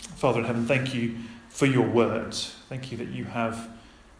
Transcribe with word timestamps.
Father 0.00 0.40
in 0.40 0.46
heaven, 0.46 0.66
thank 0.66 0.94
you 0.94 1.16
for 1.48 1.66
your 1.66 1.86
words. 1.86 2.56
Thank 2.68 2.90
you 2.90 2.98
that 2.98 3.08
you 3.08 3.24
have 3.24 3.68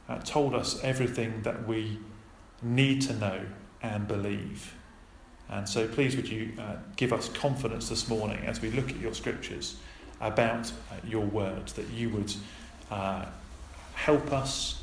uh, 0.08 0.18
told 0.18 0.54
us 0.54 0.82
everything 0.82 1.42
that 1.42 1.66
we 1.66 1.98
need 2.62 3.02
to 3.02 3.14
know 3.14 3.40
and 3.82 4.08
believe. 4.08 4.74
And 5.48 5.68
so, 5.68 5.88
please, 5.88 6.16
would 6.16 6.28
you 6.28 6.52
uh, 6.58 6.76
give 6.96 7.12
us 7.12 7.28
confidence 7.28 7.88
this 7.88 8.08
morning 8.08 8.44
as 8.44 8.60
we 8.60 8.70
look 8.70 8.90
at 8.90 8.98
your 8.98 9.14
scriptures 9.14 9.76
about 10.20 10.70
uh, 10.70 10.96
your 11.06 11.24
word, 11.24 11.68
that 11.68 11.88
you 11.90 12.10
would 12.10 12.34
uh, 12.90 13.24
help 13.94 14.32
us, 14.32 14.82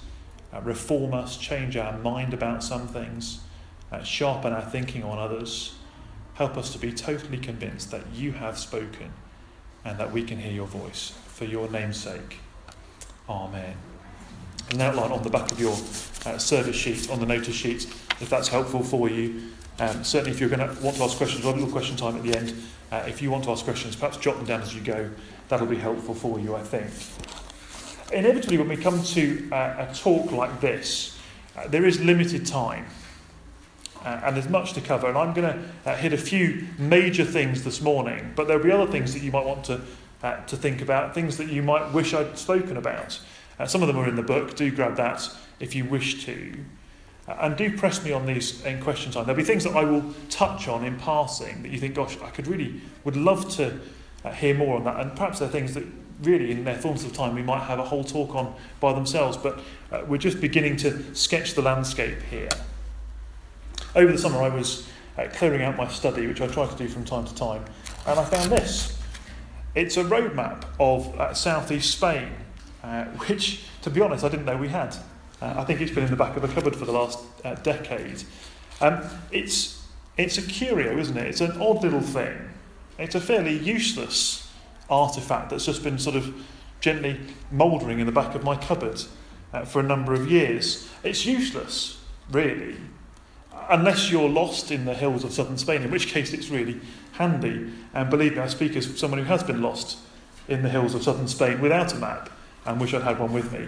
uh, 0.54 0.62
reform 0.62 1.14
us, 1.14 1.38
change 1.38 1.77
our 1.77 1.98
mind 2.00 2.34
about 2.34 2.64
some 2.64 2.88
things, 2.88 3.41
uh, 3.91 4.02
sharpen 4.02 4.54
our 4.54 4.62
thinking 4.62 5.04
on 5.04 5.20
others, 5.20 5.75
help 6.36 6.57
us 6.57 6.71
to 6.71 6.80
be 6.80 6.91
totally 6.91 7.38
convinced 7.38 7.91
that 7.91 8.04
you 8.14 8.32
have 8.32 8.57
spoken 8.57 9.12
and 9.86 9.97
that 9.99 10.11
we 10.11 10.23
can 10.23 10.39
hear 10.39 10.52
your 10.52 10.67
voice 10.67 11.13
for 11.27 11.45
your 11.45 11.70
name's 11.70 11.97
sake. 11.97 12.39
Amen. 13.30 13.75
An 14.71 14.81
outline 14.81 15.11
on 15.11 15.23
the 15.23 15.30
back 15.30 15.52
of 15.52 15.59
your 15.59 15.73
uh, 16.25 16.38
service 16.38 16.75
sheet, 16.75 17.09
on 17.09 17.20
the 17.20 17.25
notice 17.25 17.55
sheet, 17.55 17.85
if 18.20 18.30
that's 18.30 18.48
helpful 18.48 18.84
for 18.84 19.09
you. 19.09 19.49
Um, 19.80 20.03
certainly, 20.03 20.31
if 20.31 20.39
you're 20.39 20.49
going 20.49 20.67
to 20.67 20.84
want 20.84 20.98
to 20.98 21.03
ask 21.03 21.17
questions, 21.17 21.44
we'll 21.44 21.53
have 21.53 21.61
a 21.61 21.66
little 21.66 21.77
question 21.77 21.95
time 21.95 22.16
at 22.16 22.23
the 22.23 22.35
end. 22.35 22.55
Uh, 22.91 23.03
if 23.08 23.21
you 23.21 23.30
want 23.30 23.44
to 23.44 23.52
ask 23.52 23.63
questions, 23.63 23.95
perhaps 23.95 24.17
jot 24.17 24.38
them 24.38 24.45
down 24.45 24.61
as 24.61 24.73
you 24.73 24.81
go. 24.81 25.11
That'll 25.49 25.67
be 25.67 25.75
helpful 25.75 26.16
for 26.16 26.39
you, 26.39 26.55
I 26.55 26.61
think. 26.61 26.89
Inevitably, 28.11 28.58
when 28.58 28.70
we 28.70 28.77
come 28.77 29.03
to 29.03 29.49
uh, 29.52 29.88
a 29.89 29.94
talk 29.94 30.31
like 30.31 30.61
this, 30.61 31.17
uh, 31.58 31.67
there 31.67 31.86
is 31.86 32.02
limited 32.02 32.45
time. 32.45 32.86
Uh, 34.05 34.22
and 34.23 34.36
there's 34.36 34.48
much 34.48 34.73
to 34.73 34.82
cover, 34.82 35.08
and 35.08 35.18
I'm 35.18 35.34
going 35.34 35.52
to 35.52 35.90
uh, 35.90 35.95
hit 35.95 36.14
a 36.14 36.18
few 36.18 36.68
major 36.77 37.26
things 37.26 37.64
this 37.64 37.82
morning, 37.82 38.34
but 38.36 38.48
there'll 38.48 38.64
be 38.64 38.72
other 38.72 38.90
things 38.90 39.16
that 39.16 39.23
you 39.23 39.31
might 39.31 39.45
want 39.45 39.64
to, 39.66 39.81
uh, 40.22 40.45
to 40.45 40.55
think 40.55 40.84
about, 40.84 41.16
things 41.16 41.38
that 41.38 41.50
you 41.50 41.64
might 41.64 41.91
wish 41.91 42.14
I'd 42.14 42.38
spoken 42.38 42.78
about. 42.78 43.20
Uh, 43.58 43.66
some 43.66 43.81
of 43.81 43.88
them 43.88 43.98
are 43.98 44.08
in 44.08 44.16
the 44.16 44.22
book, 44.22 44.56
do 44.56 44.70
grab 44.70 44.95
that 44.97 45.28
if 45.59 45.73
you 45.73 45.86
wish 45.86 46.23
to. 46.25 46.53
Uh, 47.28 47.36
and 47.42 47.58
do 47.58 47.75
press 47.75 48.06
me 48.06 48.12
on 48.12 48.28
these 48.28 48.64
in 48.64 48.80
question 48.80 49.12
time. 49.12 49.25
There'll 49.25 49.38
be 49.38 49.44
things 49.44 49.64
that 49.64 49.75
I 49.75 49.84
will 49.84 50.14
touch 50.30 50.67
on 50.67 50.86
in 50.86 50.97
passing 50.97 51.64
that 51.64 51.72
you 51.72 51.80
think, 51.80 51.95
gosh, 51.95 52.16
I 52.22 52.30
could 52.30 52.45
really, 52.45 52.81
would 53.06 53.17
love 53.17 53.50
to 53.56 53.80
uh, 54.23 54.31
hear 54.34 54.53
more 54.53 54.78
on 54.78 54.84
that. 54.84 55.00
And 55.00 55.16
perhaps 55.16 55.40
there 55.40 55.50
are 55.50 55.52
things 55.52 55.73
that 55.73 55.84
really, 56.22 56.52
in 56.52 56.64
their 56.64 56.78
fullness 56.78 57.03
of 57.06 57.14
time, 57.14 57.34
we 57.34 57.42
might 57.42 57.64
have 57.64 57.80
a 57.80 57.86
whole 57.86 58.03
talk 58.03 58.36
on 58.36 58.53
by 58.80 58.94
themselves, 58.94 59.36
but 59.36 59.59
we're 60.08 60.17
just 60.17 60.40
beginning 60.40 60.78
to 60.78 61.16
sketch 61.16 61.56
the 61.56 61.62
landscape 61.62 62.22
here. 62.30 62.50
Over 63.95 64.11
the 64.11 64.17
summer, 64.17 64.41
I 64.41 64.49
was 64.49 64.85
uh, 65.17 65.27
clearing 65.31 65.61
out 65.61 65.77
my 65.77 65.88
study, 65.88 66.27
which 66.27 66.41
I 66.41 66.47
try 66.47 66.67
to 66.67 66.75
do 66.75 66.89
from 66.89 67.05
time 67.05 67.23
to 67.23 67.33
time, 67.33 67.63
and 68.05 68.19
I 68.19 68.25
found 68.25 68.51
this. 68.51 69.01
It's 69.73 69.95
a 69.95 70.03
roadmap 70.03 70.65
of 70.81 71.17
uh, 71.17 71.33
southeast 71.33 71.91
Spain, 71.91 72.29
uh, 72.83 73.05
which, 73.05 73.63
to 73.83 73.89
be 73.89 74.01
honest, 74.01 74.25
I 74.25 74.29
didn't 74.29 74.45
know 74.45 74.57
we 74.57 74.67
had. 74.67 74.93
Uh, 75.41 75.53
I 75.57 75.63
think 75.63 75.79
it's 75.79 75.93
been 75.93 76.03
in 76.03 76.09
the 76.09 76.17
back 76.17 76.35
of 76.35 76.43
a 76.43 76.49
cupboard 76.49 76.75
for 76.75 76.83
the 76.83 76.91
last 76.91 77.19
uh, 77.45 77.55
decade. 77.55 78.23
Um, 78.81 79.01
it's, 79.31 79.88
it's 80.17 80.38
a 80.38 80.41
curio, 80.41 80.97
isn't 80.97 81.16
it? 81.16 81.27
It's 81.27 81.41
an 81.41 81.61
odd 81.61 81.81
little 81.81 82.01
thing. 82.01 82.38
It's 82.99 83.16
a 83.16 83.21
fairly 83.21 83.57
useless 83.57 84.51
artifact 84.89 85.51
that's 85.51 85.66
just 85.66 85.83
been 85.83 85.99
sort 85.99 86.17
of 86.17 86.35
gently 86.81 87.17
mouldering 87.49 87.99
in 87.99 88.05
the 88.05 88.11
back 88.11 88.35
of 88.35 88.43
my 88.43 88.57
cupboard 88.57 89.01
uh, 89.53 89.63
for 89.63 89.79
a 89.79 89.83
number 89.83 90.13
of 90.13 90.29
years. 90.29 90.89
It's 91.01 91.25
useless, 91.25 92.01
really 92.29 92.75
unless 93.70 94.11
you're 94.11 94.30
lost 94.30 94.72
in 94.72 94.86
the 94.86 94.94
hills 94.94 95.23
of 95.23 95.34
southern 95.34 95.58
Spain, 95.58 95.81
in 95.84 95.92
which 95.92 96.08
case 96.08 96.34
it's 96.34 96.50
really 96.50 96.80
handy. 97.14 97.72
And 97.94 98.09
believe 98.09 98.36
me, 98.36 98.39
I 98.39 98.47
speak 98.47 98.75
as 98.75 99.00
someone 99.00 99.20
who 99.20 99.25
has 99.25 99.44
been 99.44 99.62
lost 99.62 100.00
in 100.47 100.62
the 100.62 100.70
hills 100.70 100.94
of 100.94 101.03
southern 101.03 101.28
Spain 101.28 101.59
without 101.62 101.94
a 101.94 101.95
map 101.95 102.30
and 102.66 102.80
wish 102.80 102.94
I'd 102.94 103.03
had 103.03 103.20
one 103.20 103.34
with 103.34 103.52
me. 103.52 103.67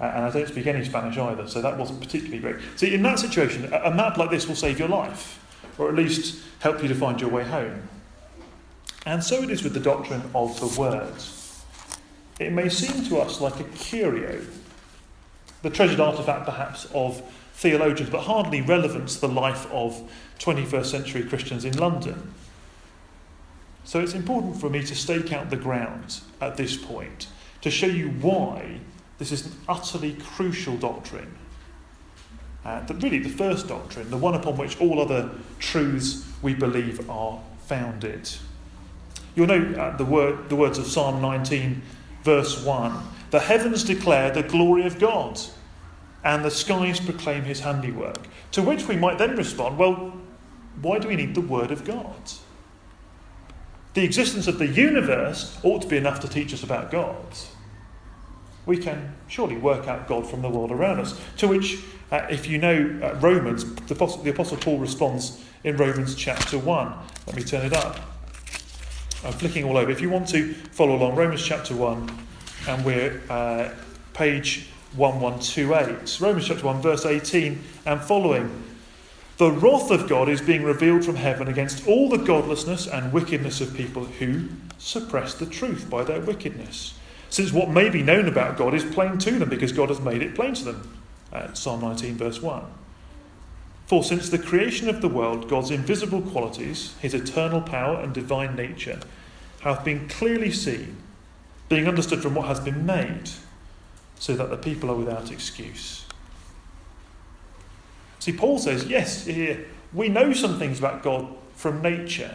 Uh, 0.00 0.04
and 0.04 0.24
I 0.24 0.30
don't 0.30 0.48
speak 0.48 0.66
any 0.66 0.84
Spanish 0.84 1.16
either, 1.16 1.46
so 1.46 1.62
that 1.62 1.78
wasn't 1.78 2.00
particularly 2.00 2.40
great. 2.40 2.56
See, 2.76 2.94
in 2.94 3.02
that 3.02 3.18
situation, 3.18 3.72
a 3.72 3.94
map 3.94 4.16
like 4.16 4.30
this 4.30 4.48
will 4.48 4.56
save 4.56 4.78
your 4.78 4.88
life, 4.88 5.40
or 5.78 5.88
at 5.88 5.94
least 5.94 6.42
help 6.58 6.82
you 6.82 6.88
to 6.88 6.94
find 6.94 7.20
your 7.20 7.30
way 7.30 7.44
home. 7.44 7.88
And 9.06 9.22
so 9.22 9.42
it 9.42 9.50
is 9.50 9.62
with 9.62 9.74
the 9.74 9.80
doctrine 9.80 10.22
of 10.34 10.58
the 10.58 10.80
Word. 10.80 11.14
It 12.40 12.52
may 12.52 12.68
seem 12.68 13.04
to 13.04 13.18
us 13.18 13.40
like 13.40 13.60
a 13.60 13.64
curio, 13.64 14.44
the 15.62 15.70
treasured 15.70 16.00
artifact 16.00 16.44
perhaps 16.44 16.86
of 16.92 17.22
theologians, 17.54 18.10
but 18.10 18.22
hardly 18.22 18.60
relevant 18.60 19.08
to 19.08 19.20
the 19.20 19.28
life 19.28 19.70
of 19.72 20.10
21st 20.40 20.86
century 20.86 21.22
Christians 21.22 21.64
in 21.64 21.76
London. 21.78 22.34
So 23.84 24.00
it's 24.00 24.14
important 24.14 24.60
for 24.60 24.68
me 24.68 24.82
to 24.82 24.94
stake 24.94 25.32
out 25.32 25.50
the 25.50 25.56
ground 25.56 26.20
at 26.40 26.56
this 26.56 26.76
point 26.76 27.28
to 27.62 27.70
show 27.70 27.86
you 27.86 28.10
why 28.10 28.80
this 29.18 29.30
is 29.30 29.46
an 29.46 29.52
utterly 29.68 30.14
crucial 30.14 30.76
doctrine. 30.76 31.34
Uh, 32.64 32.84
that 32.86 33.02
really, 33.02 33.18
the 33.18 33.28
first 33.28 33.68
doctrine, 33.68 34.10
the 34.10 34.16
one 34.16 34.34
upon 34.34 34.56
which 34.56 34.80
all 34.80 35.00
other 35.00 35.30
truths 35.58 36.26
we 36.42 36.54
believe 36.54 37.08
are 37.10 37.40
founded. 37.60 38.28
You'll 39.34 39.46
know 39.46 39.74
uh, 39.78 39.96
the, 39.96 40.04
word, 40.04 40.48
the 40.48 40.56
words 40.56 40.78
of 40.78 40.86
Psalm 40.86 41.20
19, 41.20 41.82
verse 42.22 42.64
1 42.64 43.02
The 43.30 43.40
heavens 43.40 43.84
declare 43.84 44.30
the 44.30 44.42
glory 44.42 44.86
of 44.86 44.98
God 44.98 45.40
and 46.24 46.44
the 46.44 46.50
skies 46.50 46.98
proclaim 46.98 47.44
his 47.44 47.60
handiwork. 47.60 48.26
To 48.52 48.62
which 48.62 48.88
we 48.88 48.96
might 48.96 49.18
then 49.18 49.36
respond, 49.36 49.78
well, 49.78 50.14
why 50.80 50.98
do 50.98 51.08
we 51.08 51.16
need 51.16 51.34
the 51.34 51.40
Word 51.40 51.70
of 51.70 51.84
God? 51.84 52.16
The 53.92 54.02
existence 54.02 54.48
of 54.48 54.58
the 54.58 54.66
universe 54.66 55.58
ought 55.62 55.82
to 55.82 55.88
be 55.88 55.96
enough 55.96 56.18
to 56.20 56.28
teach 56.28 56.52
us 56.52 56.64
about 56.64 56.90
God. 56.90 57.26
We 58.66 58.78
can 58.78 59.14
surely 59.28 59.56
work 59.56 59.86
out 59.86 60.08
God 60.08 60.28
from 60.28 60.42
the 60.42 60.48
world 60.48 60.72
around 60.72 60.98
us. 60.98 61.20
To 61.36 61.48
which, 61.48 61.78
uh, 62.10 62.26
if 62.30 62.48
you 62.48 62.58
know 62.58 62.98
uh, 63.02 63.14
Romans, 63.20 63.64
the, 63.86 63.94
the 63.94 64.30
Apostle 64.30 64.56
Paul 64.56 64.78
responds 64.78 65.44
in 65.62 65.76
Romans 65.76 66.14
chapter 66.14 66.58
1. 66.58 66.94
Let 67.26 67.36
me 67.36 67.44
turn 67.44 67.66
it 67.66 67.74
up. 67.74 68.00
I'm 69.24 69.32
flicking 69.32 69.64
all 69.64 69.76
over. 69.76 69.90
If 69.90 70.00
you 70.00 70.10
want 70.10 70.28
to 70.28 70.54
follow 70.54 70.96
along, 70.96 71.14
Romans 71.14 71.44
chapter 71.44 71.76
1, 71.76 72.18
and 72.68 72.84
we're 72.84 73.20
uh, 73.28 73.70
page 74.12 74.68
1128. 74.96 76.20
Romans 76.20 76.46
chapter 76.46 76.66
1, 76.66 76.82
verse 76.82 77.04
18 77.04 77.60
and 77.86 78.00
following. 78.00 78.62
The 79.36 79.50
wrath 79.50 79.90
of 79.90 80.08
God 80.08 80.28
is 80.28 80.40
being 80.40 80.62
revealed 80.62 81.04
from 81.04 81.16
heaven 81.16 81.48
against 81.48 81.88
all 81.88 82.08
the 82.08 82.18
godlessness 82.18 82.86
and 82.86 83.12
wickedness 83.12 83.60
of 83.60 83.74
people 83.74 84.04
who 84.04 84.48
suppress 84.78 85.34
the 85.34 85.46
truth 85.46 85.90
by 85.90 86.04
their 86.04 86.20
wickedness. 86.20 86.94
Since 87.30 87.52
what 87.52 87.68
may 87.68 87.88
be 87.88 88.02
known 88.02 88.28
about 88.28 88.56
God 88.56 88.74
is 88.74 88.84
plain 88.84 89.18
to 89.18 89.32
them 89.32 89.48
because 89.48 89.72
God 89.72 89.88
has 89.88 90.00
made 90.00 90.22
it 90.22 90.36
plain 90.36 90.54
to 90.54 90.64
them. 90.64 90.98
Uh, 91.32 91.52
Psalm 91.52 91.80
19, 91.80 92.14
verse 92.14 92.40
1. 92.40 92.62
For 93.86 94.04
since 94.04 94.28
the 94.28 94.38
creation 94.38 94.88
of 94.88 95.00
the 95.00 95.08
world, 95.08 95.48
God's 95.48 95.72
invisible 95.72 96.22
qualities, 96.22 96.94
his 97.00 97.12
eternal 97.12 97.60
power 97.60 98.00
and 98.00 98.14
divine 98.14 98.54
nature, 98.54 99.00
have 99.62 99.84
been 99.84 100.08
clearly 100.08 100.52
seen, 100.52 100.96
being 101.68 101.88
understood 101.88 102.22
from 102.22 102.36
what 102.36 102.46
has 102.46 102.60
been 102.60 102.86
made 102.86 103.30
so 104.24 104.34
that 104.34 104.48
the 104.48 104.56
people 104.56 104.90
are 104.90 104.94
without 104.94 105.30
excuse. 105.30 106.06
See, 108.20 108.32
Paul 108.32 108.58
says, 108.58 108.86
yes, 108.86 109.28
we 109.92 110.08
know 110.08 110.32
some 110.32 110.58
things 110.58 110.78
about 110.78 111.02
God 111.02 111.28
from 111.56 111.82
nature, 111.82 112.34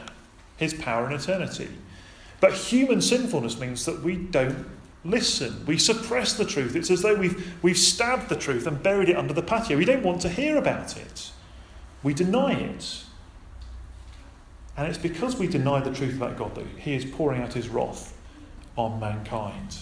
his 0.58 0.72
power 0.76 1.08
and 1.08 1.20
eternity. 1.20 1.68
But 2.42 2.54
human 2.54 3.02
sinfulness 3.02 3.60
means 3.60 3.86
that 3.86 4.04
we 4.04 4.18
don't 4.18 4.68
listen. 5.04 5.66
We 5.66 5.80
suppress 5.80 6.34
the 6.34 6.46
truth. 6.46 6.76
It's 6.76 6.92
as 6.92 7.02
though 7.02 7.16
we've, 7.16 7.56
we've 7.64 7.76
stabbed 7.76 8.30
the 8.30 8.36
truth 8.36 8.68
and 8.68 8.84
buried 8.84 9.10
it 9.10 9.18
under 9.18 9.34
the 9.34 9.42
patio. 9.42 9.76
We 9.76 9.86
don't 9.86 10.04
want 10.04 10.22
to 10.22 10.30
hear 10.30 10.58
about 10.58 10.96
it. 10.96 11.32
We 12.04 12.14
deny 12.14 12.54
it. 12.54 13.04
And 14.78 14.88
it's 14.88 15.00
because 15.00 15.38
we 15.38 15.48
deny 15.48 15.80
the 15.80 15.92
truth 15.92 16.16
about 16.16 16.38
God 16.38 16.54
that 16.54 16.68
He 16.78 16.94
is 16.94 17.04
pouring 17.04 17.42
out 17.42 17.54
His 17.54 17.68
wrath 17.68 18.16
on 18.78 19.00
mankind. 19.00 19.76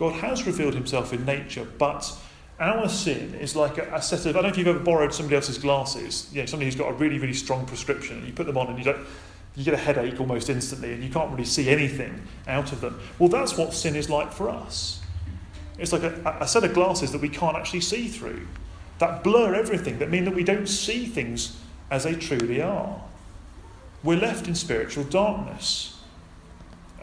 God 0.00 0.14
has 0.14 0.46
revealed 0.46 0.72
himself 0.72 1.12
in 1.12 1.26
nature, 1.26 1.66
but 1.76 2.10
our 2.58 2.88
sin 2.88 3.34
is 3.34 3.54
like 3.54 3.76
a, 3.76 3.96
a, 3.96 4.00
set 4.00 4.20
of. 4.20 4.28
I 4.28 4.32
don't 4.32 4.44
know 4.44 4.48
if 4.48 4.56
you've 4.56 4.66
ever 4.66 4.78
borrowed 4.78 5.12
somebody 5.12 5.36
else's 5.36 5.58
glasses. 5.58 6.26
You 6.32 6.40
know, 6.40 6.46
somebody 6.46 6.64
who's 6.70 6.74
got 6.74 6.88
a 6.88 6.94
really, 6.94 7.18
really 7.18 7.34
strong 7.34 7.66
prescription, 7.66 8.16
and 8.16 8.26
you 8.26 8.32
put 8.32 8.46
them 8.46 8.56
on 8.56 8.68
and 8.68 8.78
you 8.78 8.84
don't. 8.84 9.06
You 9.56 9.64
get 9.64 9.74
a 9.74 9.76
headache 9.76 10.18
almost 10.18 10.48
instantly, 10.48 10.94
and 10.94 11.04
you 11.04 11.10
can't 11.10 11.30
really 11.30 11.44
see 11.44 11.68
anything 11.68 12.26
out 12.48 12.72
of 12.72 12.80
them. 12.80 12.98
Well, 13.18 13.28
that's 13.28 13.58
what 13.58 13.74
sin 13.74 13.94
is 13.94 14.08
like 14.08 14.32
for 14.32 14.48
us. 14.48 15.02
It's 15.76 15.92
like 15.92 16.02
a, 16.02 16.38
a 16.40 16.48
set 16.48 16.64
of 16.64 16.72
glasses 16.72 17.12
that 17.12 17.20
we 17.20 17.28
can't 17.28 17.56
actually 17.56 17.82
see 17.82 18.08
through, 18.08 18.46
that 19.00 19.22
blur 19.22 19.54
everything, 19.54 19.98
that 19.98 20.08
mean 20.08 20.24
that 20.24 20.34
we 20.34 20.44
don't 20.44 20.68
see 20.68 21.04
things 21.04 21.58
as 21.90 22.04
they 22.04 22.14
truly 22.14 22.62
are. 22.62 23.02
We're 24.02 24.16
left 24.16 24.48
in 24.48 24.54
spiritual 24.54 25.04
darkness 25.04 25.99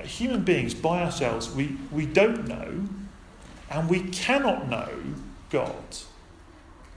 human 0.04 0.44
beings 0.44 0.74
by 0.74 1.04
ourselves, 1.04 1.50
we, 1.50 1.78
we 1.92 2.06
don't 2.06 2.48
know 2.48 2.88
and 3.70 3.90
we 3.90 4.02
cannot 4.02 4.70
know 4.70 4.90
God 5.50 5.98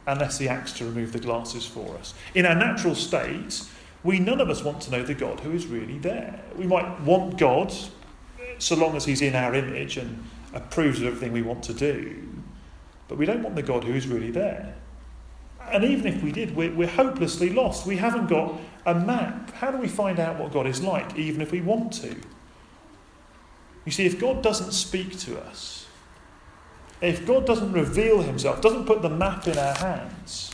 unless 0.07 0.39
He 0.39 0.49
acts 0.49 0.73
to 0.75 0.85
remove 0.85 1.13
the 1.13 1.19
glasses 1.19 1.67
for 1.67 1.97
us. 1.97 2.15
In 2.35 2.47
our 2.47 2.55
natural 2.55 2.95
state, 2.95 3.63
we 4.03 4.19
none 4.19 4.41
of 4.41 4.49
us 4.49 4.63
want 4.63 4.81
to 4.83 4.91
know 4.91 5.03
the 5.03 5.15
God 5.15 5.41
who 5.41 5.53
is 5.53 5.67
really 5.67 5.99
there. 5.99 6.41
We 6.57 6.67
might 6.67 7.01
want 7.01 7.39
God 7.39 7.73
so 8.59 8.77
long 8.77 8.97
as 8.97 9.05
he's 9.05 9.23
in 9.23 9.35
our 9.35 9.55
image 9.55 9.97
and 9.97 10.25
approves 10.55 11.01
of 11.01 11.07
everything 11.07 11.33
we 11.33 11.43
want 11.43 11.63
to 11.65 11.75
do. 11.75 12.29
But 13.09 13.19
we 13.19 13.27
don't 13.27 13.43
want 13.43 13.57
the 13.57 13.63
God 13.63 13.85
who 13.85 13.93
is 13.93 14.07
really 14.07 14.31
there. 14.31 14.75
And 15.71 15.85
even 15.85 16.07
if 16.07 16.23
we 16.23 16.33
did, 16.33 16.57
we're, 16.57 16.73
we're 16.73 16.89
hopelessly 16.89 17.51
lost. 17.51 17.87
We 17.87 17.97
haven't 17.97 18.29
got 18.29 18.59
a 18.87 18.95
map. 18.95 19.53
How 19.53 19.71
do 19.71 19.79
we 19.79 19.89
find 19.89 20.19
out 20.19 20.39
what 20.39 20.53
God 20.53 20.67
is 20.67 20.83
like, 20.83 21.17
even 21.17 21.41
if 21.41 21.53
we 21.53 21.61
want 21.61 21.93
to? 21.95 22.17
You 23.85 23.93
see, 23.93 24.07
if 24.07 24.21
God 24.21 24.43
doesn't 24.43 24.73
speak 24.73 25.19
to 25.21 25.41
us, 25.41 25.87
if 27.01 27.27
God 27.27 27.47
doesn't 27.47 27.73
reveal 27.73 28.23
himself, 28.23 28.61
doesn't 28.61 28.87
put 28.87 29.03
the 29.03 29.09
map 29.09 29.47
in 29.49 29.57
our 29.57 29.75
hands, 29.75 30.51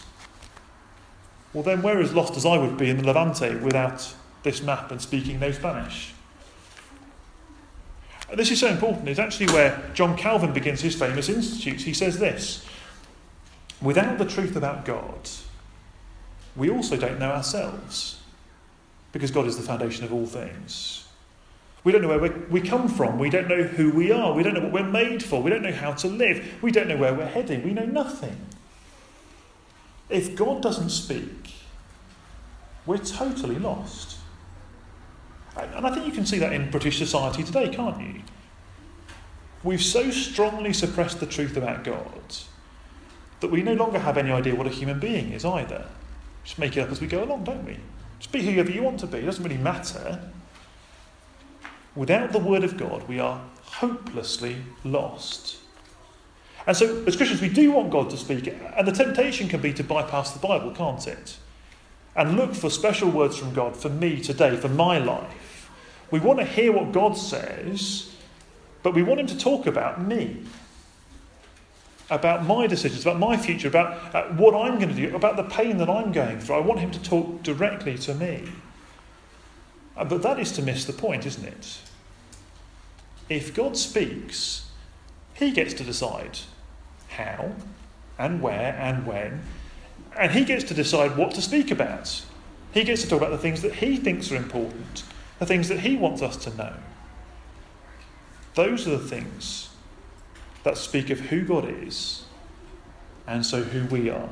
well, 1.52 1.62
then 1.62 1.82
we're 1.82 2.00
as 2.00 2.12
lost 2.12 2.37
as 2.37 2.44
I 2.44 2.58
would 2.58 2.76
be 2.76 2.90
in 2.90 2.99
the 2.99 3.05
Levante 3.05 3.56
without 3.56 4.14
this 4.43 4.62
map 4.62 4.90
and 4.90 5.00
speaking 5.00 5.40
no 5.40 5.50
Spanish. 5.50 6.12
This 8.34 8.50
is 8.50 8.61
so 8.61 8.69
important. 8.69 9.08
It's 9.08 9.19
actually 9.19 9.52
where 9.52 9.90
John 9.94 10.17
Calvin 10.17 10.52
begins 10.52 10.81
his 10.81 10.94
famous 10.94 11.29
institutes. 11.29 11.84
He 11.84 11.94
says 11.94 12.19
this 12.19 12.64
Without 13.81 14.19
the 14.19 14.25
truth 14.25 14.55
about 14.56 14.84
God, 14.84 15.31
we 16.55 16.70
also 16.70 16.96
don't 16.96 17.19
know 17.19 17.31
ourselves, 17.31 18.20
because 19.12 19.31
God 19.31 19.46
is 19.46 19.56
the 19.56 19.62
foundation 19.62 20.05
of 20.05 20.12
all 20.12 20.26
things. 20.26 21.06
We 21.86 21.92
don't 21.92 22.02
know 22.02 22.18
where 22.18 22.32
we 22.50 22.60
come 22.60 22.88
from. 22.88 23.16
We 23.16 23.30
don't 23.30 23.46
know 23.46 23.62
who 23.62 23.92
we 23.92 24.10
are. 24.10 24.32
We 24.32 24.42
don't 24.42 24.54
know 24.54 24.60
what 24.60 24.72
we're 24.72 24.90
made 24.90 25.22
for. 25.22 25.40
We 25.40 25.50
don't 25.50 25.62
know 25.62 25.70
how 25.70 25.92
to 25.92 26.08
live. 26.08 26.60
We 26.60 26.72
don't 26.72 26.88
know 26.88 26.96
where 26.96 27.14
we're 27.14 27.26
heading. 27.26 27.62
We 27.62 27.72
know 27.72 27.84
nothing. 27.84 28.36
If 30.08 30.34
God 30.34 30.62
doesn't 30.62 30.90
speak, 30.90 31.52
we're 32.86 32.98
totally 32.98 33.60
lost. 33.60 34.16
And 35.56 35.86
I 35.86 35.94
think 35.94 36.06
you 36.06 36.12
can 36.12 36.26
see 36.26 36.40
that 36.40 36.52
in 36.52 36.72
British 36.72 36.98
society 36.98 37.44
today, 37.44 37.68
can't 37.68 38.00
you? 38.00 38.22
We've 39.62 39.80
so 39.80 40.10
strongly 40.10 40.72
suppressed 40.72 41.20
the 41.20 41.26
truth 41.26 41.56
about 41.56 41.84
God 41.84 42.20
that 43.38 43.52
we 43.52 43.62
no 43.62 43.74
longer 43.74 44.00
have 44.00 44.18
any 44.18 44.32
idea 44.32 44.56
what 44.56 44.66
a 44.66 44.70
human 44.70 44.98
being 44.98 45.32
is 45.32 45.44
either. 45.44 45.86
Just 46.42 46.58
make 46.58 46.76
it 46.76 46.80
up 46.80 46.90
as 46.90 47.00
we 47.00 47.06
go 47.06 47.22
along, 47.22 47.44
don't 47.44 47.64
we? 47.64 47.78
Just 48.18 48.32
be 48.32 48.42
whoever 48.42 48.72
you 48.72 48.82
want 48.82 48.98
to 48.98 49.06
be. 49.06 49.18
It 49.18 49.26
doesn't 49.26 49.44
really 49.44 49.56
matter. 49.56 50.32
Without 51.96 52.32
the 52.32 52.38
Word 52.38 52.62
of 52.62 52.76
God, 52.76 53.08
we 53.08 53.19
are 53.19 53.40
hopelessly 53.62 54.58
lost. 54.84 55.56
And 56.66 56.76
so, 56.76 57.04
as 57.06 57.16
Christians, 57.16 57.40
we 57.40 57.48
do 57.48 57.72
want 57.72 57.90
God 57.90 58.10
to 58.10 58.16
speak, 58.16 58.54
and 58.76 58.87
the 58.87 58.93
temptation 58.93 59.48
can 59.48 59.60
be 59.60 59.72
to 59.72 59.82
bypass 59.82 60.32
the 60.32 60.38
Bible, 60.38 60.72
can't 60.72 61.06
it? 61.06 61.38
And 62.14 62.37
look 62.37 62.54
for 62.54 62.70
special 62.70 63.10
words 63.10 63.37
from 63.37 63.54
God 63.54 63.76
for 63.76 63.88
me 63.88 64.20
today, 64.20 64.56
for 64.56 64.69
my 64.69 64.98
life. 64.98 65.70
We 66.10 66.20
want 66.20 66.38
to 66.38 66.44
hear 66.44 66.72
what 66.72 66.93
God 66.93 67.16
says, 67.16 68.14
but 68.82 68.94
we 68.94 69.02
want 69.02 69.20
Him 69.20 69.26
to 69.28 69.38
talk 69.38 69.66
about 69.66 70.00
me 70.00 70.44
about 72.10 72.44
my 72.44 72.66
decisions, 72.66 73.02
about 73.02 73.19
my 73.19 73.37
future, 73.37 73.69
about 73.69 74.14
uh, 74.14 74.25
what 74.34 74.54
I'm 74.54 74.78
going 74.78 74.94
to 74.94 74.94
do, 74.94 75.14
about 75.16 75.37
the 75.37 75.43
pain 75.44 75.76
that 75.78 75.90
I'm 75.90 76.12
going 76.12 76.38
through. 76.38 76.56
I 76.56 76.60
want 76.60 76.81
him 76.81 76.90
to 76.93 77.02
talk 77.02 77.43
directly 77.43 77.98
to 77.98 78.14
me. 78.14 78.44
Uh, 79.96 80.04
but 80.04 80.22
that 80.22 80.38
is 80.38 80.52
to 80.52 80.62
miss 80.62 80.84
the 80.84 80.93
point, 80.93 81.26
isn't 81.26 81.46
it? 81.46 81.78
If 83.28 83.54
God 83.54 83.76
speaks, 83.76 84.69
he 85.34 85.50
gets 85.50 85.75
to 85.75 85.84
decide 85.84 86.38
how 87.08 87.52
and 88.19 88.40
where 88.40 88.76
and 88.78 89.06
when, 89.06 89.43
and 90.19 90.32
he 90.32 90.44
gets 90.44 90.64
to 90.64 90.75
decide 90.75 91.16
what 91.16 91.32
to 91.32 91.43
speak 91.43 91.70
about. 91.70 92.22
He 92.72 92.84
gets 92.84 93.02
to 93.02 93.08
talk 93.08 93.20
about 93.20 93.31
the 93.31 93.38
things 93.38 93.62
that 93.62 93.76
he 93.76 93.96
thinks 93.96 94.31
are 94.31 94.37
important, 94.37 95.02
the 95.38 95.46
things 95.46 95.69
that 95.69 95.81
he 95.81 95.96
wants 95.96 96.22
us 96.22 96.37
to 96.44 96.56
know. 96.56 96.75
Those 98.54 98.87
are 98.87 98.90
the 98.90 98.98
things 98.98 99.70
that 100.62 100.76
speak 100.76 101.10
of 101.10 101.20
who 101.20 101.44
God 101.44 101.69
is 101.69 102.25
and 103.26 103.44
so 103.44 103.62
who 103.62 103.87
we 103.87 104.10
are. 104.10 104.28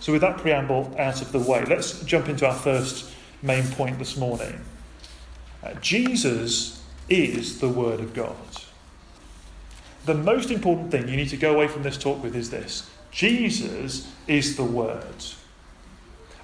So, 0.00 0.12
with 0.12 0.20
that 0.20 0.38
preamble 0.38 0.94
out 0.98 1.20
of 1.20 1.32
the 1.32 1.38
way, 1.38 1.64
let's 1.64 2.02
jump 2.04 2.28
into 2.28 2.46
our 2.46 2.54
first 2.54 3.12
main 3.42 3.64
point 3.64 3.98
this 3.98 4.16
morning. 4.16 4.60
Uh, 5.62 5.74
Jesus 5.74 6.82
is 7.08 7.58
the 7.60 7.68
Word 7.68 8.00
of 8.00 8.14
God. 8.14 8.36
The 10.04 10.14
most 10.14 10.50
important 10.50 10.90
thing 10.90 11.08
you 11.08 11.16
need 11.16 11.28
to 11.30 11.36
go 11.36 11.54
away 11.54 11.68
from 11.68 11.82
this 11.82 11.98
talk 11.98 12.22
with 12.22 12.34
is 12.34 12.50
this 12.50 12.88
Jesus 13.10 14.10
is 14.26 14.56
the 14.56 14.64
Word. 14.64 15.24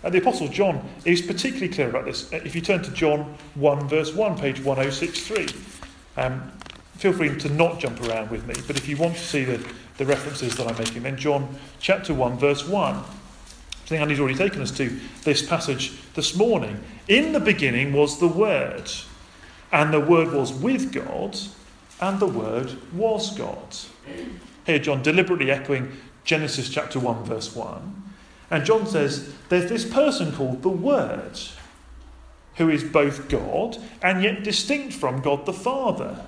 And 0.03 0.13
the 0.13 0.19
Apostle 0.19 0.49
John 0.49 0.87
is 1.07 1.23
particularly 1.23 1.73
clear 1.73 1.89
about 1.89 2.05
this. 2.05 2.31
Uh, 2.31 2.37
if 2.45 2.55
you 2.55 2.61
turn 2.61 2.83
to 2.83 2.91
John 2.91 3.37
1, 3.55 3.89
verse 3.89 4.13
1, 4.13 4.39
page 4.39 4.63
1063, 4.63 5.47
um, 6.19 6.53
feel 6.97 7.15
free 7.15 7.35
to 7.39 7.49
not 7.49 7.81
jump 7.81 8.03
around 8.03 8.31
with 8.31 8.47
me, 8.47 8.55
but 8.67 8.77
if 8.77 8.87
you 8.87 8.99
want 8.99 9.15
to 9.15 9.21
see 9.21 9.45
the, 9.45 9.67
the 9.97 10.05
references 10.05 10.57
that 10.57 10.67
I'm 10.67 10.77
making, 10.77 11.05
then 11.05 11.17
John 11.17 11.57
chapter 11.81 12.13
1, 12.13 12.37
verse 12.39 12.69
1. 12.69 13.03
I 13.85 13.87
think 13.87 14.01
Andy's 14.01 14.19
already 14.19 14.39
taken 14.39 14.63
us 14.63 14.71
to 14.79 14.99
this 15.25 15.47
passage 15.47 15.93
this 16.15 16.35
morning. 16.35 16.83
In 17.07 17.33
the 17.33 17.41
beginning 17.41 17.93
was 17.93 18.19
the 18.19 18.29
Word, 18.29 18.91
and 19.71 19.93
the 19.93 20.01
Word 20.01 20.33
was 20.33 20.55
with 20.55 20.91
God, 20.91 21.37
and 22.01 22.19
the 22.19 22.27
Word 22.27 22.79
was 22.95 23.37
God. 23.37 23.77
Here, 24.65 24.79
John 24.79 25.03
deliberately 25.03 25.51
echoing 25.51 25.93
Genesis 26.25 26.71
chapter 26.71 26.99
1, 26.99 27.25
verse 27.25 27.55
1. 27.55 28.03
And 28.51 28.65
John 28.65 28.87
says, 28.87 29.35
There's 29.51 29.69
this 29.69 29.85
person 29.85 30.33
called 30.33 30.63
the 30.63 30.71
Word, 30.71 31.39
who 32.57 32.71
is 32.71 32.85
both 32.85 33.29
God 33.29 33.77
and 34.01 34.23
yet 34.23 34.45
distinct 34.45 34.95
from 34.95 35.21
God 35.21 35.45
the 35.45 35.53
Father. 35.53 36.25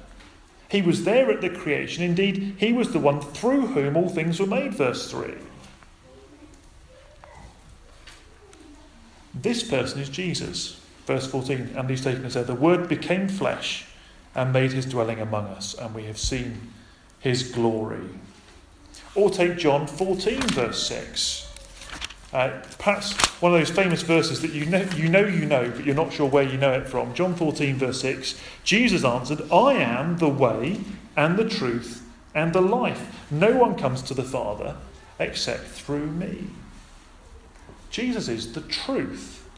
He 0.68 0.82
was 0.82 1.04
there 1.04 1.30
at 1.30 1.40
the 1.40 1.48
creation. 1.48 2.04
Indeed, 2.04 2.56
he 2.58 2.74
was 2.74 2.92
the 2.92 2.98
one 2.98 3.22
through 3.22 3.68
whom 3.68 3.96
all 3.96 4.10
things 4.10 4.38
were 4.38 4.46
made, 4.46 4.74
verse 4.74 5.10
3. 5.10 5.32
This 9.42 9.62
person 9.62 10.00
is 10.00 10.08
Jesus. 10.08 10.80
Verse 11.06 11.26
14, 11.26 11.74
and 11.76 11.88
he's 11.88 12.02
taken 12.02 12.24
us 12.24 12.34
there. 12.34 12.42
The 12.42 12.54
Word 12.54 12.88
became 12.88 13.28
flesh 13.28 13.86
and 14.34 14.52
made 14.52 14.72
his 14.72 14.86
dwelling 14.86 15.20
among 15.20 15.46
us, 15.46 15.74
and 15.74 15.94
we 15.94 16.04
have 16.04 16.18
seen 16.18 16.72
his 17.20 17.50
glory. 17.50 18.08
Or 19.14 19.30
take 19.30 19.56
John 19.56 19.86
14, 19.86 20.40
verse 20.40 20.86
6. 20.88 21.46
Uh, 22.32 22.60
perhaps 22.78 23.14
one 23.40 23.54
of 23.54 23.58
those 23.58 23.70
famous 23.70 24.02
verses 24.02 24.42
that 24.42 24.52
you 24.52 24.66
know, 24.66 24.82
you 24.96 25.08
know 25.08 25.24
you 25.24 25.46
know, 25.46 25.70
but 25.70 25.86
you're 25.86 25.94
not 25.94 26.12
sure 26.12 26.28
where 26.28 26.42
you 26.42 26.58
know 26.58 26.72
it 26.72 26.88
from. 26.88 27.14
John 27.14 27.34
14, 27.34 27.76
verse 27.76 28.00
6. 28.00 28.38
Jesus 28.64 29.04
answered, 29.04 29.40
I 29.50 29.74
am 29.74 30.18
the 30.18 30.28
way 30.28 30.80
and 31.16 31.36
the 31.38 31.48
truth 31.48 32.04
and 32.34 32.52
the 32.52 32.60
life. 32.60 33.24
No 33.30 33.56
one 33.56 33.76
comes 33.76 34.02
to 34.02 34.14
the 34.14 34.24
Father 34.24 34.76
except 35.18 35.64
through 35.64 36.06
me. 36.06 36.48
Jesus 37.90 38.28
is 38.28 38.52
the 38.52 38.60
truth. 38.62 39.48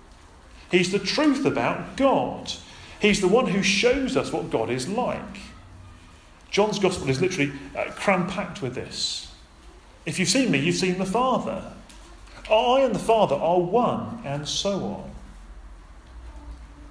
He's 0.71 0.93
the 0.93 0.99
truth 0.99 1.45
about 1.45 1.97
God. 1.97 2.53
He's 3.01 3.21
the 3.21 3.29
one 3.29 3.47
who 3.47 3.63
shows 3.63 4.17
us 4.17 4.33
what 4.33 4.51
God 4.51 4.71
is 4.71 4.89
like. 4.89 5.39
John's 6.51 6.79
Gospel 6.79 7.09
is 7.09 7.21
literally 7.21 7.53
uh, 7.77 7.91
cram 7.93 8.27
packed 8.27 8.63
with 8.63 8.75
this. 8.75 9.33
If 10.07 10.19
you've 10.19 10.29
seen 10.29 10.51
me, 10.51 10.59
you've 10.59 10.77
seen 10.77 10.99
the 10.99 11.05
Father. 11.05 11.73
I 12.51 12.81
and 12.81 12.95
the 12.95 12.99
Father 12.99 13.37
are 13.37 13.61
one, 13.61 14.23
and 14.25 14.49
so 14.49 14.83
on. 14.85 15.11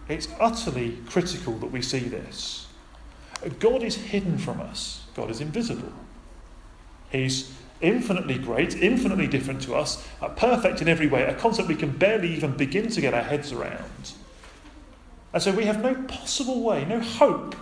It's 0.08 0.27
utterly 0.39 0.98
critical 1.08 1.53
that 1.58 1.72
we 1.72 1.82
see 1.82 2.00
this. 2.00 2.67
God 3.60 3.84
is 3.84 3.96
hidden 3.96 4.38
from 4.38 4.62
us, 4.62 5.03
God 5.15 5.29
is 5.29 5.41
invisible. 5.41 5.91
He's 7.10 7.51
infinitely 7.81 8.38
great, 8.38 8.75
infinitely 8.75 9.27
different 9.27 9.62
to 9.63 9.75
us, 9.75 10.05
uh, 10.22 10.29
perfect 10.29 10.81
in 10.81 10.88
every 10.88 11.07
way, 11.07 11.24
a 11.24 11.36
concept 11.36 11.67
we 11.67 11.75
can 11.75 11.91
barely 11.91 12.34
even 12.34 12.55
begin 12.55 12.89
to 12.89 13.01
get 13.01 13.13
our 13.13 13.24
heads 13.24 13.51
around. 13.51 14.13
And 15.34 15.43
so 15.43 15.51
we 15.51 15.65
have 15.65 15.81
no 15.81 15.96
possible 16.03 16.63
way, 16.63 16.86
no 16.86 17.00
hope 17.00 17.55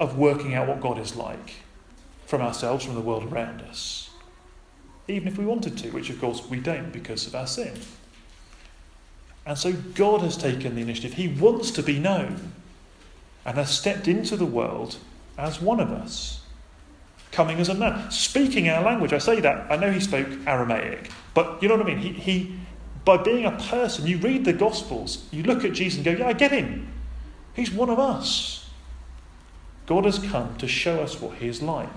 of 0.00 0.18
working 0.18 0.54
out 0.54 0.68
what 0.68 0.80
God 0.80 0.98
is 0.98 1.16
like 1.16 1.54
from 2.26 2.40
ourselves, 2.40 2.84
from 2.84 2.94
the 2.94 3.00
world 3.00 3.32
around 3.32 3.62
us 3.62 4.04
even 5.08 5.28
if 5.28 5.38
we 5.38 5.44
wanted 5.44 5.76
to, 5.78 5.90
which 5.90 6.10
of 6.10 6.20
course 6.20 6.48
we 6.48 6.58
don't 6.58 6.92
because 6.92 7.26
of 7.26 7.34
our 7.34 7.46
sin. 7.46 7.78
And 9.46 9.58
so 9.58 9.72
God 9.72 10.22
has 10.22 10.36
taken 10.36 10.74
the 10.74 10.80
initiative. 10.80 11.14
He 11.14 11.28
wants 11.28 11.70
to 11.72 11.82
be 11.82 11.98
known 11.98 12.52
and 13.44 13.56
has 13.58 13.76
stepped 13.76 14.08
into 14.08 14.36
the 14.36 14.46
world 14.46 14.96
as 15.36 15.60
one 15.60 15.80
of 15.80 15.90
us, 15.90 16.40
coming 17.34 17.58
as 17.58 17.68
a 17.68 17.74
man, 17.74 18.10
speaking 18.10 18.68
our 18.68 18.82
language. 18.82 19.12
I 19.12 19.18
say 19.18 19.40
that, 19.40 19.70
I 19.70 19.76
know 19.76 19.90
he 19.90 20.00
spoke 20.00 20.28
Aramaic, 20.46 21.10
but 21.34 21.62
you 21.62 21.68
know 21.68 21.76
what 21.76 21.86
I 21.86 21.94
mean? 21.94 21.98
He, 21.98 22.12
he 22.12 22.56
by 23.04 23.18
being 23.18 23.44
a 23.44 23.52
person, 23.52 24.06
you 24.06 24.18
read 24.18 24.44
the 24.44 24.52
Gospels, 24.52 25.26
you 25.30 25.42
look 25.42 25.64
at 25.64 25.72
Jesus 25.72 25.96
and 25.96 26.04
go, 26.04 26.12
Yeah, 26.12 26.28
I 26.28 26.32
get 26.32 26.52
him. 26.52 26.88
He's 27.54 27.70
one 27.70 27.90
of 27.90 27.98
us. 27.98 28.68
God 29.86 30.06
has 30.06 30.18
come 30.18 30.56
to 30.56 30.66
show 30.66 31.00
us 31.00 31.20
what 31.20 31.36
he 31.36 31.48
is 31.48 31.60
like. 31.60 31.88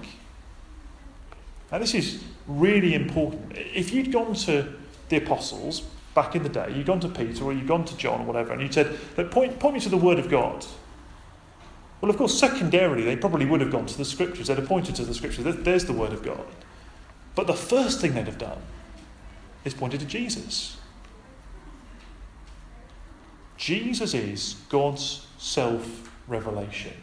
Now, 1.71 1.79
this 1.79 1.93
is 1.93 2.23
really 2.47 2.93
important. 2.93 3.53
If 3.55 3.93
you'd 3.93 4.11
gone 4.11 4.33
to 4.33 4.73
the 5.09 5.17
apostles 5.17 5.81
back 6.13 6.35
in 6.35 6.43
the 6.43 6.49
day, 6.49 6.73
you'd 6.75 6.85
gone 6.85 6.99
to 6.99 7.09
Peter 7.09 7.43
or 7.45 7.53
you'd 7.53 7.67
gone 7.67 7.85
to 7.85 7.95
John 7.97 8.21
or 8.21 8.25
whatever, 8.25 8.53
and 8.53 8.61
you 8.61 8.71
said, 8.71 8.97
Look, 9.15 9.31
point, 9.31 9.59
point 9.59 9.75
me 9.75 9.79
to 9.81 9.89
the 9.89 9.97
Word 9.97 10.19
of 10.19 10.29
God. 10.29 10.65
Well, 11.99 12.11
of 12.11 12.17
course, 12.17 12.37
secondarily, 12.37 13.03
they 13.03 13.15
probably 13.15 13.45
would 13.45 13.61
have 13.61 13.71
gone 13.71 13.87
to 13.87 13.97
the 13.97 14.05
scriptures. 14.05 14.47
They'd 14.47 14.57
have 14.57 14.67
pointed 14.67 14.95
to 14.95 15.05
the 15.05 15.13
scriptures. 15.13 15.55
There's 15.57 15.85
the 15.85 15.93
word 15.93 16.13
of 16.13 16.23
God. 16.23 16.45
But 17.33 17.47
the 17.47 17.53
first 17.53 18.01
thing 18.01 18.13
they'd 18.13 18.25
have 18.25 18.37
done 18.37 18.61
is 19.65 19.73
pointed 19.73 19.99
to 20.01 20.05
Jesus. 20.05 20.77
Jesus 23.57 24.13
is 24.13 24.55
God's 24.69 25.25
self 25.37 26.11
revelation. 26.27 26.93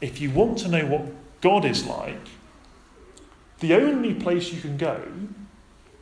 If 0.00 0.20
you 0.20 0.30
want 0.30 0.58
to 0.58 0.68
know 0.68 0.86
what 0.86 1.06
God 1.40 1.64
is 1.64 1.86
like, 1.86 2.28
the 3.60 3.74
only 3.74 4.14
place 4.14 4.52
you 4.52 4.60
can 4.60 4.76
go 4.76 5.02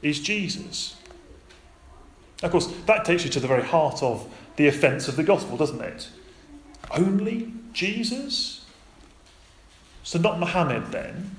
is 0.02 0.20
Jesus. 0.20 0.96
Of 2.42 2.52
course, 2.52 2.72
that 2.86 3.04
takes 3.04 3.24
you 3.24 3.30
to 3.30 3.40
the 3.40 3.48
very 3.48 3.64
heart 3.64 4.02
of 4.02 4.32
the 4.56 4.68
offence 4.68 5.08
of 5.08 5.16
the 5.16 5.24
gospel, 5.24 5.56
doesn't 5.56 5.80
it? 5.80 6.08
Only 6.90 7.52
Jesus? 7.72 8.64
So, 10.02 10.18
not 10.18 10.38
Muhammad 10.40 10.90
then, 10.90 11.30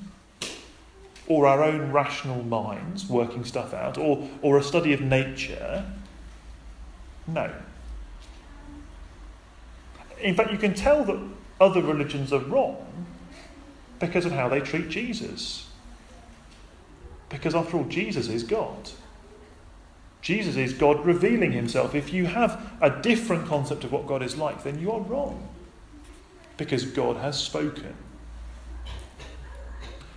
or 1.28 1.48
our 1.48 1.64
own 1.64 1.92
rational 1.92 2.44
minds 2.44 3.08
working 3.08 3.44
stuff 3.46 3.74
out, 3.74 3.98
or, 3.98 4.28
or 4.42 4.58
a 4.58 4.64
study 4.64 4.94
of 4.94 5.02
nature. 5.02 5.86
No. 7.28 7.52
In 10.22 10.36
fact, 10.36 10.52
you 10.52 10.58
can 10.58 10.74
tell 10.74 11.04
that 11.06 11.20
other 11.62 11.82
religions 11.82 12.34
are 12.34 12.40
wrong 12.40 13.06
because 14.00 14.26
of 14.26 14.32
how 14.32 14.50
they 14.50 14.60
treat 14.60 14.90
Jesus. 14.90 15.70
Because 17.30 17.54
after 17.54 17.78
all, 17.78 17.86
Jesus 17.86 18.28
is 18.28 18.44
God. 18.44 18.90
Jesus 20.22 20.58
is 20.58 20.74
God 20.74 21.06
revealing 21.06 21.52
himself. 21.52 21.96
If 21.96 22.12
you 22.12 22.26
have 22.26 22.74
a 22.82 22.90
different 22.90 23.48
concept 23.48 23.84
of 23.84 23.92
what 23.92 24.06
God 24.06 24.22
is 24.22 24.38
like, 24.38 24.64
then 24.64 24.80
you 24.80 24.92
are 24.92 25.00
wrong. 25.00 25.48
Because 26.58 26.86
God 26.86 27.16
has 27.18 27.40
spoken. 27.40 27.96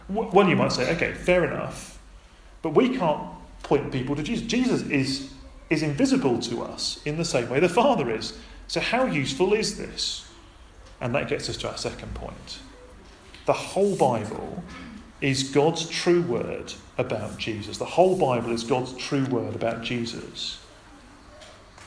Well, 0.09 0.49
you 0.49 0.57
might 0.57 0.73
say, 0.73 0.93
okay, 0.97 1.15
fair 1.15 1.45
enough. 1.45 2.01
But 2.63 2.71
we 2.71 2.97
can't 2.97 3.23
point 3.63 3.93
people 3.93 4.17
to 4.17 4.23
Jesus. 4.23 4.47
Jesus 4.47 4.83
is, 4.83 5.33
is 5.71 5.83
invisible 5.83 6.39
to 6.41 6.63
us 6.63 7.01
in 7.05 7.17
the 7.17 7.25
same 7.25 7.49
way 7.49 7.61
the 7.61 7.69
Father 7.69 8.11
is. 8.11 8.37
So, 8.67 8.81
how 8.81 9.07
useful 9.07 9.53
is 9.53 9.79
this? 9.79 10.29
And 11.01 11.15
that 11.15 11.29
gets 11.29 11.49
us 11.49 11.57
to 11.59 11.71
our 11.71 11.77
second 11.77 12.15
point. 12.15 12.59
The 13.47 13.53
whole 13.53 13.97
Bible 13.97 14.63
is 15.21 15.45
God's 15.45 15.89
true 15.89 16.23
word 16.23 16.75
about 16.99 17.39
Jesus. 17.39 17.79
The 17.79 17.85
whole 17.85 18.17
Bible 18.17 18.53
is 18.53 18.65
God's 18.65 18.93
true 18.95 19.25
word 19.27 19.55
about 19.55 19.83
Jesus. 19.83 20.59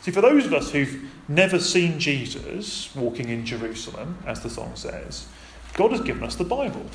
See, 0.02 0.12
for 0.12 0.22
those 0.22 0.46
of 0.46 0.54
us 0.54 0.72
who've 0.72 1.04
never 1.28 1.60
seen 1.60 2.00
Jesus 2.00 2.96
walking 2.96 3.30
in 3.30 3.46
Jerusalem, 3.46 4.18
as 4.26 4.42
the 4.42 4.50
song 4.50 4.76
says, 4.76 5.28
God 5.74 5.92
has 5.92 6.02
given 6.02 6.24
us 6.24 6.36
the 6.36 6.44
Bible. 6.44 6.86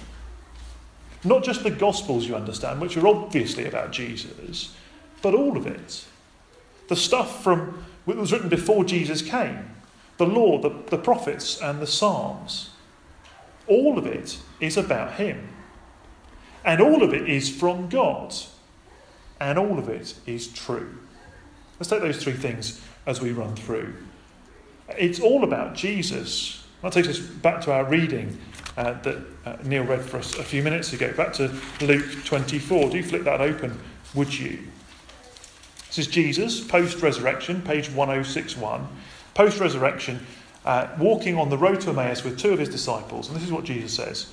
Not 1.25 1.45
just 1.45 1.63
the 1.63 1.71
Gospels, 1.71 2.27
you 2.27 2.35
understand, 2.35 2.81
which 2.81 2.97
are 2.97 3.07
obviously 3.07 3.67
about 3.67 3.93
Jesus, 3.93 4.75
but 5.23 5.35
all 5.35 5.57
of 5.57 5.67
it. 5.67 6.05
The 6.89 6.97
stuff 6.97 7.43
from 7.43 7.85
that 8.07 8.17
was 8.17 8.33
written 8.33 8.49
before 8.49 8.85
Jesus 8.85 9.23
came, 9.23 9.71
the 10.17 10.27
law, 10.27 10.61
the, 10.61 10.71
the 10.91 10.99
prophets, 10.99 11.61
and 11.61 11.81
the 11.81 11.87
Psalms. 11.87 12.71
All 13.67 13.99
of 13.99 14.07
it 14.07 14.39
is 14.61 14.77
about 14.77 15.15
Him. 15.15 15.49
And 16.65 16.81
all 16.81 17.03
of 17.03 17.15
it 17.15 17.29
is 17.29 17.49
from 17.49 17.89
God. 17.89 18.35
And 19.41 19.59
all 19.59 19.79
of 19.79 19.89
it 19.89 20.15
is 20.27 20.49
true. 20.49 20.99
Let's 21.79 21.89
take 21.89 22.03
those 22.03 22.23
three 22.23 22.35
things 22.35 22.81
as 23.07 23.21
we 23.21 23.33
run 23.33 23.57
through. 23.57 23.95
It's 24.99 25.21
all 25.21 25.45
about 25.45 25.75
Jesus. 25.75 26.67
That 26.83 26.93
takes 26.93 27.09
us 27.09 27.19
back 27.19 27.63
to 27.63 27.73
our 27.73 27.85
reading 27.85 28.39
uh, 28.77 29.01
that 29.01 29.19
uh, 29.45 29.57
Neil 29.65 29.85
read 29.85 30.03
for 30.03 30.19
us 30.19 30.39
a 30.39 30.43
few 30.43 30.63
minutes 30.63 30.93
ago. 30.93 31.13
Back 31.13 31.33
to 31.35 31.55
Luke 31.81 32.25
24. 32.25 32.91
Do 32.91 33.03
flip 33.03 33.25
that 33.25 33.41
open, 33.41 33.79
would 34.15 34.39
you? 34.39 34.59
This 35.89 35.99
is 35.99 36.07
Jesus, 36.07 36.61
post 36.61 37.03
resurrection, 37.03 37.63
page 37.63 37.91
1061. 37.91 38.87
Post 39.35 39.59
resurrection, 39.59 40.25
uh, 40.65 40.89
walking 40.99 41.37
on 41.37 41.49
the 41.49 41.59
road 41.59 41.81
to 41.81 41.91
Emmaus 41.91 42.23
with 42.23 42.39
two 42.39 42.53
of 42.53 42.59
his 42.59 42.69
disciples. 42.69 43.29
And 43.29 43.37
this 43.37 43.45
is 43.45 43.53
what 43.53 43.65
Jesus 43.65 43.95
says 43.95 44.33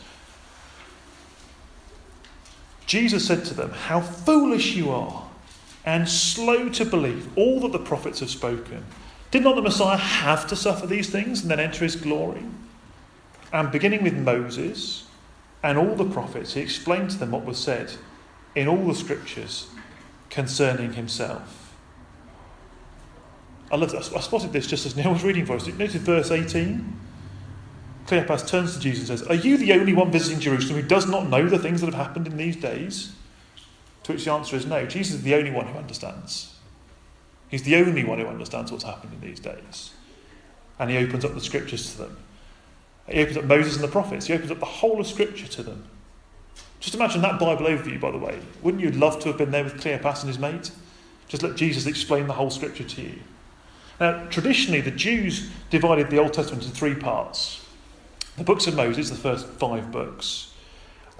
Jesus 2.88 3.28
said 3.28 3.46
to 3.46 3.54
them, 3.54 3.70
How 3.72 4.02
foolish 4.02 4.76
you 4.76 4.90
are, 4.90 5.28
and 5.86 6.10
slow 6.10 6.70
to 6.70 6.86
believe 6.86 7.30
all 7.38 7.60
that 7.60 7.72
the 7.72 7.80
prophets 7.80 8.22
have 8.22 8.30
spoken. 8.30 8.84
Did 9.30 9.44
not 9.44 9.56
the 9.56 9.62
Messiah 9.62 9.98
have 9.98 10.48
to 10.48 10.56
suffer 10.56 10.88
these 10.88 11.10
things 11.10 11.42
and 11.42 11.52
then 11.52 11.60
enter 11.60 11.84
his 11.84 11.96
glory? 11.96 12.44
And 13.54 13.72
beginning 13.72 14.04
with 14.04 14.14
Moses 14.14 15.06
and 15.62 15.78
all 15.78 15.96
the 15.96 16.10
prophets, 16.10 16.54
he 16.54 16.62
explained 16.62 17.12
to 17.12 17.18
them 17.18 17.32
what 17.32 17.46
was 17.46 17.58
said 17.58 17.92
in 18.56 18.68
all 18.68 18.86
the 18.86 18.96
scriptures 18.96 19.68
concerning 20.30 20.94
himself. 20.94 21.74
I. 23.72 23.76
I 23.76 24.02
spotted 24.22 24.54
this 24.54 24.66
just 24.66 24.86
as 24.86 24.96
Neil 24.96 25.12
was 25.12 25.24
reading 25.24 25.46
for 25.46 25.56
us. 25.56 25.68
Notice 25.68 25.96
verse 25.96 26.32
18. 26.32 27.07
Cleopas 28.08 28.48
turns 28.48 28.74
to 28.74 28.80
Jesus 28.80 29.10
and 29.10 29.20
says, 29.20 29.28
Are 29.28 29.36
you 29.36 29.58
the 29.58 29.74
only 29.74 29.94
one 29.94 30.12
visiting 30.12 30.40
Jerusalem 30.40 30.82
who 30.82 30.88
does 30.88 31.08
not 31.08 31.30
know 31.30 31.48
the 31.48 31.60
things 31.60 31.82
that 31.82 31.94
have 31.94 32.08
happened 32.08 32.26
in 32.26 32.38
these 32.38 32.56
days? 32.56 33.12
To 34.04 34.14
which 34.14 34.24
the 34.24 34.32
answer 34.32 34.56
is 34.56 34.66
no. 34.66 34.86
Jesus 34.86 35.16
is 35.16 35.24
the 35.24 35.36
only 35.36 35.52
one 35.52 35.68
who 35.68 35.78
understands. 35.78 36.56
He's 37.50 37.64
the 37.64 37.76
only 37.76 38.06
one 38.06 38.20
who 38.20 38.28
understands 38.28 38.72
what's 38.72 38.86
happened 38.86 39.14
in 39.14 39.20
these 39.20 39.42
days. 39.42 39.92
And 40.80 40.90
he 40.90 40.98
opens 40.98 41.26
up 41.26 41.34
the 41.34 41.42
scriptures 41.42 41.92
to 41.92 41.98
them. 41.98 42.18
He 43.10 43.22
opens 43.22 43.38
up 43.38 43.44
Moses 43.44 43.76
and 43.76 43.84
the 43.84 43.90
prophets. 43.90 44.28
He 44.28 44.34
opens 44.34 44.52
up 44.52 44.60
the 44.60 44.66
whole 44.66 45.02
of 45.02 45.08
scripture 45.08 45.48
to 45.48 45.64
them. 45.64 45.86
Just 46.80 46.96
imagine 46.96 47.22
that 47.22 47.40
Bible 47.40 47.66
overview, 47.66 48.00
by 48.00 48.12
the 48.12 48.18
way. 48.18 48.40
Wouldn't 48.62 48.84
you 48.84 48.92
love 48.92 49.20
to 49.20 49.30
have 49.30 49.38
been 49.38 49.52
there 49.52 49.64
with 49.64 49.82
Cleopas 49.82 50.22
and 50.22 50.30
his 50.30 50.40
mate? 50.40 50.72
Just 51.28 51.44
let 51.44 51.58
Jesus 51.58 51.86
explain 51.86 52.28
the 52.28 52.34
whole 52.34 52.50
scripture 52.50 52.84
to 52.86 53.02
you. 53.02 53.20
Now, 54.00 54.28
traditionally, 54.28 54.80
the 54.80 54.92
Jews 54.92 55.50
divided 55.70 56.10
the 56.10 56.20
Old 56.20 56.34
Testament 56.34 56.64
into 56.64 56.76
three 56.76 56.96
parts 56.96 57.66
the 58.38 58.44
books 58.44 58.68
of 58.68 58.76
Moses, 58.76 59.10
the 59.10 59.16
first 59.16 59.48
five 59.48 59.92
books, 59.92 60.54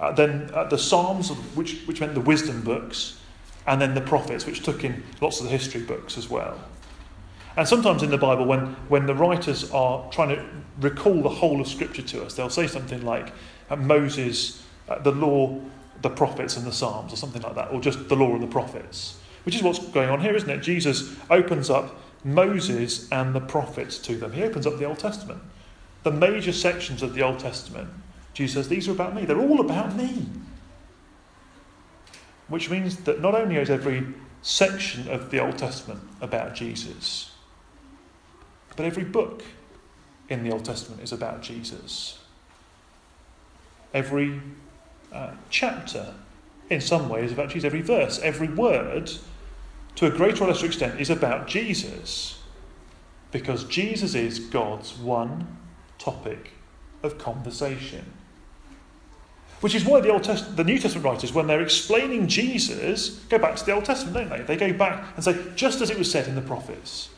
uh, 0.00 0.12
then 0.12 0.50
uh, 0.54 0.64
the 0.64 0.78
Psalms, 0.78 1.30
which, 1.54 1.82
which 1.86 2.00
meant 2.00 2.14
the 2.14 2.20
wisdom 2.20 2.62
books, 2.62 3.20
and 3.66 3.80
then 3.80 3.94
the 3.94 4.00
prophets, 4.00 4.46
which 4.46 4.62
took 4.62 4.84
in 4.84 5.02
lots 5.20 5.40
of 5.40 5.46
the 5.46 5.50
history 5.50 5.82
books 5.82 6.16
as 6.16 6.30
well. 6.30 6.58
And 7.56 7.66
sometimes 7.66 8.04
in 8.04 8.10
the 8.10 8.18
Bible, 8.18 8.44
when, 8.44 8.76
when 8.88 9.06
the 9.06 9.14
writers 9.14 9.70
are 9.72 10.08
trying 10.12 10.28
to 10.28 10.44
recall 10.80 11.20
the 11.22 11.28
whole 11.28 11.60
of 11.60 11.66
Scripture 11.66 12.02
to 12.02 12.24
us, 12.24 12.34
they'll 12.34 12.48
say 12.48 12.68
something 12.68 13.04
like 13.04 13.32
uh, 13.68 13.74
Moses, 13.74 14.64
uh, 14.88 15.00
the 15.00 15.10
law, 15.10 15.60
the 16.00 16.10
prophets, 16.10 16.56
and 16.56 16.64
the 16.64 16.72
Psalms, 16.72 17.12
or 17.12 17.16
something 17.16 17.42
like 17.42 17.56
that, 17.56 17.72
or 17.72 17.80
just 17.80 18.08
the 18.08 18.14
law 18.14 18.32
and 18.32 18.42
the 18.42 18.46
prophets, 18.46 19.18
which 19.42 19.56
is 19.56 19.62
what's 19.62 19.80
going 19.80 20.08
on 20.08 20.20
here, 20.20 20.36
isn't 20.36 20.48
it? 20.48 20.58
Jesus 20.58 21.16
opens 21.30 21.68
up 21.68 22.00
Moses 22.22 23.10
and 23.10 23.34
the 23.34 23.40
prophets 23.40 23.98
to 23.98 24.16
them. 24.16 24.32
He 24.32 24.44
opens 24.44 24.64
up 24.64 24.78
the 24.78 24.84
Old 24.84 25.00
Testament 25.00 25.42
the 26.02 26.10
major 26.10 26.52
sections 26.52 27.02
of 27.02 27.14
the 27.14 27.22
Old 27.22 27.38
Testament, 27.38 27.88
Jesus 28.34 28.54
says, 28.54 28.68
These 28.68 28.88
are 28.88 28.92
about 28.92 29.14
me. 29.14 29.24
They're 29.24 29.40
all 29.40 29.60
about 29.60 29.96
me. 29.96 30.26
Which 32.48 32.70
means 32.70 32.96
that 32.98 33.20
not 33.20 33.34
only 33.34 33.56
is 33.56 33.68
every 33.68 34.06
section 34.42 35.08
of 35.08 35.30
the 35.30 35.40
Old 35.40 35.58
Testament 35.58 36.00
about 36.20 36.54
Jesus, 36.54 37.32
but 38.76 38.86
every 38.86 39.04
book 39.04 39.42
in 40.28 40.44
the 40.44 40.52
Old 40.52 40.64
Testament 40.64 41.02
is 41.02 41.12
about 41.12 41.42
Jesus. 41.42 42.18
Every 43.92 44.40
uh, 45.12 45.32
chapter, 45.50 46.14
in 46.70 46.80
some 46.80 47.08
ways, 47.08 47.26
is 47.26 47.32
about 47.32 47.48
Jesus. 47.48 47.64
Every 47.64 47.82
verse, 47.82 48.20
every 48.20 48.48
word, 48.48 49.10
to 49.96 50.06
a 50.06 50.10
greater 50.10 50.44
or 50.44 50.48
lesser 50.48 50.66
extent, 50.66 51.00
is 51.00 51.10
about 51.10 51.48
Jesus. 51.48 52.40
Because 53.32 53.64
Jesus 53.64 54.14
is 54.14 54.38
God's 54.38 54.96
one 54.96 55.57
topic 55.98 56.52
of 57.02 57.18
conversation. 57.18 58.04
Which 59.60 59.74
is 59.74 59.84
why 59.84 60.00
the 60.00 60.10
Old 60.10 60.22
Testament, 60.22 60.56
the 60.56 60.64
New 60.64 60.78
Testament 60.78 61.04
writers, 61.04 61.32
when 61.32 61.48
they're 61.48 61.60
explaining 61.60 62.28
Jesus, 62.28 63.10
go 63.28 63.38
back 63.38 63.56
to 63.56 63.66
the 63.66 63.72
Old 63.72 63.84
Testament, 63.84 64.14
don't 64.14 64.46
they? 64.46 64.56
They 64.56 64.56
go 64.56 64.76
back 64.76 65.04
and 65.16 65.24
say, 65.24 65.36
just 65.56 65.80
as 65.80 65.90
it 65.90 65.98
was 65.98 66.10
said 66.10 66.28
in 66.28 66.36
the 66.36 66.42
prophets. 66.42 67.10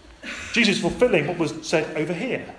Jesus 0.53 0.81
fulfilling 0.81 1.27
what 1.27 1.39
was 1.39 1.55
said 1.67 1.97
over 1.97 2.15
here. 2.15 2.55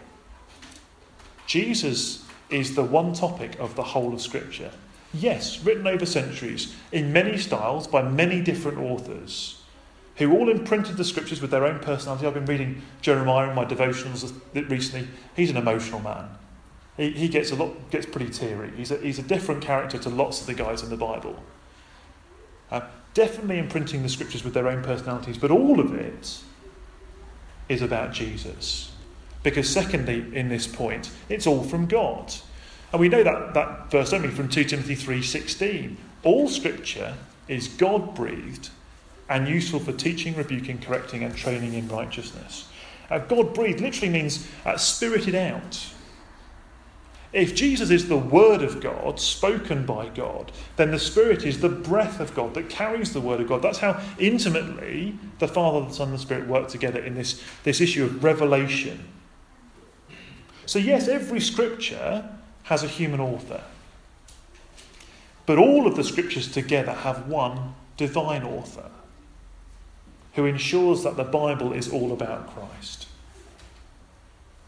Jesus 1.47 2.25
is 2.49 2.75
the 2.75 2.83
one 2.83 3.13
topic 3.13 3.59
of 3.59 3.75
the 3.75 3.83
whole 3.83 4.13
of 4.13 4.21
Scripture. 4.21 4.71
Yes, 5.13 5.63
written 5.63 5.87
over 5.87 6.05
centuries, 6.05 6.75
in 6.91 7.11
many 7.11 7.37
styles, 7.37 7.87
by 7.87 8.01
many 8.01 8.41
different 8.41 8.77
authors 8.77 9.60
who 10.21 10.37
all 10.37 10.49
imprinted 10.49 10.97
the 10.97 11.03
scriptures 11.03 11.41
with 11.41 11.49
their 11.49 11.65
own 11.65 11.79
personality. 11.79 12.27
I've 12.27 12.33
been 12.33 12.45
reading 12.45 12.83
Jeremiah 13.01 13.49
in 13.49 13.55
my 13.55 13.65
devotionals 13.65 14.33
recently. 14.69 15.07
He's 15.35 15.49
an 15.49 15.57
emotional 15.57 15.99
man. 15.99 16.29
He, 16.95 17.11
he 17.11 17.27
gets 17.27 17.51
a 17.51 17.55
lot 17.55 17.89
gets 17.89 18.05
pretty 18.05 18.29
teary. 18.29 18.71
He's 18.77 18.91
a, 18.91 18.97
he's 18.97 19.17
a 19.17 19.23
different 19.23 19.63
character 19.63 19.97
to 19.97 20.09
lots 20.09 20.41
of 20.41 20.47
the 20.47 20.53
guys 20.53 20.83
in 20.83 20.89
the 20.89 20.97
Bible. 20.97 21.41
Uh, 22.69 22.81
definitely 23.13 23.57
imprinting 23.57 24.03
the 24.03 24.09
scriptures 24.09 24.43
with 24.43 24.53
their 24.53 24.67
own 24.67 24.83
personalities, 24.83 25.37
but 25.37 25.49
all 25.49 25.79
of 25.79 25.93
it 25.93 26.39
is 27.67 27.81
about 27.81 28.13
Jesus. 28.13 28.91
Because, 29.43 29.67
secondly, 29.67 30.23
in 30.35 30.49
this 30.49 30.67
point, 30.67 31.09
it's 31.29 31.47
all 31.47 31.63
from 31.63 31.87
God. 31.87 32.31
And 32.91 33.01
we 33.01 33.09
know 33.09 33.23
that, 33.23 33.55
that 33.55 33.89
verse 33.89 34.13
only 34.13 34.29
from 34.29 34.49
2 34.49 34.65
Timothy 34.65 34.95
3.16. 34.95 35.95
All 36.23 36.47
scripture 36.47 37.15
is 37.47 37.67
God 37.67 38.13
breathed 38.13 38.69
and 39.31 39.47
useful 39.47 39.79
for 39.79 39.93
teaching, 39.93 40.35
rebuking, 40.35 40.77
correcting, 40.77 41.23
and 41.23 41.33
training 41.35 41.73
in 41.73 41.87
righteousness. 41.87 42.67
Uh, 43.09 43.17
God 43.17 43.53
breathed 43.53 43.79
literally 43.79 44.09
means 44.09 44.45
uh, 44.65 44.75
spirited 44.75 45.35
out. 45.35 45.87
If 47.31 47.55
Jesus 47.55 47.91
is 47.91 48.09
the 48.09 48.17
Word 48.17 48.61
of 48.61 48.81
God, 48.81 49.21
spoken 49.21 49.85
by 49.85 50.09
God, 50.09 50.51
then 50.75 50.91
the 50.91 50.99
Spirit 50.99 51.45
is 51.45 51.61
the 51.61 51.69
breath 51.69 52.19
of 52.19 52.35
God 52.35 52.53
that 52.55 52.67
carries 52.67 53.13
the 53.13 53.21
Word 53.21 53.39
of 53.39 53.47
God. 53.47 53.61
That's 53.61 53.77
how 53.77 54.01
intimately 54.19 55.17
the 55.39 55.47
Father, 55.47 55.87
the 55.87 55.93
Son, 55.93 56.09
and 56.09 56.17
the 56.17 56.21
Spirit 56.21 56.45
work 56.49 56.67
together 56.67 56.99
in 56.99 57.15
this, 57.15 57.41
this 57.63 57.79
issue 57.79 58.03
of 58.03 58.21
revelation. 58.21 59.07
So, 60.65 60.77
yes, 60.77 61.07
every 61.07 61.39
scripture 61.39 62.29
has 62.63 62.83
a 62.83 62.87
human 62.87 63.21
author. 63.21 63.63
But 65.45 65.57
all 65.57 65.87
of 65.87 65.95
the 65.95 66.03
scriptures 66.03 66.51
together 66.51 66.91
have 66.91 67.29
one 67.29 67.75
divine 67.95 68.43
author 68.43 68.91
who 70.33 70.45
ensures 70.45 71.03
that 71.03 71.17
the 71.17 71.23
Bible 71.23 71.73
is 71.73 71.91
all 71.91 72.11
about 72.11 72.53
Christ. 72.53 73.07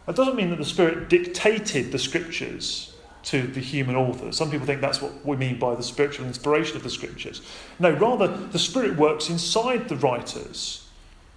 That 0.06 0.16
doesn't 0.16 0.36
mean 0.36 0.50
that 0.50 0.58
the 0.58 0.66
Spirit 0.66 1.10
dictated 1.10 1.92
the 1.92 2.00
scriptures 2.00 2.94
to 3.24 3.48
the 3.48 3.62
human 3.62 3.96
author. 3.96 4.32
Some 4.34 4.52
people 4.52 4.66
think 4.66 4.82
that's 4.82 5.02
what 5.02 5.26
we 5.26 5.38
mean 5.38 5.58
by 5.58 5.76
the 5.76 5.84
spiritual 5.84 6.26
inspiration 6.26 6.76
of 6.76 6.84
the 6.84 6.90
scriptures. 6.90 7.42
No, 7.80 7.92
rather, 7.92 8.28
the 8.28 8.60
Spirit 8.60 8.98
works 8.98 9.30
inside 9.30 9.88
the 9.88 9.96
writers. 9.96 10.86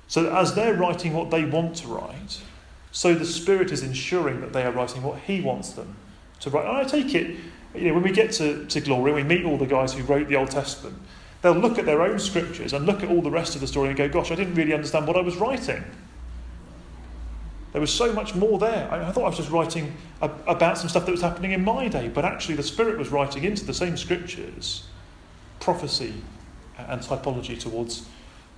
So 0.08 0.24
that 0.24 0.32
as 0.32 0.54
they're 0.54 0.74
writing 0.74 1.12
what 1.14 1.30
they 1.30 1.44
want 1.44 1.76
to 1.76 1.88
write, 1.88 2.40
so 2.90 3.14
the 3.14 3.24
Spirit 3.24 3.70
is 3.70 3.82
ensuring 3.82 4.40
that 4.40 4.52
they 4.52 4.64
are 4.64 4.72
writing 4.72 5.02
what 5.02 5.20
He 5.20 5.40
wants 5.40 5.70
them 5.70 5.96
to 6.40 6.50
write. 6.50 6.66
And 6.66 6.76
I 6.76 6.84
take 6.84 7.14
it, 7.14 7.36
you 7.74 7.88
know, 7.88 7.94
when 7.94 8.02
we 8.02 8.12
get 8.12 8.32
to, 8.32 8.66
to 8.66 8.80
glory, 8.80 9.12
we 9.12 9.22
meet 9.22 9.44
all 9.44 9.58
the 9.58 9.66
guys 9.66 9.92
who 9.92 10.02
wrote 10.04 10.28
the 10.28 10.36
Old 10.36 10.50
Testament, 10.50 10.96
they'll 11.46 11.54
look 11.54 11.78
at 11.78 11.86
their 11.86 12.02
own 12.02 12.18
scriptures 12.18 12.72
and 12.72 12.86
look 12.86 13.04
at 13.04 13.08
all 13.08 13.22
the 13.22 13.30
rest 13.30 13.54
of 13.54 13.60
the 13.60 13.68
story 13.68 13.88
and 13.88 13.96
go, 13.96 14.08
gosh, 14.08 14.32
I 14.32 14.34
didn't 14.34 14.54
really 14.54 14.74
understand 14.74 15.06
what 15.06 15.16
I 15.16 15.20
was 15.20 15.36
writing. 15.36 15.84
There 17.70 17.80
was 17.80 17.92
so 17.92 18.12
much 18.12 18.34
more 18.34 18.58
there. 18.58 18.88
I, 18.90 19.08
I 19.08 19.12
thought 19.12 19.24
I 19.24 19.28
was 19.28 19.36
just 19.36 19.50
writing 19.50 19.94
a, 20.20 20.30
about 20.48 20.76
some 20.76 20.88
stuff 20.88 21.06
that 21.06 21.12
was 21.12 21.20
happening 21.20 21.52
in 21.52 21.62
my 21.62 21.86
day, 21.86 22.08
but 22.08 22.24
actually 22.24 22.56
the 22.56 22.64
Spirit 22.64 22.98
was 22.98 23.10
writing 23.10 23.44
into 23.44 23.64
the 23.64 23.74
same 23.74 23.96
scriptures 23.96 24.88
prophecy 25.60 26.14
and 26.78 27.00
typology 27.00 27.58
towards 27.58 28.06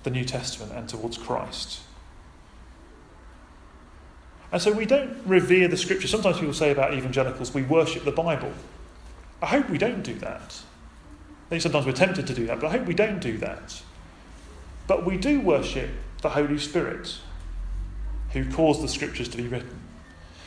the 0.03 0.09
New 0.09 0.25
Testament 0.25 0.71
and 0.73 0.89
towards 0.89 1.17
Christ. 1.17 1.81
And 4.51 4.59
so 4.59 4.71
we 4.71 4.85
don't 4.85 5.15
revere 5.27 5.67
the 5.67 5.77
scripture. 5.77 6.07
Sometimes 6.07 6.39
people 6.39 6.55
say 6.55 6.71
about 6.71 6.95
evangelicals, 6.95 7.53
we 7.53 7.61
worship 7.61 8.03
the 8.03 8.11
Bible. 8.11 8.51
I 9.43 9.45
hope 9.45 9.69
we 9.69 9.77
don't 9.77 10.01
do 10.01 10.15
that. 10.15 10.59
I 11.49 11.57
think 11.57 11.63
sometimes 11.63 11.87
we're 11.87 11.93
tempted 11.93 12.27
to 12.27 12.33
do 12.35 12.45
that, 12.45 12.59
but 12.59 12.67
I 12.67 12.77
hope 12.77 12.85
we 12.85 12.93
don't 12.93 13.19
do 13.19 13.39
that. 13.39 13.81
But 14.85 15.03
we 15.03 15.17
do 15.17 15.41
worship 15.41 15.89
the 16.21 16.29
Holy 16.29 16.59
Spirit 16.59 17.17
who 18.33 18.51
caused 18.51 18.83
the 18.83 18.87
scriptures 18.87 19.27
to 19.29 19.37
be 19.37 19.47
written. 19.47 19.79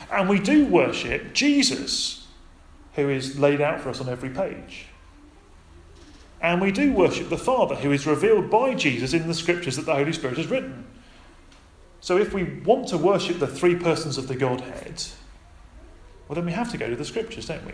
And 0.09 0.29
we 0.29 0.39
do 0.39 0.65
worship 0.65 1.33
Jesus 1.33 2.25
who 2.93 3.09
is 3.09 3.37
laid 3.37 3.59
out 3.59 3.81
for 3.81 3.89
us 3.89 3.99
on 3.99 4.07
every 4.07 4.29
page. 4.29 4.85
And 6.39 6.61
we 6.61 6.71
do 6.71 6.93
worship 6.93 7.27
the 7.27 7.37
Father 7.37 7.75
who 7.75 7.91
is 7.91 8.07
revealed 8.07 8.49
by 8.49 8.73
Jesus 8.73 9.13
in 9.13 9.27
the 9.27 9.33
scriptures 9.33 9.75
that 9.75 9.85
the 9.85 9.95
Holy 9.95 10.13
Spirit 10.13 10.37
has 10.37 10.47
written. 10.47 10.85
So 11.99 12.17
if 12.17 12.33
we 12.33 12.43
want 12.61 12.87
to 12.89 12.97
worship 12.97 13.39
the 13.39 13.47
three 13.47 13.75
persons 13.75 14.17
of 14.17 14.29
the 14.29 14.35
Godhead, 14.35 15.03
well, 16.29 16.35
then 16.35 16.45
we 16.45 16.53
have 16.53 16.71
to 16.71 16.77
go 16.77 16.89
to 16.89 16.95
the 16.95 17.03
scriptures, 17.03 17.47
don't 17.47 17.65
we? 17.65 17.73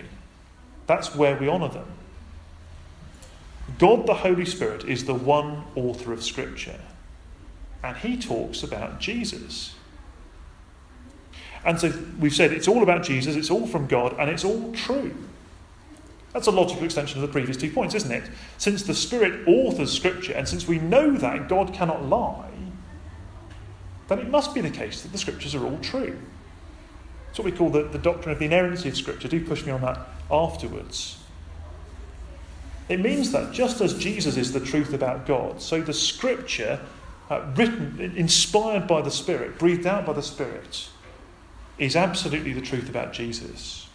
That's 0.88 1.14
where 1.14 1.38
we 1.38 1.48
honour 1.48 1.70
them. 1.70 1.92
God 3.78 4.08
the 4.08 4.16
Holy 4.16 4.46
Spirit 4.46 4.86
is 4.86 5.06
the 5.06 5.14
one 5.14 5.64
author 5.76 6.14
of 6.14 6.24
Scripture, 6.24 6.80
and 7.84 7.98
he 7.98 8.18
talks 8.18 8.64
about 8.64 9.00
Jesus. 9.00 9.76
And 11.66 11.80
so 11.80 11.94
we've 12.20 12.34
said 12.34 12.52
it's 12.52 12.68
all 12.68 12.84
about 12.84 13.04
Jesus, 13.04 13.36
it's 13.36 13.52
all 13.52 13.68
from 13.68 13.88
God, 13.88 14.16
and 14.18 14.30
it's 14.30 14.46
all 14.46 14.72
true. 14.74 15.14
That's 16.34 16.48
a 16.48 16.52
logical 16.52 16.86
extension 16.86 17.22
of 17.22 17.28
the 17.28 17.32
previous 17.32 17.58
two 17.58 17.72
points, 17.72 17.96
isn't 17.96 18.12
it? 18.12 18.30
Since 18.58 18.84
the 18.84 18.94
Spirit 18.94 19.48
authors 19.48 19.92
Scripture, 19.92 20.34
and 20.34 20.48
since 20.48 20.68
we 20.68 20.80
know 20.80 21.16
that 21.18 21.50
God 21.50 21.74
cannot 21.74 22.06
lie, 22.06 22.50
then 24.10 24.20
it 24.20 24.30
must 24.30 24.56
be 24.56 24.62
the 24.62 24.72
case 24.72 25.04
that 25.04 25.12
the 25.12 25.18
scriptures 25.18 25.54
are 25.54 25.64
all 25.64 25.78
true. 25.80 26.18
It's 27.30 27.38
what 27.38 27.46
we 27.46 27.52
call 27.52 27.70
the, 27.70 27.84
the 27.84 28.00
doctrine 28.00 28.34
of 28.34 28.40
the 28.40 28.46
inerrancy 28.46 28.90
of 28.90 28.98
scripture. 28.98 29.28
Do 29.28 29.46
push 29.46 29.64
me 29.66 29.72
on 29.72 29.82
that 29.82 30.00
afterwards. 30.32 31.19
It 32.90 33.00
means 33.00 33.32
that 33.32 33.54
just 33.54 33.82
as 33.82 33.98
Jesus 33.98 34.36
is 34.36 34.52
the 34.52 34.60
truth 34.60 34.94
about 34.94 35.28
God, 35.28 35.62
so 35.62 35.80
the 35.80 35.94
scripture, 35.94 36.80
uh, 37.30 37.46
written, 37.56 38.14
inspired 38.18 38.88
by 38.88 39.04
the 39.04 39.12
Spirit, 39.12 39.60
breathed 39.60 39.86
out 39.86 40.08
by 40.08 40.14
the 40.14 40.24
Spirit, 40.24 40.90
is 41.78 41.96
absolutely 41.96 42.52
the 42.52 42.62
truth 42.62 42.90
about 42.90 43.14
Jesus. 43.14 43.88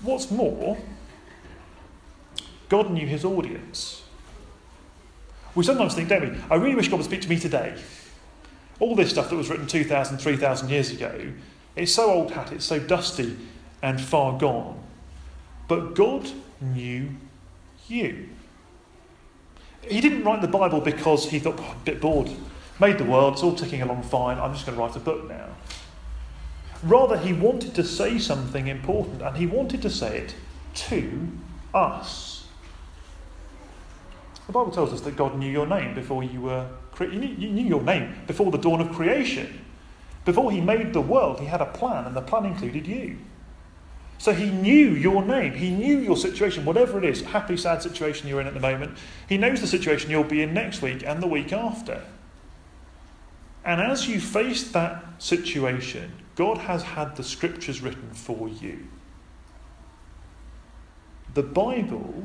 What's 0.00 0.30
more, 0.30 0.78
God 2.70 2.90
knew 2.90 3.06
his 3.06 3.24
audience. 3.24 4.02
We 5.54 5.62
sometimes 5.62 5.94
think, 5.94 6.08
don't 6.08 6.22
we? 6.22 6.38
I 6.50 6.56
really 6.56 6.74
wish 6.74 6.88
God 6.88 6.96
would 6.96 7.04
speak 7.04 7.22
to 7.22 7.28
me 7.28 7.38
today. 7.38 7.76
All 8.80 8.96
this 8.96 9.10
stuff 9.10 9.28
that 9.28 9.36
was 9.36 9.50
written 9.50 9.66
2,000, 9.66 10.18
3,000 10.18 10.68
years 10.70 10.90
ago, 10.90 11.32
it's 11.76 11.94
so 11.94 12.10
old 12.10 12.32
hat, 12.32 12.50
it's 12.50 12.64
so 12.64 12.78
dusty 12.78 13.36
and 13.82 14.00
far 14.00 14.38
gone. 14.38 14.82
But 15.68 15.94
God 15.94 16.30
knew 16.72 17.10
you. 17.88 18.28
He 19.82 20.00
didn't 20.00 20.24
write 20.24 20.40
the 20.40 20.48
Bible 20.48 20.80
because 20.80 21.30
he 21.30 21.38
thought, 21.38 21.56
oh, 21.58 21.76
a 21.80 21.84
bit 21.84 22.00
bored, 22.00 22.30
made 22.80 22.98
the 22.98 23.04
world, 23.04 23.34
it's 23.34 23.42
all 23.42 23.54
ticking 23.54 23.82
along 23.82 24.02
fine, 24.02 24.38
I'm 24.38 24.52
just 24.54 24.66
going 24.66 24.76
to 24.76 24.82
write 24.82 24.96
a 24.96 25.00
book 25.00 25.28
now. 25.28 25.48
Rather, 26.82 27.18
he 27.18 27.32
wanted 27.32 27.74
to 27.74 27.84
say 27.84 28.18
something 28.18 28.66
important, 28.66 29.22
and 29.22 29.36
he 29.36 29.46
wanted 29.46 29.82
to 29.82 29.90
say 29.90 30.18
it 30.18 30.34
to 30.74 31.28
us. 31.72 32.46
The 34.46 34.52
Bible 34.52 34.70
tells 34.70 34.92
us 34.92 35.00
that 35.02 35.16
God 35.16 35.38
knew 35.38 35.50
your 35.50 35.66
name 35.66 35.94
before 35.94 36.22
you 36.22 36.42
were 36.42 36.68
created. 36.92 37.38
you 37.40 37.48
knew 37.50 37.64
your 37.64 37.82
name 37.82 38.14
before 38.26 38.50
the 38.50 38.58
dawn 38.58 38.80
of 38.80 38.92
creation. 38.92 39.64
Before 40.24 40.50
he 40.50 40.60
made 40.60 40.92
the 40.92 41.00
world, 41.00 41.40
he 41.40 41.46
had 41.46 41.60
a 41.60 41.66
plan, 41.66 42.04
and 42.04 42.14
the 42.14 42.22
plan 42.22 42.46
included 42.46 42.86
you. 42.86 43.18
So 44.24 44.32
he 44.32 44.48
knew 44.48 44.88
your 44.92 45.22
name. 45.22 45.52
He 45.52 45.70
knew 45.70 45.98
your 45.98 46.16
situation, 46.16 46.64
whatever 46.64 46.96
it 46.96 47.04
is, 47.04 47.20
happy, 47.20 47.58
sad 47.58 47.82
situation 47.82 48.26
you're 48.26 48.40
in 48.40 48.46
at 48.46 48.54
the 48.54 48.58
moment. 48.58 48.96
He 49.28 49.36
knows 49.36 49.60
the 49.60 49.66
situation 49.66 50.10
you'll 50.10 50.24
be 50.24 50.40
in 50.40 50.54
next 50.54 50.80
week 50.80 51.04
and 51.04 51.22
the 51.22 51.26
week 51.26 51.52
after. 51.52 52.02
And 53.66 53.82
as 53.82 54.08
you 54.08 54.20
face 54.20 54.70
that 54.70 55.04
situation, 55.22 56.10
God 56.36 56.56
has 56.56 56.82
had 56.82 57.16
the 57.16 57.22
scriptures 57.22 57.82
written 57.82 58.14
for 58.14 58.48
you. 58.48 58.86
The 61.34 61.42
Bible 61.42 62.24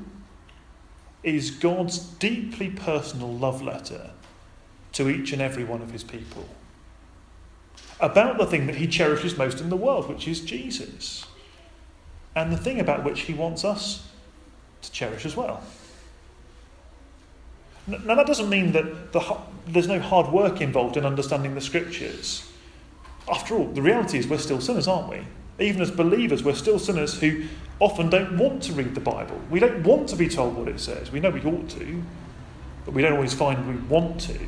is 1.22 1.52
God's 1.52 2.00
deeply 2.00 2.70
personal 2.70 3.34
love 3.34 3.62
letter 3.62 4.12
to 4.94 5.10
each 5.10 5.34
and 5.34 5.42
every 5.42 5.66
one 5.66 5.82
of 5.82 5.92
his 5.92 6.06
people 6.06 6.48
about 8.00 8.38
the 8.38 8.46
thing 8.46 8.68
that 8.68 8.76
he 8.76 8.88
cherishes 8.88 9.38
most 9.38 9.60
in 9.60 9.70
the 9.70 9.76
world, 9.76 10.08
which 10.08 10.30
is 10.30 10.40
Jesus, 10.40 11.26
and 12.36 12.52
the 12.52 12.58
thing 12.58 12.80
about 12.80 13.04
which 13.04 13.22
he 13.22 13.34
wants 13.34 13.66
us 13.66 14.08
to 14.82 14.92
cherish 14.92 15.26
as 15.26 15.36
well. 15.36 15.62
Now, 17.88 18.16
that 18.16 18.28
doesn't 18.28 18.50
mean 18.50 18.72
that 18.74 19.14
the, 19.14 19.38
there's 19.66 19.88
no 19.88 20.00
hard 20.00 20.32
work 20.32 20.62
involved 20.62 20.96
in 20.96 21.06
understanding 21.06 21.56
the 21.56 21.62
scriptures. 21.62 22.48
After 23.28 23.56
all, 23.56 23.66
the 23.66 23.82
reality 23.82 24.20
is 24.20 24.28
we're 24.28 24.38
still 24.38 24.62
sinners, 24.62 24.88
aren't 24.88 25.10
we? 25.10 25.22
Even 25.60 25.82
as 25.82 25.92
believers, 25.92 26.44
we're 26.44 26.56
still 26.56 26.80
sinners 26.80 27.20
who 27.20 27.46
often 27.80 28.10
don't 28.10 28.38
want 28.38 28.64
to 28.64 28.74
read 28.74 28.94
the 28.96 29.02
Bible. 29.02 29.40
We 29.50 29.60
don't 29.60 29.84
want 29.84 30.10
to 30.10 30.16
be 30.16 30.30
told 30.30 30.56
what 30.56 30.68
it 30.68 30.80
says. 30.80 31.12
We 31.12 31.20
know 31.20 31.30
we 31.30 31.42
ought 31.42 31.70
to, 31.70 32.04
but 32.86 32.94
we 32.94 33.02
don't 33.02 33.14
always 33.14 33.34
find 33.34 33.68
we 33.68 33.82
want 33.88 34.22
to. 34.22 34.40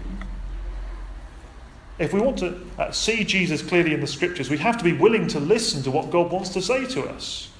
If 1.99 2.13
we 2.13 2.19
want 2.19 2.39
to 2.39 2.59
uh, 2.79 2.91
see 2.91 3.23
Jesus 3.23 3.61
clearly 3.61 3.93
in 3.93 4.01
the 4.01 4.07
scriptures, 4.07 4.49
we 4.49 4.57
have 4.57 4.77
to 4.77 4.83
be 4.83 4.93
willing 4.93 5.27
to 5.27 5.39
listen 5.39 5.83
to 5.83 5.91
what 5.91 6.09
God 6.09 6.31
wants 6.31 6.49
to 6.49 6.61
say 6.61 6.85
to 6.87 7.03
us, 7.03 7.50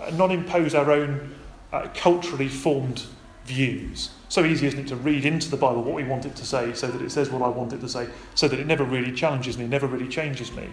uh, 0.00 0.10
not 0.10 0.30
impose 0.30 0.74
our 0.74 0.90
own 0.90 1.34
uh, 1.72 1.88
culturally 1.94 2.48
formed 2.48 3.04
views. 3.44 4.10
So 4.28 4.44
easy, 4.44 4.66
isn't 4.66 4.80
it, 4.80 4.88
to 4.88 4.96
read 4.96 5.24
into 5.24 5.50
the 5.50 5.56
Bible 5.56 5.82
what 5.82 5.94
we 5.94 6.04
want 6.04 6.26
it 6.26 6.36
to 6.36 6.44
say 6.44 6.74
so 6.74 6.86
that 6.86 7.00
it 7.00 7.10
says 7.10 7.30
what 7.30 7.42
I 7.42 7.48
want 7.48 7.72
it 7.72 7.80
to 7.80 7.88
say, 7.88 8.08
so 8.34 8.46
that 8.46 8.60
it 8.60 8.66
never 8.66 8.84
really 8.84 9.12
challenges 9.12 9.56
me, 9.56 9.66
never 9.66 9.86
really 9.86 10.08
changes 10.08 10.52
me. 10.52 10.68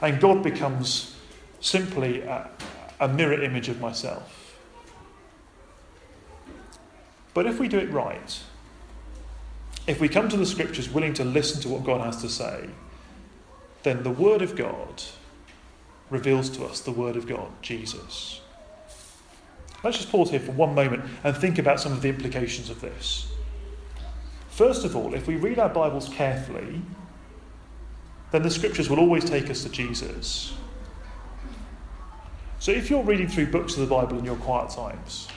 And 0.00 0.20
God 0.20 0.42
becomes 0.42 1.16
simply 1.60 2.22
a, 2.22 2.48
a 3.00 3.08
mirror 3.08 3.42
image 3.42 3.68
of 3.68 3.80
myself. 3.80 4.58
But 7.34 7.46
if 7.46 7.58
we 7.58 7.68
do 7.68 7.78
it 7.78 7.90
right, 7.90 8.40
if 9.86 10.00
we 10.00 10.08
come 10.08 10.28
to 10.28 10.36
the 10.36 10.46
scriptures 10.46 10.88
willing 10.88 11.14
to 11.14 11.24
listen 11.24 11.60
to 11.62 11.68
what 11.68 11.84
God 11.84 12.00
has 12.00 12.20
to 12.22 12.28
say, 12.28 12.68
then 13.82 14.02
the 14.02 14.10
Word 14.10 14.42
of 14.42 14.56
God 14.56 15.02
reveals 16.10 16.50
to 16.50 16.64
us 16.64 16.80
the 16.80 16.92
Word 16.92 17.16
of 17.16 17.26
God, 17.26 17.50
Jesus. 17.62 18.39
Let's 19.82 19.96
just 19.96 20.10
pause 20.10 20.30
here 20.30 20.40
for 20.40 20.52
one 20.52 20.74
moment 20.74 21.04
and 21.24 21.36
think 21.36 21.58
about 21.58 21.80
some 21.80 21.92
of 21.92 22.02
the 22.02 22.08
implications 22.08 22.68
of 22.68 22.80
this. 22.80 23.28
First 24.48 24.84
of 24.84 24.94
all, 24.94 25.14
if 25.14 25.26
we 25.26 25.36
read 25.36 25.58
our 25.58 25.70
Bibles 25.70 26.08
carefully, 26.08 26.82
then 28.30 28.42
the 28.42 28.50
scriptures 28.50 28.90
will 28.90 29.00
always 29.00 29.24
take 29.24 29.48
us 29.48 29.62
to 29.62 29.70
Jesus. 29.70 30.52
So 32.58 32.72
if 32.72 32.90
you're 32.90 33.02
reading 33.02 33.26
through 33.26 33.46
books 33.46 33.74
of 33.74 33.80
the 33.80 33.94
Bible 33.94 34.18
in 34.18 34.24
your 34.24 34.36
quiet 34.36 34.70
times, 34.70 35.28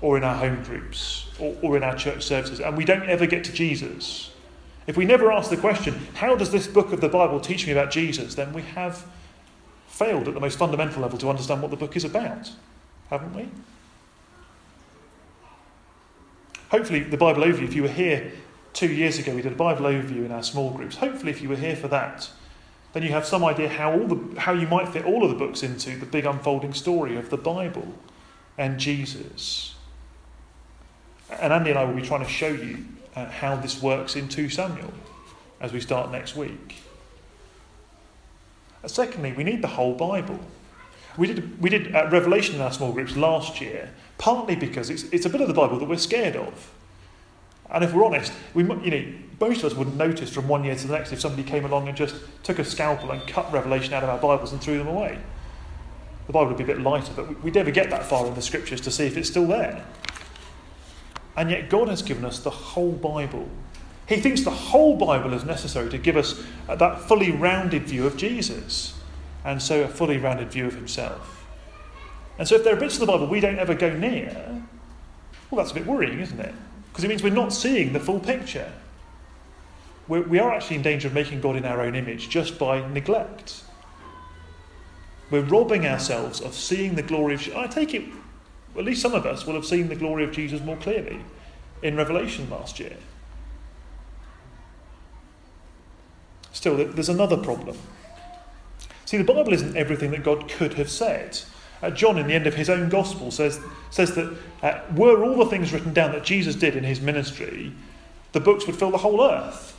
or 0.00 0.16
in 0.16 0.24
our 0.24 0.34
home 0.34 0.62
groups, 0.64 1.28
or, 1.38 1.56
or 1.62 1.76
in 1.76 1.84
our 1.84 1.96
church 1.96 2.24
services, 2.24 2.60
and 2.60 2.76
we 2.76 2.84
don't 2.84 3.08
ever 3.08 3.24
get 3.24 3.44
to 3.44 3.52
Jesus, 3.52 4.32
if 4.86 4.96
we 4.96 5.04
never 5.04 5.30
ask 5.30 5.48
the 5.48 5.56
question, 5.56 5.94
how 6.14 6.34
does 6.34 6.50
this 6.50 6.66
book 6.66 6.92
of 6.92 7.00
the 7.00 7.08
Bible 7.08 7.40
teach 7.40 7.66
me 7.66 7.72
about 7.72 7.90
Jesus, 7.90 8.34
then 8.34 8.52
we 8.52 8.62
have 8.62 9.06
failed 9.86 10.28
at 10.28 10.34
the 10.34 10.40
most 10.40 10.58
fundamental 10.58 11.02
level 11.02 11.18
to 11.18 11.30
understand 11.30 11.62
what 11.62 11.70
the 11.70 11.76
book 11.76 11.96
is 11.96 12.04
about, 12.04 12.50
haven't 13.10 13.34
we? 13.34 13.48
Hopefully, 16.70 17.00
the 17.00 17.16
Bible 17.16 17.42
overview, 17.42 17.64
if 17.64 17.74
you 17.74 17.82
were 17.82 17.88
here 17.88 18.32
two 18.72 18.88
years 18.92 19.18
ago, 19.18 19.34
we 19.34 19.42
did 19.42 19.52
a 19.52 19.56
Bible 19.56 19.86
overview 19.86 20.24
in 20.24 20.32
our 20.32 20.42
small 20.42 20.70
groups. 20.70 20.96
Hopefully, 20.96 21.30
if 21.30 21.40
you 21.40 21.48
were 21.48 21.56
here 21.56 21.76
for 21.76 21.88
that, 21.88 22.28
then 22.92 23.02
you 23.02 23.10
have 23.10 23.26
some 23.26 23.44
idea 23.44 23.68
how, 23.68 23.92
all 23.92 24.06
the, 24.06 24.40
how 24.40 24.52
you 24.52 24.66
might 24.66 24.88
fit 24.88 25.04
all 25.04 25.22
of 25.22 25.30
the 25.30 25.36
books 25.36 25.62
into 25.62 25.96
the 25.98 26.06
big 26.06 26.24
unfolding 26.24 26.72
story 26.72 27.16
of 27.16 27.30
the 27.30 27.36
Bible 27.36 27.94
and 28.58 28.80
Jesus. 28.80 29.74
And 31.30 31.52
Andy 31.52 31.70
and 31.70 31.78
I 31.78 31.84
will 31.84 31.94
be 31.94 32.02
trying 32.02 32.24
to 32.24 32.30
show 32.30 32.48
you 32.48 32.84
uh, 33.14 33.26
how 33.26 33.56
this 33.56 33.82
works 33.82 34.16
in 34.16 34.28
2 34.28 34.48
Samuel 34.48 34.92
as 35.60 35.72
we 35.72 35.80
start 35.80 36.10
next 36.10 36.36
week. 36.36 36.82
Uh, 38.84 38.88
secondly, 38.88 39.32
we 39.32 39.44
need 39.44 39.62
the 39.62 39.68
whole 39.68 39.94
Bible. 39.94 40.38
We 41.16 41.26
did, 41.26 41.60
we 41.60 41.70
did 41.70 41.94
uh, 41.94 42.08
Revelation 42.10 42.56
in 42.56 42.60
our 42.60 42.72
small 42.72 42.92
groups 42.92 43.16
last 43.16 43.60
year, 43.60 43.90
partly 44.18 44.56
because 44.56 44.90
it's, 44.90 45.04
it's 45.04 45.26
a 45.26 45.30
bit 45.30 45.40
of 45.40 45.48
the 45.48 45.54
Bible 45.54 45.78
that 45.78 45.88
we're 45.88 45.98
scared 45.98 46.36
of. 46.36 46.72
And 47.70 47.82
if 47.82 47.92
we're 47.92 48.04
honest, 48.04 48.32
we, 48.54 48.62
you 48.62 48.90
know, 48.90 49.12
most 49.40 49.58
of 49.58 49.72
us 49.72 49.74
wouldn't 49.74 49.96
notice 49.96 50.30
from 50.30 50.48
one 50.48 50.64
year 50.64 50.74
to 50.74 50.86
the 50.86 50.94
next 50.94 51.12
if 51.12 51.20
somebody 51.20 51.42
came 51.42 51.64
along 51.64 51.88
and 51.88 51.96
just 51.96 52.14
took 52.42 52.58
a 52.58 52.64
scalpel 52.64 53.10
and 53.10 53.26
cut 53.26 53.52
Revelation 53.52 53.92
out 53.92 54.02
of 54.02 54.08
our 54.08 54.18
Bibles 54.18 54.52
and 54.52 54.60
threw 54.60 54.78
them 54.78 54.88
away. 54.88 55.18
The 56.26 56.32
Bible 56.32 56.48
would 56.48 56.56
be 56.56 56.64
a 56.64 56.66
bit 56.66 56.80
lighter, 56.80 57.12
but 57.14 57.42
we'd 57.42 57.54
never 57.54 57.70
get 57.70 57.90
that 57.90 58.04
far 58.04 58.26
in 58.26 58.34
the 58.34 58.42
scriptures 58.42 58.80
to 58.82 58.90
see 58.90 59.06
if 59.06 59.16
it's 59.16 59.28
still 59.28 59.46
there. 59.46 59.84
And 61.36 61.50
yet, 61.50 61.68
God 61.68 61.88
has 61.88 62.02
given 62.02 62.24
us 62.24 62.38
the 62.38 62.50
whole 62.50 62.92
Bible. 62.92 63.48
He 64.08 64.20
thinks 64.20 64.42
the 64.42 64.50
whole 64.50 64.96
Bible 64.96 65.34
is 65.34 65.44
necessary 65.44 65.90
to 65.90 65.98
give 65.98 66.16
us 66.16 66.42
that 66.68 67.00
fully 67.02 67.30
rounded 67.30 67.82
view 67.84 68.06
of 68.06 68.16
Jesus, 68.16 68.98
and 69.44 69.60
so 69.60 69.82
a 69.82 69.88
fully 69.88 70.16
rounded 70.16 70.50
view 70.50 70.66
of 70.66 70.74
Himself. 70.74 71.45
And 72.38 72.46
so, 72.46 72.56
if 72.56 72.64
there 72.64 72.74
are 72.74 72.80
bits 72.80 72.94
of 72.94 73.00
the 73.00 73.06
Bible 73.06 73.26
we 73.26 73.40
don't 73.40 73.58
ever 73.58 73.74
go 73.74 73.92
near, 73.96 74.62
well, 75.50 75.58
that's 75.58 75.70
a 75.70 75.74
bit 75.74 75.86
worrying, 75.86 76.20
isn't 76.20 76.40
it? 76.40 76.54
Because 76.88 77.04
it 77.04 77.08
means 77.08 77.22
we're 77.22 77.30
not 77.30 77.52
seeing 77.52 77.92
the 77.92 78.00
full 78.00 78.20
picture. 78.20 78.70
We're, 80.08 80.22
we 80.22 80.38
are 80.38 80.52
actually 80.52 80.76
in 80.76 80.82
danger 80.82 81.08
of 81.08 81.14
making 81.14 81.40
God 81.40 81.56
in 81.56 81.64
our 81.64 81.80
own 81.80 81.94
image 81.94 82.28
just 82.28 82.58
by 82.58 82.86
neglect. 82.88 83.62
We're 85.30 85.42
robbing 85.42 85.86
ourselves 85.86 86.40
of 86.40 86.54
seeing 86.54 86.94
the 86.94 87.02
glory 87.02 87.34
of. 87.34 87.56
I 87.56 87.66
take 87.66 87.94
it 87.94 88.04
at 88.78 88.84
least 88.84 89.02
some 89.02 89.14
of 89.14 89.24
us 89.24 89.46
will 89.46 89.54
have 89.54 89.64
seen 89.64 89.88
the 89.88 89.96
glory 89.96 90.24
of 90.24 90.32
Jesus 90.32 90.60
more 90.60 90.76
clearly 90.76 91.20
in 91.82 91.96
Revelation 91.96 92.48
last 92.50 92.78
year. 92.78 92.96
Still, 96.52 96.76
there's 96.76 97.08
another 97.08 97.36
problem. 97.36 97.76
See, 99.04 99.16
the 99.16 99.24
Bible 99.24 99.52
isn't 99.52 99.76
everything 99.76 100.10
that 100.10 100.24
God 100.24 100.48
could 100.48 100.74
have 100.74 100.90
said. 100.90 101.40
Uh, 101.82 101.90
John, 101.90 102.18
in 102.18 102.26
the 102.26 102.34
end 102.34 102.46
of 102.46 102.54
his 102.54 102.70
own 102.70 102.88
gospel, 102.88 103.30
says, 103.30 103.60
says 103.90 104.14
that 104.14 104.36
uh, 104.62 104.80
were 104.94 105.24
all 105.24 105.36
the 105.36 105.46
things 105.46 105.72
written 105.72 105.92
down 105.92 106.12
that 106.12 106.24
Jesus 106.24 106.54
did 106.54 106.76
in 106.76 106.84
his 106.84 107.00
ministry, 107.00 107.72
the 108.32 108.40
books 108.40 108.66
would 108.66 108.76
fill 108.76 108.90
the 108.90 108.98
whole 108.98 109.22
earth. 109.22 109.78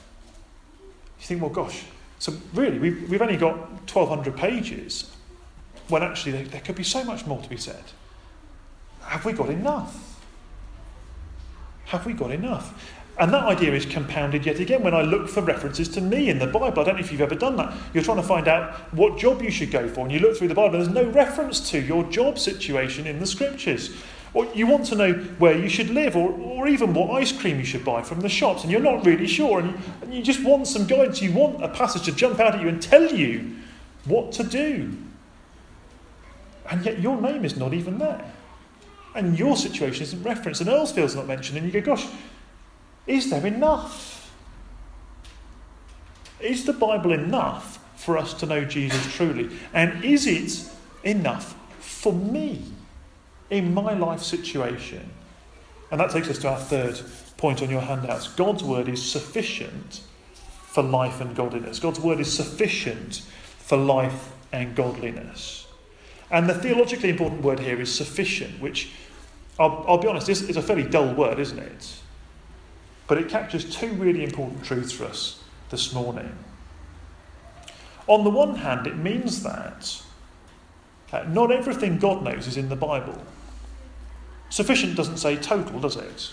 You 1.20 1.26
think, 1.26 1.42
well, 1.42 1.50
gosh, 1.50 1.84
so 2.20 2.34
really, 2.54 2.80
we've, 2.80 3.10
we've 3.10 3.22
only 3.22 3.38
got 3.38 3.58
1,200 3.92 4.36
pages, 4.36 5.12
when 5.88 6.04
actually 6.04 6.34
there, 6.34 6.46
there 6.46 6.62
could 6.62 6.76
be 6.76 6.84
so 6.84 7.04
much 7.04 7.26
more 7.26 7.42
to 7.42 7.50
be 7.50 7.58
said. 7.58 7.84
Have 9.02 9.26
we 9.26 9.34
got 9.34 9.50
enough? 9.50 10.20
Have 11.86 12.06
we 12.06 12.14
got 12.14 12.32
enough? 12.32 12.94
And 13.20 13.34
that 13.34 13.46
idea 13.46 13.74
is 13.74 13.86
compounded 13.86 14.46
yet 14.46 14.60
again 14.60 14.84
when 14.84 14.94
I 14.94 15.02
look 15.02 15.28
for 15.28 15.42
references 15.42 15.90
to 15.90 16.02
me 16.02 16.30
in 16.30 16.38
the 16.38 16.46
Bible. 16.46 16.82
I 16.82 16.86
don't 16.86 16.96
know 16.96 17.00
if 17.00 17.12
you've 17.12 17.22
ever 17.22 17.34
done 17.34 17.56
that. 17.56 17.74
You're 17.94 18.04
trying 18.04 18.18
to 18.18 18.24
find 18.24 18.48
out 18.48 18.76
what 18.94 19.18
job 19.18 19.42
you 19.42 19.50
should 19.50 19.72
go 19.72 19.88
for, 19.88 20.02
and 20.02 20.12
you 20.12 20.20
look 20.20 20.38
through 20.38 20.50
the 20.50 20.56
Bible, 20.56 20.76
and 20.76 20.86
there's 20.86 21.06
no 21.06 21.12
reference 21.12 21.72
to 21.72 21.80
your 21.82 22.04
job 22.06 22.38
situation 22.38 23.08
in 23.08 23.20
the 23.20 23.26
scriptures. 23.26 23.96
Or 24.36 24.46
you 24.54 24.68
want 24.68 24.86
to 24.88 24.96
know 24.96 25.14
where 25.40 25.58
you 25.58 25.68
should 25.68 25.90
live, 25.90 26.16
or, 26.16 26.32
or 26.32 26.68
even 26.68 26.94
what 26.94 27.10
ice 27.20 27.32
cream 27.32 27.58
you 27.58 27.66
should 27.66 27.84
buy 27.84 28.04
from 28.04 28.20
the 28.20 28.30
shops, 28.30 28.62
and 28.62 28.72
you're 28.72 28.82
not 28.82 29.04
really 29.04 29.26
sure, 29.26 29.60
and 29.62 29.72
you, 29.72 29.78
and 30.04 30.14
you 30.14 30.22
just 30.22 30.44
want 30.44 30.68
some 30.68 30.86
guidance. 30.86 31.20
You 31.20 31.34
want 31.34 31.64
a 31.64 31.70
passage 31.70 32.04
to 32.04 32.12
jump 32.12 32.40
out 32.40 32.54
at 32.54 32.62
you 32.62 32.68
and 32.68 32.80
tell 32.80 33.12
you 33.12 33.56
what 34.06 34.32
to 34.34 34.44
do. 34.44 34.96
And 36.70 36.86
yet 36.86 37.00
your 37.00 37.20
name 37.20 37.46
is 37.46 37.58
not 37.58 37.74
even 37.74 37.98
there 37.98 38.32
and 39.18 39.38
your 39.38 39.58
situation 39.58 40.04
isn't 40.04 40.22
referenced, 40.22 40.62
and 40.62 40.70
Earlsfield's 40.70 41.16
not 41.16 41.26
mentioned, 41.26 41.58
and 41.58 41.66
you 41.66 41.82
go, 41.82 41.96
gosh, 41.96 42.08
is 43.08 43.30
there 43.30 43.46
enough? 43.46 44.32
Is 46.40 46.66
the 46.66 46.74
Bible 46.74 47.14
enough 47.14 47.80
for 47.96 48.18
us 48.18 48.34
to 48.36 48.46
know 48.46 48.64
Jesus 48.64 49.14
truly? 49.16 49.50
And 49.74 50.04
is 50.04 50.28
it 50.28 50.70
enough 51.04 51.56
for 51.80 52.14
me 52.14 52.62
in 53.50 53.74
my 53.74 53.94
life 53.94 54.22
situation? 54.22 55.10
And 55.90 56.00
that 56.00 56.12
takes 56.12 56.30
us 56.30 56.38
to 56.40 56.50
our 56.50 56.60
third 56.60 57.02
point 57.38 57.62
on 57.62 57.70
your 57.70 57.82
handouts. 57.82 58.28
God's 58.28 58.64
word 58.64 58.90
is 58.90 59.04
sufficient 59.04 60.02
for 60.34 60.84
life 60.84 61.22
and 61.22 61.36
godliness. 61.36 61.80
God's 61.80 62.00
word 62.00 62.20
is 62.20 62.32
sufficient 62.32 63.22
for 63.58 63.78
life 63.78 64.32
and 64.52 64.76
godliness. 64.76 65.68
And 66.30 66.50
the 66.50 66.54
theologically 66.54 67.10
important 67.10 67.42
word 67.42 67.60
here 67.60 67.80
is 67.80 67.94
sufficient, 67.94 68.60
which 68.60 68.92
I'll, 69.60 69.86
I'll 69.88 69.98
be 69.98 70.08
honest, 70.08 70.30
it's 70.30 70.58
a 70.58 70.62
fairly 70.62 70.84
dull 70.84 71.14
word, 71.14 71.40
isn't 71.40 71.58
it? 71.58 72.00
But 73.08 73.18
it 73.18 73.30
captures 73.30 73.74
two 73.74 73.94
really 73.94 74.24
important 74.24 74.64
truths 74.64 74.92
for 74.92 75.06
us 75.06 75.44
this 75.70 75.94
morning. 75.94 76.38
On 78.08 78.24
the 78.24 78.30
one 78.30 78.56
hand, 78.56 78.88
it 78.88 78.98
means 78.98 79.44
that 79.44 80.02
uh, 81.12 81.24
not 81.24 81.52
everything 81.52 82.00
God 82.00 82.24
knows 82.24 82.48
is 82.48 82.58
in 82.58 82.70
the 82.70 82.76
Bible. 82.76 83.22
Sufficient 84.50 84.96
doesn't 84.96 85.18
say 85.18 85.36
total, 85.36 85.80
does 85.80 85.96
it? 85.96 86.32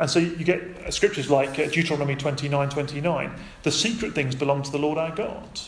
And 0.00 0.08
so 0.08 0.18
you 0.18 0.44
get 0.44 0.92
scriptures 0.92 1.30
like 1.30 1.58
uh, 1.58 1.66
Deuteronomy 1.66 2.14
29 2.14 2.70
29. 2.70 3.32
The 3.64 3.72
secret 3.72 4.14
things 4.14 4.34
belong 4.34 4.62
to 4.62 4.70
the 4.70 4.78
Lord 4.78 4.98
our 4.98 5.14
God. 5.14 5.60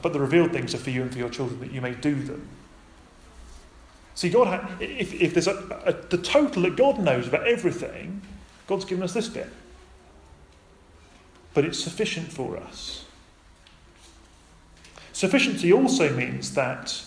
But 0.00 0.12
the 0.12 0.20
revealed 0.20 0.52
things 0.52 0.72
are 0.74 0.78
for 0.78 0.90
you 0.90 1.02
and 1.02 1.12
for 1.12 1.18
your 1.18 1.30
children 1.30 1.58
that 1.60 1.72
you 1.72 1.80
may 1.80 1.94
do 1.94 2.14
them. 2.14 2.48
See, 4.20 4.28
God, 4.28 4.82
if, 4.82 5.14
if 5.14 5.32
there's 5.32 5.46
a, 5.46 5.56
a, 5.86 5.94
the 5.94 6.18
total 6.18 6.64
that 6.64 6.76
God 6.76 6.98
knows 6.98 7.26
about 7.26 7.48
everything, 7.48 8.20
God's 8.66 8.84
given 8.84 9.02
us 9.02 9.14
this 9.14 9.30
bit. 9.30 9.48
But 11.54 11.64
it's 11.64 11.82
sufficient 11.82 12.30
for 12.30 12.58
us. 12.58 13.06
Sufficiency 15.14 15.72
also 15.72 16.14
means 16.14 16.52
that 16.52 17.02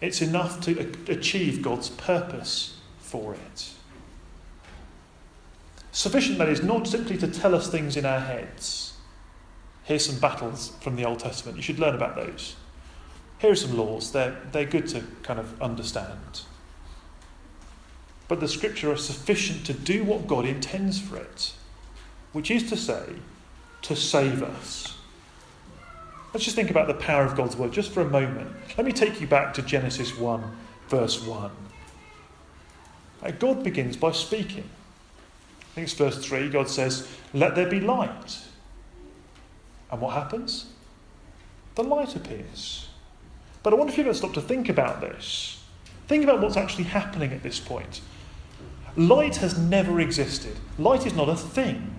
it's 0.00 0.22
enough 0.22 0.60
to 0.62 0.92
achieve 1.06 1.62
God's 1.62 1.90
purpose 1.90 2.76
for 2.98 3.34
it. 3.34 3.70
Sufficient, 5.92 6.38
that 6.38 6.48
is, 6.48 6.64
not 6.64 6.88
simply 6.88 7.16
to 7.18 7.28
tell 7.28 7.54
us 7.54 7.70
things 7.70 7.96
in 7.96 8.04
our 8.04 8.18
heads. 8.18 8.94
Here's 9.84 10.04
some 10.04 10.18
battles 10.18 10.72
from 10.80 10.96
the 10.96 11.04
Old 11.04 11.20
Testament. 11.20 11.56
You 11.58 11.62
should 11.62 11.78
learn 11.78 11.94
about 11.94 12.16
those. 12.16 12.56
Here 13.40 13.50
are 13.50 13.56
some 13.56 13.76
laws. 13.76 14.12
They're, 14.12 14.38
they're 14.52 14.66
good 14.66 14.86
to 14.88 15.02
kind 15.22 15.40
of 15.40 15.60
understand. 15.62 16.42
But 18.28 18.38
the 18.38 18.48
scripture 18.48 18.92
are 18.92 18.96
sufficient 18.96 19.64
to 19.66 19.72
do 19.72 20.04
what 20.04 20.26
God 20.26 20.44
intends 20.44 21.00
for 21.00 21.16
it, 21.16 21.54
which 22.32 22.50
is 22.50 22.68
to 22.68 22.76
say, 22.76 23.04
to 23.82 23.96
save 23.96 24.42
us. 24.42 24.94
Let's 26.32 26.44
just 26.44 26.54
think 26.54 26.70
about 26.70 26.86
the 26.86 26.94
power 26.94 27.24
of 27.24 27.34
God's 27.34 27.56
word 27.56 27.72
just 27.72 27.90
for 27.90 28.02
a 28.02 28.08
moment. 28.08 28.54
Let 28.76 28.86
me 28.86 28.92
take 28.92 29.20
you 29.20 29.26
back 29.26 29.54
to 29.54 29.62
Genesis 29.62 30.16
1, 30.16 30.56
verse 30.88 31.20
1. 31.20 31.50
Uh, 33.22 33.30
God 33.32 33.64
begins 33.64 33.96
by 33.96 34.12
speaking. 34.12 34.68
I 35.60 35.74
think 35.74 35.84
it's 35.86 35.94
verse 35.94 36.24
3. 36.24 36.50
God 36.50 36.68
says, 36.68 37.08
Let 37.32 37.54
there 37.54 37.68
be 37.68 37.80
light. 37.80 38.38
And 39.90 40.00
what 40.00 40.14
happens? 40.14 40.66
The 41.74 41.82
light 41.82 42.14
appears. 42.14 42.89
But 43.62 43.72
I 43.72 43.76
wonder 43.76 43.92
if 43.92 43.98
you've 43.98 44.06
ever 44.06 44.14
stopped 44.14 44.34
to 44.34 44.40
think 44.40 44.68
about 44.68 45.00
this. 45.00 45.62
Think 46.08 46.24
about 46.24 46.40
what's 46.40 46.56
actually 46.56 46.84
happening 46.84 47.32
at 47.32 47.42
this 47.42 47.60
point. 47.60 48.00
Light 48.96 49.36
has 49.36 49.58
never 49.58 50.00
existed. 50.00 50.56
Light 50.78 51.06
is 51.06 51.14
not 51.14 51.28
a 51.28 51.36
thing. 51.36 51.94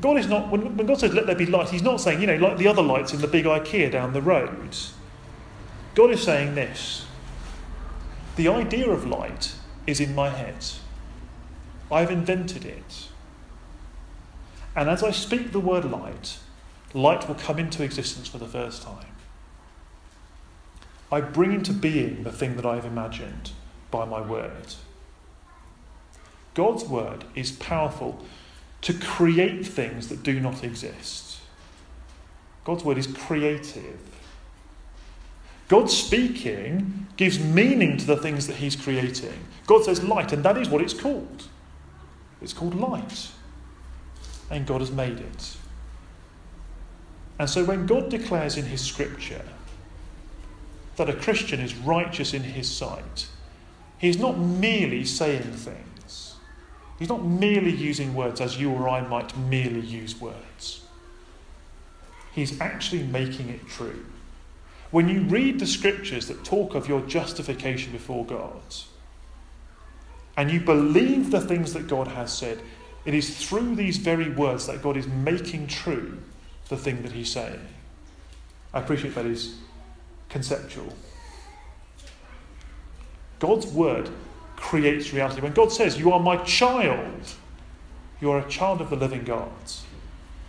God 0.00 0.18
is 0.18 0.28
not, 0.28 0.50
when, 0.50 0.76
when 0.76 0.86
God 0.86 1.00
says, 1.00 1.14
let 1.14 1.26
there 1.26 1.34
be 1.36 1.46
light, 1.46 1.70
He's 1.70 1.82
not 1.82 2.00
saying, 2.00 2.20
you 2.20 2.26
know, 2.26 2.36
like 2.36 2.58
the 2.58 2.68
other 2.68 2.82
lights 2.82 3.12
in 3.12 3.20
the 3.20 3.26
big 3.26 3.44
IKEA 3.44 3.90
down 3.90 4.12
the 4.12 4.22
road. 4.22 4.76
God 5.94 6.10
is 6.10 6.22
saying 6.22 6.54
this 6.54 7.06
the 8.36 8.48
idea 8.48 8.88
of 8.88 9.06
light 9.06 9.54
is 9.86 10.00
in 10.00 10.14
my 10.14 10.30
head. 10.30 10.64
I've 11.90 12.10
invented 12.10 12.64
it. 12.64 13.08
And 14.76 14.88
as 14.88 15.02
I 15.02 15.10
speak 15.10 15.50
the 15.50 15.60
word 15.60 15.84
light, 15.84 16.38
light 16.94 17.26
will 17.26 17.34
come 17.34 17.58
into 17.58 17.82
existence 17.82 18.28
for 18.28 18.38
the 18.38 18.46
first 18.46 18.82
time. 18.82 19.06
I 21.10 21.20
bring 21.20 21.52
into 21.52 21.72
being 21.72 22.22
the 22.24 22.32
thing 22.32 22.56
that 22.56 22.66
I've 22.66 22.84
imagined 22.84 23.52
by 23.90 24.04
my 24.04 24.20
word. 24.20 24.74
God's 26.54 26.84
word 26.84 27.24
is 27.34 27.52
powerful 27.52 28.24
to 28.82 28.92
create 28.92 29.66
things 29.66 30.08
that 30.08 30.22
do 30.22 30.38
not 30.40 30.62
exist. 30.62 31.38
God's 32.64 32.84
word 32.84 32.98
is 32.98 33.06
creative. 33.06 33.98
God 35.68 35.90
speaking 35.90 37.06
gives 37.16 37.38
meaning 37.38 37.96
to 37.98 38.06
the 38.06 38.16
things 38.16 38.46
that 38.46 38.56
He's 38.56 38.76
creating. 38.76 39.38
God 39.66 39.84
says 39.84 40.02
light, 40.02 40.32
and 40.32 40.42
that 40.44 40.56
is 40.56 40.68
what 40.68 40.82
it's 40.82 40.94
called. 40.94 41.44
It's 42.40 42.52
called 42.52 42.74
light. 42.74 43.30
And 44.50 44.66
God 44.66 44.80
has 44.80 44.90
made 44.90 45.20
it. 45.20 45.56
And 47.38 47.48
so 47.48 47.64
when 47.64 47.86
God 47.86 48.08
declares 48.08 48.56
in 48.56 48.64
His 48.66 48.80
scripture 48.80 49.44
that 50.98 51.08
a 51.08 51.14
Christian 51.14 51.60
is 51.60 51.74
righteous 51.74 52.34
in 52.34 52.42
His 52.42 52.70
sight, 52.70 53.28
He's 53.98 54.18
not 54.18 54.38
merely 54.38 55.04
saying 55.04 55.42
things. 55.42 56.34
He's 56.98 57.08
not 57.08 57.24
merely 57.24 57.74
using 57.74 58.14
words 58.14 58.40
as 58.40 58.60
you 58.60 58.70
or 58.70 58.88
I 58.88 59.00
might 59.00 59.36
merely 59.36 59.80
use 59.80 60.20
words. 60.20 60.82
He's 62.32 62.60
actually 62.60 63.04
making 63.04 63.48
it 63.48 63.66
true. 63.66 64.04
When 64.90 65.08
you 65.08 65.22
read 65.22 65.60
the 65.60 65.66
scriptures 65.66 66.28
that 66.28 66.44
talk 66.44 66.74
of 66.74 66.88
your 66.88 67.00
justification 67.02 67.92
before 67.92 68.24
God, 68.24 68.62
and 70.36 70.50
you 70.50 70.60
believe 70.60 71.30
the 71.30 71.40
things 71.40 71.72
that 71.72 71.88
God 71.88 72.08
has 72.08 72.32
said, 72.32 72.60
it 73.04 73.14
is 73.14 73.44
through 73.44 73.74
these 73.74 73.96
very 73.96 74.30
words 74.30 74.66
that 74.66 74.82
God 74.82 74.96
is 74.96 75.06
making 75.06 75.66
true 75.66 76.18
the 76.68 76.76
thing 76.76 77.02
that 77.02 77.12
He's 77.12 77.32
saying. 77.32 77.60
I 78.72 78.80
appreciate 78.80 79.14
that 79.14 79.26
is 79.26 79.56
conceptual. 80.28 80.92
God's 83.38 83.66
word 83.66 84.10
creates 84.56 85.12
reality. 85.12 85.40
When 85.40 85.52
God 85.52 85.72
says, 85.72 85.98
You 85.98 86.12
are 86.12 86.20
my 86.20 86.36
child, 86.38 87.32
you 88.20 88.30
are 88.30 88.38
a 88.38 88.48
child 88.48 88.80
of 88.80 88.90
the 88.90 88.96
living 88.96 89.24
God, 89.24 89.50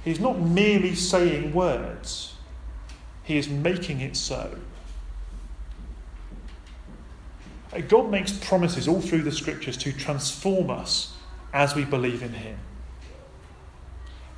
He's 0.04 0.20
not 0.20 0.40
merely 0.40 0.96
saying 0.96 1.54
words, 1.54 2.34
He 3.24 3.38
is 3.38 3.50
making 3.50 4.02
it 4.02 4.16
so. 4.16 4.58
God 7.88 8.10
makes 8.10 8.32
promises 8.32 8.88
all 8.88 9.00
through 9.00 9.22
the 9.22 9.32
scriptures 9.32 9.78
to 9.78 9.94
transform 9.94 10.72
us 10.72 11.14
as 11.54 11.76
we 11.76 11.86
believe 11.86 12.24
in 12.24 12.34
Him. 12.34 12.58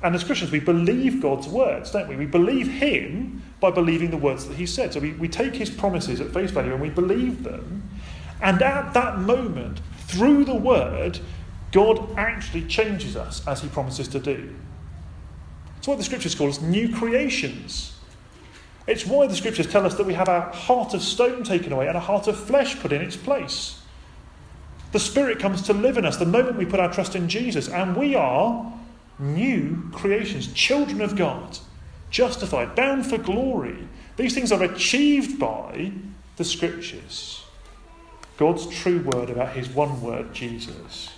And 0.02 0.14
as 0.14 0.24
Christians, 0.24 0.50
we 0.50 0.60
believe 0.60 1.20
God's 1.20 1.48
words, 1.48 1.92
don't 1.92 2.08
we? 2.08 2.16
We 2.16 2.26
believe 2.26 2.66
Him 2.66 3.42
by 3.60 3.70
believing 3.70 4.10
the 4.10 4.16
words 4.16 4.46
that 4.48 4.56
He 4.56 4.66
said. 4.66 4.92
So 4.92 5.00
we, 5.00 5.12
we 5.12 5.28
take 5.28 5.54
His 5.54 5.70
promises 5.70 6.20
at 6.20 6.32
face 6.32 6.50
value 6.50 6.72
and 6.72 6.82
we 6.82 6.90
believe 6.90 7.44
them. 7.44 7.88
And 8.40 8.60
at 8.60 8.92
that 8.94 9.18
moment, 9.18 9.80
through 9.98 10.44
the 10.44 10.56
Word, 10.56 11.20
God 11.70 12.18
actually 12.18 12.64
changes 12.64 13.16
us 13.16 13.46
as 13.46 13.62
He 13.62 13.68
promises 13.68 14.08
to 14.08 14.18
do. 14.18 14.52
It's 15.78 15.86
what 15.86 15.98
the 15.98 16.04
Scriptures 16.04 16.34
call 16.34 16.48
us 16.48 16.60
new 16.60 16.92
creations. 16.92 17.96
It's 18.88 19.06
why 19.06 19.28
the 19.28 19.36
Scriptures 19.36 19.70
tell 19.70 19.86
us 19.86 19.94
that 19.94 20.06
we 20.06 20.14
have 20.14 20.28
a 20.28 20.50
heart 20.50 20.94
of 20.94 21.02
stone 21.02 21.44
taken 21.44 21.72
away 21.72 21.86
and 21.86 21.96
a 21.96 22.00
heart 22.00 22.26
of 22.26 22.36
flesh 22.36 22.78
put 22.80 22.92
in 22.92 23.00
its 23.00 23.16
place. 23.16 23.80
The 24.90 24.98
Spirit 24.98 25.38
comes 25.38 25.62
to 25.62 25.72
live 25.72 25.96
in 25.96 26.04
us 26.04 26.16
the 26.16 26.26
moment 26.26 26.58
we 26.58 26.66
put 26.66 26.80
our 26.80 26.92
trust 26.92 27.14
in 27.14 27.28
Jesus, 27.28 27.68
and 27.68 27.96
we 27.96 28.16
are 28.16 28.72
new 29.18 29.88
creations, 29.92 30.52
children 30.52 31.00
of 31.00 31.16
God, 31.16 31.58
justified, 32.10 32.74
bound 32.74 33.06
for 33.06 33.18
glory. 33.18 33.88
These 34.16 34.34
things 34.34 34.52
are 34.52 34.62
achieved 34.62 35.38
by 35.38 35.92
the 36.36 36.44
Scriptures. 36.44 37.44
God's 38.36 38.66
true 38.66 39.00
word 39.02 39.30
about 39.30 39.54
his 39.54 39.68
one 39.68 40.00
word, 40.02 40.32
Jesus. 40.34 41.10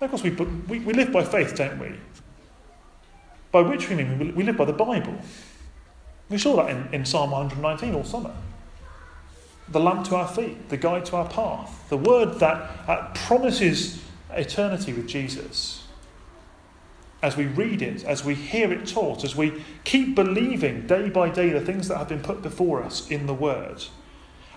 of 0.00 0.10
course, 0.10 0.22
we, 0.22 0.30
we, 0.30 0.80
we 0.80 0.92
live 0.92 1.12
by 1.12 1.24
faith, 1.24 1.54
don't 1.54 1.78
we? 1.78 1.94
By 3.52 3.62
which 3.62 3.88
we 3.88 3.96
mean 3.96 4.34
we 4.34 4.42
live 4.42 4.56
by 4.56 4.64
the 4.64 4.72
Bible. 4.72 5.18
We 6.28 6.38
saw 6.38 6.56
that 6.56 6.70
in, 6.70 6.88
in 6.92 7.04
Psalm 7.04 7.30
119 7.30 7.94
all 7.94 8.04
summer. 8.04 8.34
The 9.68 9.80
lamp 9.80 10.06
to 10.08 10.16
our 10.16 10.28
feet, 10.28 10.68
the 10.68 10.76
guide 10.76 11.06
to 11.06 11.16
our 11.16 11.28
path, 11.28 11.88
the 11.88 11.96
word 11.96 12.38
that 12.40 12.88
uh, 12.88 13.12
promises 13.14 14.02
eternity 14.30 14.92
with 14.92 15.06
Jesus. 15.06 15.85
As 17.26 17.36
we 17.36 17.46
read 17.46 17.82
it, 17.82 18.04
as 18.04 18.24
we 18.24 18.36
hear 18.36 18.72
it 18.72 18.86
taught, 18.86 19.24
as 19.24 19.34
we 19.34 19.64
keep 19.82 20.14
believing 20.14 20.86
day 20.86 21.08
by 21.08 21.28
day 21.28 21.50
the 21.50 21.60
things 21.60 21.88
that 21.88 21.98
have 21.98 22.08
been 22.08 22.22
put 22.22 22.40
before 22.40 22.84
us 22.84 23.10
in 23.10 23.26
the 23.26 23.34
Word, 23.34 23.82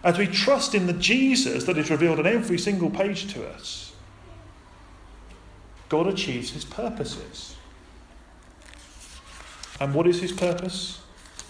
as 0.04 0.20
we 0.20 0.28
trust 0.28 0.76
in 0.76 0.86
the 0.86 0.94
Jesus 0.94 1.64
that 1.64 1.80
is 1.80 1.90
revealed 1.90 2.20
on 2.20 2.28
every 2.28 2.60
single 2.60 2.92
page 2.92 3.34
to 3.34 3.50
us, 3.50 3.94
God 5.90 6.06
achieves 6.06 6.52
his 6.52 6.64
purposes. 6.64 7.56
And 9.80 9.96
what 9.96 10.06
is 10.06 10.22
his 10.22 10.32
purpose? 10.32 11.02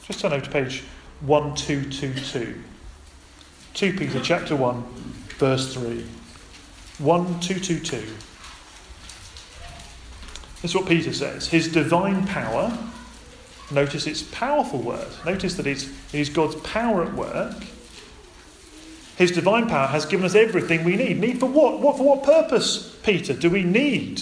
Just 0.03 0.21
turn 0.21 0.31
over 0.31 0.45
to 0.45 0.49
page 0.49 0.85
1222. 1.19 2.61
2 3.73 3.93
Peter 3.97 4.21
chapter 4.21 4.55
1, 4.55 4.83
verse 5.37 5.73
3. 5.73 6.05
1222. 6.99 8.28
This 10.61 10.71
is 10.71 10.75
what 10.75 10.87
Peter 10.87 11.13
says. 11.13 11.47
His 11.47 11.67
divine 11.71 12.25
power, 12.27 12.77
notice 13.71 14.07
it's 14.07 14.23
powerful 14.23 14.79
word. 14.79 15.07
Notice 15.25 15.55
that 15.55 15.67
it's, 15.67 15.85
it 16.13 16.19
is 16.19 16.29
God's 16.29 16.55
power 16.55 17.03
at 17.03 17.13
work 17.13 17.55
his 19.19 19.31
divine 19.31 19.67
power 19.67 19.87
has 19.87 20.05
given 20.05 20.25
us 20.25 20.33
everything 20.33 20.85
we 20.85 20.95
need. 20.95 21.19
Need 21.19 21.41
for 21.41 21.45
what? 21.45 21.81
What 21.81 21.97
for 21.97 22.03
what 22.03 22.23
purpose, 22.23 22.95
Peter, 23.03 23.33
do 23.33 23.49
we 23.49 23.63
need? 23.63 24.21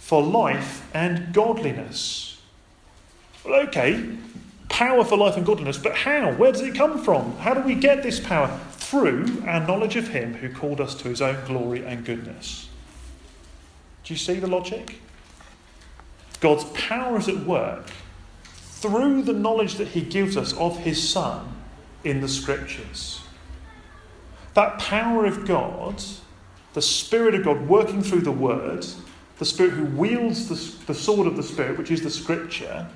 For 0.00 0.20
life 0.20 0.84
and 0.92 1.32
godliness. 1.32 2.42
Well, 3.44 3.60
okay, 3.68 4.08
power 4.68 5.04
for 5.04 5.16
life 5.16 5.36
and 5.36 5.46
godliness, 5.46 5.78
but 5.78 5.94
how? 5.94 6.32
Where 6.32 6.50
does 6.50 6.62
it 6.62 6.74
come 6.74 7.04
from? 7.04 7.36
How 7.36 7.54
do 7.54 7.60
we 7.60 7.76
get 7.76 8.02
this 8.02 8.18
power? 8.18 8.48
Through 8.72 9.44
our 9.46 9.64
knowledge 9.64 9.94
of 9.94 10.08
Him 10.08 10.34
who 10.34 10.52
called 10.52 10.80
us 10.80 10.96
to 10.96 11.08
His 11.08 11.22
own 11.22 11.38
glory 11.46 11.86
and 11.86 12.04
goodness. 12.04 12.68
Do 14.04 14.12
you 14.12 14.18
see 14.18 14.34
the 14.34 14.46
logic? 14.46 15.00
God's 16.40 16.64
power 16.64 17.18
is 17.18 17.28
at 17.28 17.38
work 17.46 17.90
through 18.44 19.22
the 19.22 19.32
knowledge 19.32 19.76
that 19.76 19.88
He 19.88 20.02
gives 20.02 20.36
us 20.36 20.52
of 20.54 20.78
His 20.78 21.08
Son 21.08 21.56
in 22.04 22.20
the 22.20 22.28
Scriptures. 22.28 23.22
That 24.52 24.78
power 24.78 25.24
of 25.24 25.46
God, 25.46 26.02
the 26.74 26.82
Spirit 26.82 27.34
of 27.34 27.44
God 27.44 27.66
working 27.66 28.02
through 28.02 28.20
the 28.20 28.32
Word, 28.32 28.86
the 29.38 29.44
Spirit 29.44 29.72
who 29.72 29.84
wields 29.86 30.48
the, 30.48 30.86
the 30.86 30.94
sword 30.94 31.26
of 31.26 31.36
the 31.36 31.42
Spirit, 31.42 31.78
which 31.78 31.90
is 31.90 32.02
the 32.02 32.10
Scripture, 32.10 32.86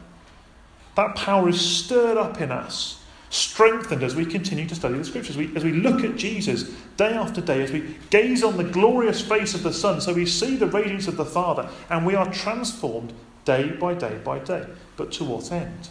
that 0.95 1.17
power 1.17 1.49
is 1.49 1.61
stirred 1.61 2.19
up 2.19 2.41
in 2.41 2.53
us, 2.53 2.98
strengthened 3.31 4.03
as 4.03 4.15
we 4.15 4.25
continue 4.25 4.67
to 4.67 4.75
study 4.75 4.97
the 4.97 5.05
Scriptures. 5.05 5.37
We, 5.37 5.55
as 5.55 5.65
we 5.65 5.73
look 5.73 6.03
at 6.05 6.17
Jesus 6.17 6.71
day 6.97 7.13
after 7.13 7.41
day, 7.41 7.63
as 7.63 7.73
we 7.73 7.97
gaze 8.11 8.43
on 8.43 8.57
the 8.57 8.65
glorious 8.65 9.21
face 9.21 9.55
of 9.55 9.63
the 9.63 9.73
Son, 9.73 10.01
so 10.01 10.15
we 10.15 10.27
see 10.27 10.57
the 10.57 10.67
radiance 10.67 11.09
of 11.09 11.17
the 11.17 11.25
Father, 11.25 11.69
and 11.91 12.07
we 12.07 12.15
are 12.15 12.33
transformed 12.33 13.13
day 13.45 13.69
by 13.69 13.95
day 13.95 14.19
by 14.25 14.39
day. 14.39 14.67
But 14.97 15.13
to 15.13 15.25
what 15.25 15.53
end? 15.53 15.89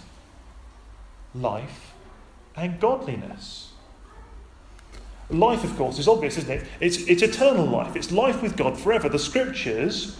Life 1.36 1.93
and 2.56 2.80
godliness. 2.80 3.71
Life, 5.30 5.63
of 5.63 5.76
course, 5.76 6.00
is 6.00 6.08
obvious, 6.08 6.38
isn't 6.38 6.52
it? 6.52 6.67
It's, 6.80 6.97
it's 7.00 7.21
eternal 7.21 7.65
life, 7.65 7.95
it's 7.95 8.12
life 8.12 8.41
with 8.41 8.56
God 8.56 8.80
forever. 8.80 9.10
The 9.10 9.19
scriptures, 9.19 10.17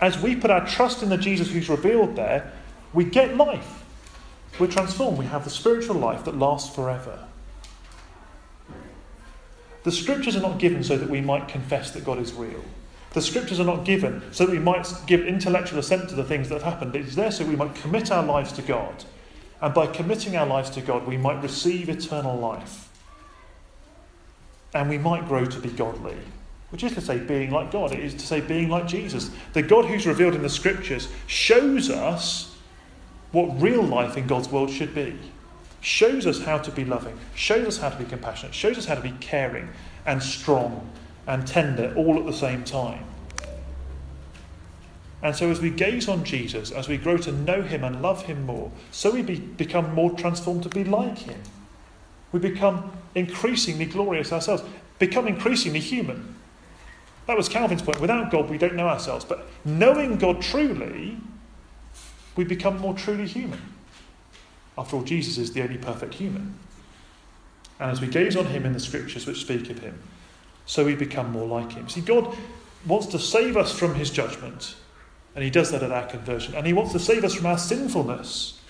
as 0.00 0.18
we 0.18 0.36
put 0.36 0.50
our 0.50 0.66
trust 0.66 1.02
in 1.02 1.08
the 1.08 1.18
Jesus 1.18 1.50
who's 1.50 1.68
revealed 1.68 2.14
there, 2.16 2.52
we 2.92 3.04
get 3.04 3.36
life. 3.36 3.83
We're 4.58 4.68
transformed. 4.68 5.18
We 5.18 5.26
have 5.26 5.44
the 5.44 5.50
spiritual 5.50 5.96
life 5.96 6.24
that 6.24 6.38
lasts 6.38 6.74
forever. 6.74 7.26
The 9.82 9.92
scriptures 9.92 10.36
are 10.36 10.40
not 10.40 10.58
given 10.58 10.82
so 10.82 10.96
that 10.96 11.10
we 11.10 11.20
might 11.20 11.48
confess 11.48 11.90
that 11.90 12.04
God 12.04 12.18
is 12.18 12.32
real. 12.32 12.64
The 13.12 13.22
scriptures 13.22 13.60
are 13.60 13.64
not 13.64 13.84
given 13.84 14.22
so 14.32 14.46
that 14.46 14.52
we 14.52 14.58
might 14.58 14.88
give 15.06 15.26
intellectual 15.26 15.78
assent 15.78 16.08
to 16.08 16.14
the 16.14 16.24
things 16.24 16.48
that 16.48 16.62
have 16.62 16.72
happened. 16.72 16.96
It 16.96 17.06
is 17.06 17.14
there 17.14 17.30
so 17.30 17.44
we 17.44 17.56
might 17.56 17.74
commit 17.74 18.10
our 18.10 18.24
lives 18.24 18.52
to 18.52 18.62
God. 18.62 19.04
And 19.60 19.74
by 19.74 19.86
committing 19.86 20.36
our 20.36 20.46
lives 20.46 20.70
to 20.70 20.80
God, 20.80 21.06
we 21.06 21.16
might 21.16 21.42
receive 21.42 21.88
eternal 21.88 22.36
life 22.36 22.88
and 24.72 24.88
we 24.88 24.98
might 24.98 25.28
grow 25.28 25.44
to 25.44 25.60
be 25.60 25.70
godly. 25.70 26.16
which 26.70 26.82
is 26.82 26.92
to 26.94 27.00
say, 27.00 27.18
being 27.18 27.52
like 27.52 27.70
God. 27.70 27.92
It 27.92 28.00
is 28.00 28.14
to 28.14 28.26
say, 28.26 28.40
being 28.40 28.68
like 28.68 28.88
Jesus. 28.88 29.30
The 29.52 29.62
God 29.62 29.84
who's 29.84 30.08
revealed 30.08 30.34
in 30.34 30.42
the 30.42 30.48
scriptures 30.48 31.06
shows 31.28 31.88
us 31.88 32.53
what 33.34 33.60
real 33.60 33.82
life 33.82 34.16
in 34.16 34.26
God's 34.26 34.48
world 34.48 34.70
should 34.70 34.94
be, 34.94 35.18
shows 35.80 36.26
us 36.26 36.40
how 36.40 36.56
to 36.58 36.70
be 36.70 36.84
loving, 36.84 37.18
shows 37.34 37.66
us 37.66 37.76
how 37.78 37.90
to 37.90 37.96
be 37.96 38.04
compassionate, 38.04 38.54
shows 38.54 38.78
us 38.78 38.86
how 38.86 38.94
to 38.94 39.00
be 39.00 39.12
caring 39.20 39.68
and 40.06 40.22
strong 40.22 40.90
and 41.26 41.46
tender 41.46 41.92
all 41.96 42.18
at 42.18 42.26
the 42.26 42.32
same 42.32 42.64
time. 42.64 43.04
And 45.22 45.34
so, 45.34 45.50
as 45.50 45.60
we 45.60 45.70
gaze 45.70 46.06
on 46.06 46.22
Jesus, 46.22 46.70
as 46.70 46.86
we 46.86 46.98
grow 46.98 47.16
to 47.16 47.32
know 47.32 47.62
him 47.62 47.82
and 47.82 48.02
love 48.02 48.22
him 48.22 48.44
more, 48.44 48.70
so 48.90 49.10
we 49.10 49.22
be, 49.22 49.36
become 49.36 49.94
more 49.94 50.12
transformed 50.12 50.62
to 50.64 50.68
be 50.68 50.84
like 50.84 51.18
him. 51.18 51.40
We 52.30 52.40
become 52.40 52.92
increasingly 53.14 53.86
glorious 53.86 54.32
ourselves, 54.32 54.62
become 54.98 55.26
increasingly 55.26 55.80
human. 55.80 56.34
That 57.26 57.38
was 57.38 57.48
Calvin's 57.48 57.80
point. 57.80 58.00
Without 58.00 58.30
God, 58.30 58.50
we 58.50 58.58
don't 58.58 58.74
know 58.74 58.88
ourselves. 58.88 59.24
But 59.24 59.46
knowing 59.64 60.18
God 60.18 60.42
truly, 60.42 61.16
we 62.36 62.44
become 62.44 62.78
more 62.78 62.94
truly 62.94 63.26
human. 63.26 63.60
After 64.76 64.96
all, 64.96 65.02
Jesus 65.02 65.38
is 65.38 65.52
the 65.52 65.62
only 65.62 65.78
perfect 65.78 66.14
human. 66.14 66.54
And 67.78 67.90
as 67.90 68.00
we 68.00 68.06
gaze 68.06 68.36
on 68.36 68.46
him 68.46 68.64
in 68.64 68.72
the 68.72 68.80
scriptures 68.80 69.26
which 69.26 69.40
speak 69.40 69.70
of 69.70 69.78
him, 69.80 70.00
so 70.66 70.84
we 70.84 70.94
become 70.94 71.30
more 71.30 71.46
like 71.46 71.72
him. 71.72 71.88
See, 71.88 72.00
God 72.00 72.36
wants 72.86 73.06
to 73.08 73.18
save 73.18 73.56
us 73.56 73.76
from 73.76 73.94
his 73.94 74.10
judgment 74.10 74.76
and 75.34 75.42
he 75.42 75.50
does 75.50 75.70
that 75.72 75.82
at 75.82 75.90
our 75.90 76.06
conversion. 76.06 76.54
And 76.54 76.66
he 76.66 76.72
wants 76.72 76.92
to 76.92 76.98
save 76.98 77.24
us 77.24 77.34
from 77.34 77.46
our 77.46 77.58
sinfulness, 77.58 78.60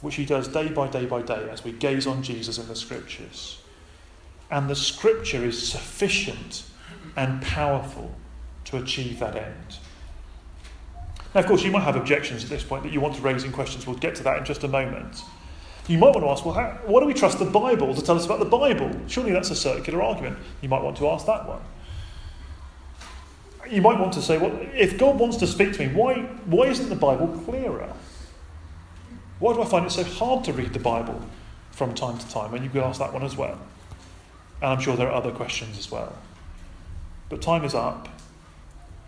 which 0.00 0.14
he 0.14 0.24
does 0.24 0.48
day 0.48 0.68
by 0.68 0.88
day 0.88 1.04
by 1.04 1.22
day 1.22 1.48
as 1.50 1.64
we 1.64 1.72
gaze 1.72 2.06
on 2.06 2.22
Jesus 2.22 2.58
in 2.58 2.66
the 2.66 2.76
scriptures. 2.76 3.58
And 4.50 4.68
the 4.68 4.76
scripture 4.76 5.44
is 5.44 5.68
sufficient 5.68 6.64
and 7.16 7.42
powerful 7.42 8.14
to 8.66 8.78
achieve 8.78 9.18
that 9.18 9.36
end. 9.36 9.78
Now, 11.34 11.40
of 11.40 11.46
course, 11.46 11.64
you 11.64 11.70
might 11.70 11.82
have 11.82 11.96
objections 11.96 12.44
at 12.44 12.50
this 12.50 12.62
point 12.62 12.84
that 12.84 12.92
you 12.92 13.00
want 13.00 13.16
to 13.16 13.22
raise 13.22 13.44
in 13.44 13.52
questions. 13.52 13.86
We'll 13.86 13.96
get 13.96 14.14
to 14.16 14.22
that 14.22 14.38
in 14.38 14.44
just 14.44 14.62
a 14.64 14.68
moment. 14.68 15.22
You 15.88 15.98
might 15.98 16.14
want 16.14 16.20
to 16.20 16.28
ask, 16.28 16.44
well, 16.44 16.54
how, 16.54 16.78
why 16.86 17.00
do 17.00 17.06
we 17.06 17.14
trust 17.14 17.38
the 17.38 17.44
Bible 17.44 17.94
to 17.94 18.02
tell 18.02 18.16
us 18.16 18.24
about 18.24 18.38
the 18.38 18.44
Bible? 18.44 18.90
Surely 19.08 19.32
that's 19.32 19.50
a 19.50 19.56
circular 19.56 20.02
argument. 20.02 20.38
You 20.62 20.68
might 20.68 20.82
want 20.82 20.96
to 20.98 21.08
ask 21.08 21.26
that 21.26 21.46
one 21.46 21.60
you 23.70 23.82
might 23.82 23.98
want 23.98 24.12
to 24.14 24.22
say, 24.22 24.38
well, 24.38 24.56
if 24.74 24.98
God 24.98 25.18
wants 25.18 25.36
to 25.38 25.46
speak 25.46 25.72
to 25.74 25.86
me, 25.86 25.94
why, 25.94 26.22
why 26.44 26.66
isn't 26.66 26.88
the 26.88 26.96
Bible 26.96 27.28
clearer? 27.44 27.92
Why 29.38 29.54
do 29.54 29.62
I 29.62 29.64
find 29.64 29.86
it 29.86 29.90
so 29.90 30.04
hard 30.04 30.44
to 30.44 30.52
read 30.52 30.72
the 30.72 30.78
Bible 30.78 31.20
from 31.70 31.94
time 31.94 32.18
to 32.18 32.28
time? 32.28 32.54
And 32.54 32.64
you 32.64 32.70
could 32.70 32.82
ask 32.82 32.98
that 33.00 33.12
one 33.12 33.22
as 33.22 33.36
well. 33.36 33.58
And 34.60 34.70
I'm 34.70 34.80
sure 34.80 34.96
there 34.96 35.08
are 35.08 35.14
other 35.14 35.32
questions 35.32 35.78
as 35.78 35.90
well. 35.90 36.16
But 37.28 37.42
time 37.42 37.64
is 37.64 37.74
up. 37.74 38.08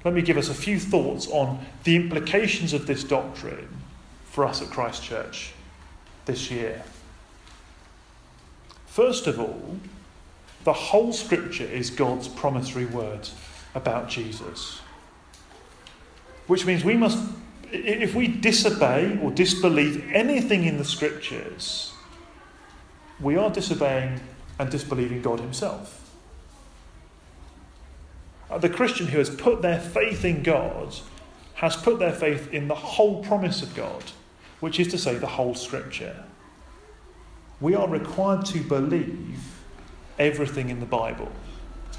Let 0.06 0.14
me 0.14 0.22
give 0.22 0.38
us 0.38 0.48
a 0.48 0.54
few 0.54 0.78
thoughts 0.78 1.26
on 1.26 1.66
the 1.82 1.96
implications 1.96 2.72
of 2.72 2.86
this 2.86 3.02
doctrine 3.02 3.66
for 4.26 4.44
us 4.44 4.62
at 4.62 4.70
Christ 4.70 5.02
Church 5.02 5.50
this 6.26 6.48
year. 6.48 6.84
First 8.86 9.26
of 9.26 9.40
all, 9.40 9.80
the 10.62 10.72
whole 10.72 11.12
scripture 11.12 11.64
is 11.64 11.90
God's 11.90 12.28
promissory 12.28 12.86
word 12.86 13.28
about 13.74 14.08
Jesus. 14.08 14.78
Which 16.46 16.64
means 16.64 16.84
we 16.84 16.96
must, 16.96 17.18
if 17.72 18.14
we 18.14 18.28
disobey 18.28 19.18
or 19.20 19.32
disbelieve 19.32 20.08
anything 20.12 20.66
in 20.66 20.78
the 20.78 20.84
scriptures, 20.84 21.92
we 23.20 23.34
are 23.36 23.50
disobeying 23.50 24.20
and 24.60 24.70
disbelieving 24.70 25.20
God 25.20 25.40
Himself. 25.40 26.05
Uh, 28.50 28.58
the 28.58 28.68
Christian 28.68 29.08
who 29.08 29.18
has 29.18 29.30
put 29.30 29.62
their 29.62 29.80
faith 29.80 30.24
in 30.24 30.42
God 30.42 30.94
has 31.54 31.74
put 31.74 31.98
their 31.98 32.12
faith 32.12 32.52
in 32.52 32.68
the 32.68 32.74
whole 32.74 33.24
promise 33.24 33.62
of 33.62 33.74
God, 33.74 34.04
which 34.60 34.78
is 34.78 34.88
to 34.88 34.98
say, 34.98 35.16
the 35.16 35.26
whole 35.26 35.54
scripture. 35.54 36.24
We 37.60 37.74
are 37.74 37.88
required 37.88 38.44
to 38.46 38.60
believe 38.60 39.40
everything 40.18 40.68
in 40.68 40.80
the 40.80 40.86
Bible. 40.86 41.32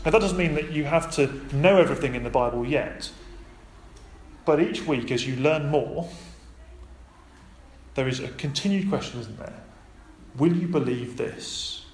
Now, 0.06 0.12
that 0.12 0.22
doesn't 0.22 0.38
mean 0.38 0.54
that 0.54 0.72
you 0.72 0.84
have 0.84 1.12
to 1.16 1.28
know 1.56 1.78
everything 1.78 2.16
in 2.16 2.24
the 2.24 2.30
Bible 2.30 2.66
yet. 2.66 3.12
But 4.46 4.62
each 4.62 4.86
week, 4.86 5.12
as 5.12 5.28
you 5.28 5.36
learn 5.38 5.70
more, 5.70 6.08
there 7.96 8.08
is 8.08 8.20
a 8.20 8.30
continued 8.30 8.90
question, 8.90 9.20
isn't 9.20 9.40
there? 9.40 9.60
Will 10.38 10.56
you 10.56 10.68
believe 10.68 11.18
this? 11.18 11.86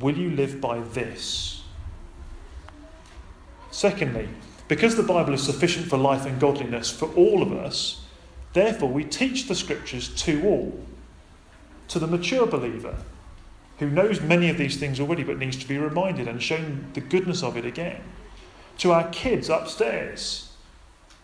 Will 0.00 0.16
you 0.16 0.30
live 0.30 0.60
by 0.60 0.80
this? 0.80 1.53
Secondly, 3.74 4.28
because 4.68 4.94
the 4.94 5.02
Bible 5.02 5.34
is 5.34 5.42
sufficient 5.42 5.88
for 5.88 5.96
life 5.96 6.26
and 6.26 6.38
godliness 6.38 6.92
for 6.92 7.12
all 7.14 7.42
of 7.42 7.52
us, 7.52 8.02
therefore 8.52 8.88
we 8.88 9.02
teach 9.02 9.48
the 9.48 9.54
scriptures 9.56 10.14
to 10.22 10.44
all. 10.44 10.86
To 11.88 11.98
the 11.98 12.06
mature 12.06 12.46
believer, 12.46 12.94
who 13.80 13.90
knows 13.90 14.20
many 14.20 14.48
of 14.48 14.58
these 14.58 14.76
things 14.76 15.00
already 15.00 15.24
but 15.24 15.38
needs 15.38 15.56
to 15.56 15.66
be 15.66 15.76
reminded 15.76 16.28
and 16.28 16.40
shown 16.40 16.86
the 16.94 17.00
goodness 17.00 17.42
of 17.42 17.56
it 17.56 17.66
again. 17.66 18.00
To 18.78 18.92
our 18.92 19.08
kids 19.08 19.50
upstairs, 19.50 20.52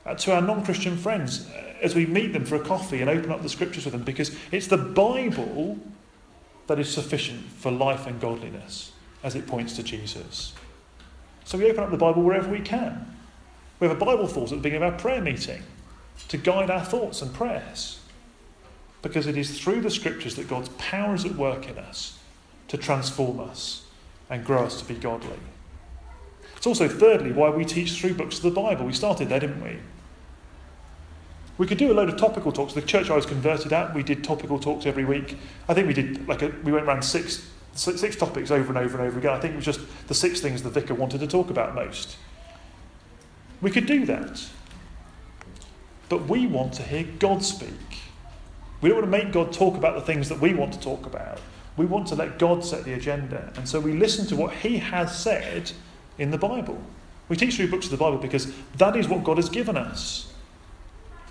uh, 0.05 0.17
to 0.17 0.35
our 0.35 0.43
non 0.43 0.65
Christian 0.65 0.97
friends, 0.97 1.49
uh, 1.51 1.75
as 1.81 1.95
we 1.95 2.05
meet 2.05 2.33
them 2.33 2.45
for 2.45 2.57
a 2.57 2.65
coffee 2.65 3.01
and 3.01 3.09
open 3.09 3.31
up 3.31 3.43
the 3.45 3.49
scriptures 3.49 3.85
with 3.85 3.93
them, 3.93 4.03
because 4.03 4.37
it's 4.51 4.67
the 4.67 4.77
Bible 4.77 5.79
that 6.67 6.81
is 6.81 6.93
sufficient 6.93 7.49
for 7.53 7.71
life 7.71 8.09
and 8.09 8.21
godliness 8.21 8.91
as 9.23 9.37
it 9.37 9.47
points 9.47 9.77
to 9.77 9.85
Jesus. 9.85 10.53
So 11.51 11.59
we 11.59 11.69
open 11.69 11.83
up 11.83 11.91
the 11.91 11.97
Bible 11.97 12.23
wherever 12.23 12.49
we 12.49 12.61
can. 12.61 13.13
We 13.81 13.89
have 13.89 13.97
a 13.97 14.05
Bible 14.05 14.29
thought 14.29 14.53
at 14.53 14.59
the 14.59 14.63
beginning 14.63 14.87
of 14.87 14.93
our 14.93 15.01
prayer 15.01 15.21
meeting 15.21 15.65
to 16.29 16.37
guide 16.37 16.71
our 16.71 16.85
thoughts 16.85 17.23
and 17.23 17.35
prayers. 17.35 17.99
Because 19.03 19.27
it 19.27 19.37
is 19.37 19.59
through 19.59 19.81
the 19.81 19.91
scriptures 19.91 20.37
that 20.37 20.47
God's 20.47 20.69
power 20.79 21.13
is 21.13 21.25
at 21.25 21.35
work 21.35 21.69
in 21.69 21.77
us 21.77 22.21
to 22.69 22.77
transform 22.77 23.41
us 23.41 23.85
and 24.31 24.45
grow 24.45 24.65
us 24.65 24.81
to 24.81 24.85
be 24.85 24.95
godly. 24.95 25.41
It's 26.57 26.69
also, 26.69 26.87
thirdly, 26.87 27.33
why 27.33 27.51
we 27.51 27.65
teach 27.65 28.01
through 28.01 28.15
books 28.15 28.37
of 28.37 28.43
the 28.45 28.51
Bible. 28.53 28.87
We 28.87 28.93
started 28.93 29.29
there, 29.29 29.41
didn't 29.41 29.61
we? 29.61 29.77
We 31.59 31.67
could 31.67 31.79
do 31.79 31.91
a 31.91 31.95
load 31.95 32.11
of 32.11 32.17
topical 32.17 32.53
talks. 32.53 32.75
The 32.75 32.83
church 32.83 33.11
I 33.11 33.17
was 33.17 33.27
converted 33.27 33.73
at, 33.73 33.93
we 33.93 34.05
did 34.05 34.23
topical 34.23 34.61
talks 34.61 34.87
every 34.87 35.05
week. 35.05 35.37
I 35.69 35.75
think 35.75 35.89
we 35.89 35.95
did 35.95 36.29
like 36.29 36.43
a, 36.43 36.55
we 36.63 36.71
went 36.71 36.87
around 36.87 37.03
six, 37.03 37.51
six 37.75 38.17
topics 38.17 38.51
over 38.51 38.69
and 38.69 38.79
over 38.79 38.99
and 38.99 39.07
over 39.07 39.19
again. 39.19 39.33
I 39.33 39.41
think 39.41 39.55
it 39.55 39.57
was 39.57 39.65
just 39.65 39.81
the 40.09 40.15
six 40.15 40.41
things 40.41 40.63
the 40.63 40.71
vicar 40.71 40.95
wanted 40.95 41.21
to 41.21 41.27
talk 41.27 41.51
about 41.51 41.75
most. 41.75 42.17
We 43.61 43.71
could 43.71 43.87
do 43.87 44.07
that. 44.07 44.45
But 46.09 46.27
we 46.29 46.47
want 46.47 46.73
to 46.75 46.83
hear 46.83 47.07
God 47.19 47.45
speak. 47.45 47.71
We 48.81 48.89
don't 48.89 48.99
want 48.99 49.13
to 49.13 49.25
make 49.25 49.33
God 49.33 49.53
talk 49.53 49.77
about 49.77 49.95
the 49.95 50.01
things 50.01 50.29
that 50.29 50.41
we 50.41 50.55
want 50.55 50.73
to 50.73 50.81
talk 50.81 51.07
about. 51.07 51.41
We 51.77 51.87
want 51.87 52.09
to 52.09 52.15
let 52.15 52.39
God 52.39 52.65
set 52.65 52.85
the 52.85 52.95
agenda. 52.95 53.53
And 53.57 53.69
so 53.69 53.79
we 53.79 53.93
listen 53.93 54.27
to 54.27 54.37
what 54.37 54.55
He 54.55 54.79
has 54.79 55.17
said 55.17 55.73
in 56.19 56.31
the 56.31 56.39
Bible. 56.39 56.83
We 57.29 57.37
teach 57.37 57.57
through 57.57 57.71
books 57.71 57.87
of 57.87 57.93
the 57.93 57.97
Bible 57.97 58.19
because 58.19 58.53
that 58.77 58.97
is 58.97 59.09
what 59.09 59.23
God 59.23 59.37
has 59.37 59.49
given 59.49 59.77
us. 59.77 60.33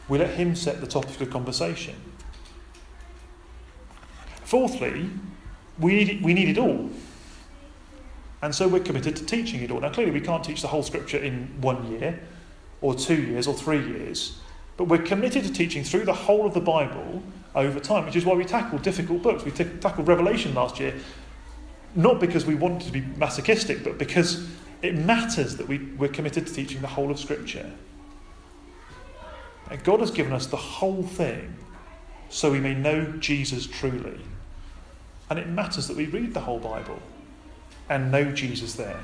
We 0.08 0.17
let 0.17 0.36
Him 0.36 0.56
set 0.56 0.80
the 0.80 0.88
topic 0.88 1.19
of 1.21 1.30
conversation. 1.30 1.95
Fourthly, 4.43 5.10
we 5.79 6.03
need, 6.05 6.23
we 6.23 6.33
need 6.33 6.49
it 6.49 6.57
all. 6.57 6.89
And 8.41 8.55
so 8.55 8.67
we're 8.67 8.83
committed 8.83 9.15
to 9.17 9.25
teaching 9.25 9.61
it 9.61 9.71
all. 9.71 9.81
Now, 9.81 9.89
clearly, 9.89 10.11
we 10.11 10.21
can't 10.21 10.43
teach 10.43 10.61
the 10.61 10.67
whole 10.67 10.83
scripture 10.83 11.17
in 11.17 11.61
one 11.61 11.91
year, 11.91 12.21
or 12.81 12.95
two 12.95 13.21
years, 13.21 13.47
or 13.47 13.53
three 13.53 13.85
years. 13.85 14.39
But 14.77 14.85
we're 14.85 15.03
committed 15.03 15.43
to 15.43 15.51
teaching 15.51 15.83
through 15.83 16.05
the 16.05 16.13
whole 16.13 16.45
of 16.45 16.53
the 16.53 16.61
Bible 16.61 17.21
over 17.53 17.79
time, 17.79 18.05
which 18.05 18.15
is 18.15 18.25
why 18.25 18.35
we 18.35 18.45
tackled 18.45 18.81
difficult 18.81 19.21
books. 19.21 19.43
We 19.43 19.51
t- 19.51 19.65
tackled 19.81 20.07
Revelation 20.07 20.53
last 20.53 20.79
year, 20.79 20.93
not 21.95 22.21
because 22.21 22.45
we 22.45 22.55
wanted 22.55 22.81
to 22.87 22.91
be 22.91 23.01
masochistic, 23.01 23.83
but 23.83 23.97
because 23.97 24.47
it 24.81 24.95
matters 24.95 25.57
that 25.57 25.67
we, 25.67 25.79
we're 25.97 26.07
committed 26.07 26.47
to 26.47 26.53
teaching 26.53 26.80
the 26.80 26.88
whole 26.88 27.11
of 27.11 27.19
Scripture. 27.19 27.69
And 29.69 29.84
God 29.84 29.99
has 29.99 30.11
given 30.11 30.32
us 30.32 30.47
the 30.47 30.57
whole 30.57 31.03
thing 31.03 31.55
so 32.30 32.51
we 32.51 32.59
may 32.59 32.73
know 32.73 33.11
Jesus 33.19 33.67
truly. 33.67 34.19
And 35.30 35.38
it 35.38 35.47
matters 35.47 35.88
that 35.88 35.97
we 35.97 36.05
read 36.05 36.34
the 36.34 36.41
whole 36.41 36.59
Bible 36.59 36.99
and 37.89 38.11
know 38.11 38.32
Jesus 38.32 38.73
there. 38.73 38.99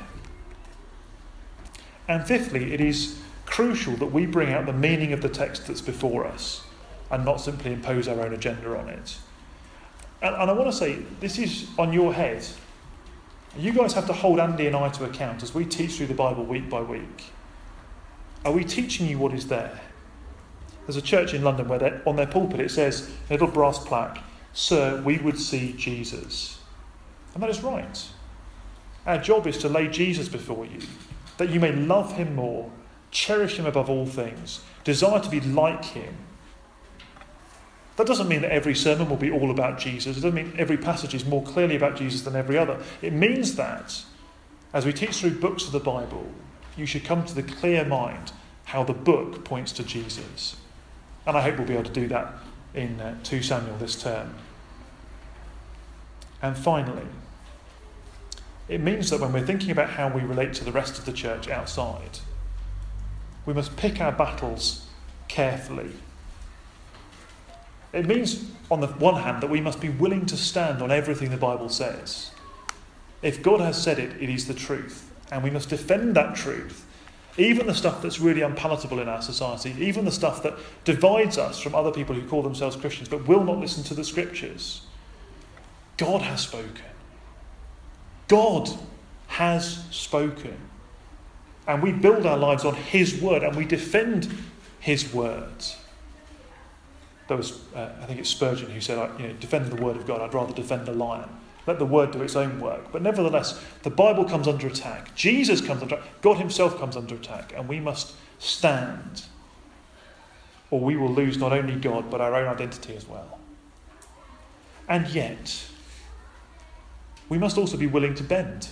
And 2.07 2.25
fifthly, 2.25 2.73
it 2.73 2.81
is 2.81 3.19
crucial 3.45 3.95
that 3.97 4.07
we 4.07 4.25
bring 4.25 4.51
out 4.51 4.65
the 4.65 4.73
meaning 4.73 5.13
of 5.13 5.21
the 5.21 5.29
text 5.29 5.67
that's 5.67 5.81
before 5.81 6.25
us 6.25 6.63
and 7.11 7.23
not 7.23 7.41
simply 7.41 7.71
impose 7.71 8.07
our 8.07 8.21
own 8.21 8.33
agenda 8.33 8.77
on 8.77 8.89
it. 8.89 9.17
And, 10.21 10.35
and 10.35 10.49
I 10.49 10.53
want 10.53 10.71
to 10.71 10.75
say, 10.75 10.99
this 11.19 11.37
is 11.37 11.67
on 11.77 11.93
your 11.93 12.13
head. 12.13 12.45
You 13.57 13.73
guys 13.73 13.93
have 13.93 14.07
to 14.07 14.13
hold 14.13 14.39
Andy 14.39 14.67
and 14.67 14.75
I 14.75 14.89
to 14.89 15.05
account 15.05 15.43
as 15.43 15.53
we 15.53 15.65
teach 15.65 15.97
through 15.97 16.07
the 16.07 16.13
Bible 16.13 16.43
week 16.43 16.69
by 16.69 16.81
week. 16.81 17.25
Are 18.43 18.51
we 18.51 18.63
teaching 18.63 19.07
you 19.07 19.17
what 19.17 19.33
is 19.33 19.47
there? 19.47 19.79
There's 20.85 20.97
a 20.97 21.01
church 21.01 21.33
in 21.33 21.43
London 21.43 21.67
where 21.67 22.01
on 22.05 22.15
their 22.15 22.27
pulpit 22.27 22.59
it 22.59 22.69
says, 22.69 23.09
a 23.29 23.33
little 23.33 23.47
brass 23.47 23.79
plaque, 23.79 24.19
Sir, 24.55 25.01
we 25.03 25.17
would 25.19 25.37
see 25.37 25.73
Jesus. 25.73 26.59
And 27.33 27.43
that 27.43 27.49
is 27.49 27.61
right. 27.61 28.07
Our 29.05 29.19
job 29.19 29.45
is 29.45 29.59
to 29.59 29.69
lay 29.69 29.87
Jesus 29.87 30.27
before 30.27 30.65
you 30.65 30.79
that 31.37 31.49
you 31.49 31.59
may 31.59 31.73
love 31.73 32.13
him 32.13 32.33
more, 32.33 32.71
cherish 33.11 33.59
him 33.59 33.65
above 33.65 33.89
all 33.89 34.05
things, 34.05 34.61
desire 34.85 35.19
to 35.19 35.29
be 35.29 35.41
like 35.41 35.83
him. 35.83 36.15
That 37.97 38.07
doesn't 38.07 38.29
mean 38.29 38.41
that 38.41 38.51
every 38.51 38.73
sermon 38.73 39.09
will 39.09 39.17
be 39.17 39.31
all 39.31 39.51
about 39.51 39.77
Jesus. 39.77 40.17
It 40.17 40.21
doesn't 40.21 40.33
mean 40.33 40.53
every 40.57 40.77
passage 40.77 41.13
is 41.13 41.25
more 41.25 41.43
clearly 41.43 41.75
about 41.75 41.97
Jesus 41.97 42.21
than 42.21 42.35
every 42.35 42.57
other. 42.57 42.81
It 43.01 43.11
means 43.11 43.55
that 43.55 44.01
as 44.73 44.85
we 44.85 44.93
teach 44.93 45.17
through 45.17 45.39
books 45.39 45.65
of 45.65 45.71
the 45.73 45.79
Bible, 45.79 46.29
you 46.77 46.85
should 46.85 47.03
come 47.03 47.25
to 47.25 47.35
the 47.35 47.43
clear 47.43 47.85
mind 47.85 48.31
how 48.65 48.83
the 48.83 48.93
book 48.93 49.43
points 49.43 49.71
to 49.73 49.83
Jesus. 49.83 50.57
And 51.25 51.37
I 51.37 51.41
hope 51.41 51.57
we'll 51.57 51.67
be 51.67 51.73
able 51.73 51.83
to 51.83 51.91
do 51.91 52.07
that 52.07 52.33
in 52.73 52.99
uh, 52.99 53.17
2 53.23 53.41
Samuel 53.41 53.77
this 53.77 54.01
term. 54.01 54.35
And 56.45 56.55
finally, 56.55 57.07
it 58.67 58.79
means 58.79 59.09
that 59.09 59.19
when 59.19 59.33
we're 59.33 59.43
thinking 59.43 59.71
about 59.71 59.89
how 59.89 60.09
we 60.09 60.21
relate 60.21 60.53
to 60.53 60.63
the 60.63 60.71
rest 60.71 60.99
of 60.99 61.05
the 61.05 61.11
church 61.11 61.49
outside, 61.49 62.19
we 63.47 63.53
must 63.55 63.75
pick 63.77 63.99
our 63.99 64.11
battles 64.11 64.85
carefully. 65.27 65.89
It 67.93 68.05
means, 68.05 68.51
on 68.69 68.79
the 68.79 68.85
one 68.85 69.23
hand, 69.23 69.41
that 69.41 69.49
we 69.49 69.59
must 69.59 69.81
be 69.81 69.89
willing 69.89 70.27
to 70.27 70.37
stand 70.37 70.83
on 70.83 70.91
everything 70.91 71.31
the 71.31 71.37
Bible 71.37 71.67
says. 71.67 72.29
If 73.23 73.41
God 73.41 73.59
has 73.59 73.81
said 73.81 73.97
it, 73.97 74.21
it 74.21 74.29
is 74.29 74.45
the 74.45 74.53
truth. 74.53 75.11
And 75.31 75.43
we 75.43 75.49
must 75.49 75.69
defend 75.69 76.15
that 76.15 76.35
truth. 76.35 76.85
Even 77.39 77.65
the 77.65 77.73
stuff 77.73 78.03
that's 78.03 78.19
really 78.19 78.43
unpalatable 78.43 78.99
in 78.99 79.09
our 79.09 79.23
society, 79.23 79.73
even 79.79 80.05
the 80.05 80.11
stuff 80.11 80.43
that 80.43 80.53
divides 80.83 81.39
us 81.39 81.59
from 81.59 81.73
other 81.73 81.91
people 81.91 82.13
who 82.13 82.27
call 82.27 82.43
themselves 82.43 82.75
Christians 82.75 83.09
but 83.09 83.27
will 83.27 83.43
not 83.43 83.57
listen 83.57 83.83
to 83.85 83.95
the 83.95 84.03
scriptures. 84.03 84.83
God 85.97 86.21
has 86.21 86.41
spoken. 86.41 86.83
God 88.27 88.69
has 89.27 89.83
spoken. 89.91 90.57
And 91.67 91.81
we 91.81 91.91
build 91.91 92.25
our 92.25 92.37
lives 92.37 92.63
on 92.65 92.75
His 92.75 93.21
word 93.21 93.43
and 93.43 93.55
we 93.55 93.65
defend 93.65 94.33
His 94.79 95.13
words. 95.13 95.77
There 97.27 97.37
was, 97.37 97.59
uh, 97.75 97.89
I 98.01 98.05
think 98.05 98.19
it's 98.19 98.29
Spurgeon 98.29 98.69
who 98.69 98.81
said, 98.81 99.09
you 99.19 99.27
know, 99.27 99.33
defend 99.33 99.71
the 99.71 99.81
word 99.81 99.95
of 99.95 100.05
God, 100.05 100.21
I'd 100.21 100.33
rather 100.33 100.53
defend 100.53 100.87
a 100.87 100.93
lion. 100.93 101.29
Let 101.65 101.79
the 101.79 101.85
word 101.85 102.11
do 102.11 102.21
its 102.21 102.35
own 102.35 102.59
work. 102.59 102.91
But 102.91 103.01
nevertheless, 103.01 103.59
the 103.81 103.89
Bible 103.89 104.25
comes 104.25 104.47
under 104.47 104.67
attack. 104.67 105.15
Jesus 105.15 105.61
comes 105.61 105.81
under 105.81 105.95
attack. 105.95 106.21
God 106.21 106.37
Himself 106.37 106.77
comes 106.77 106.95
under 106.95 107.15
attack. 107.15 107.53
And 107.55 107.67
we 107.67 107.79
must 107.79 108.13
stand, 108.37 109.23
or 110.69 110.79
we 110.79 110.95
will 110.95 111.11
lose 111.11 111.37
not 111.37 111.53
only 111.53 111.75
God, 111.75 112.11
but 112.11 112.21
our 112.21 112.35
own 112.35 112.47
identity 112.47 112.95
as 112.95 113.07
well. 113.07 113.39
And 114.87 115.07
yet, 115.07 115.65
we 117.29 117.37
must 117.37 117.57
also 117.57 117.77
be 117.77 117.87
willing 117.87 118.15
to 118.15 118.23
bend, 118.23 118.67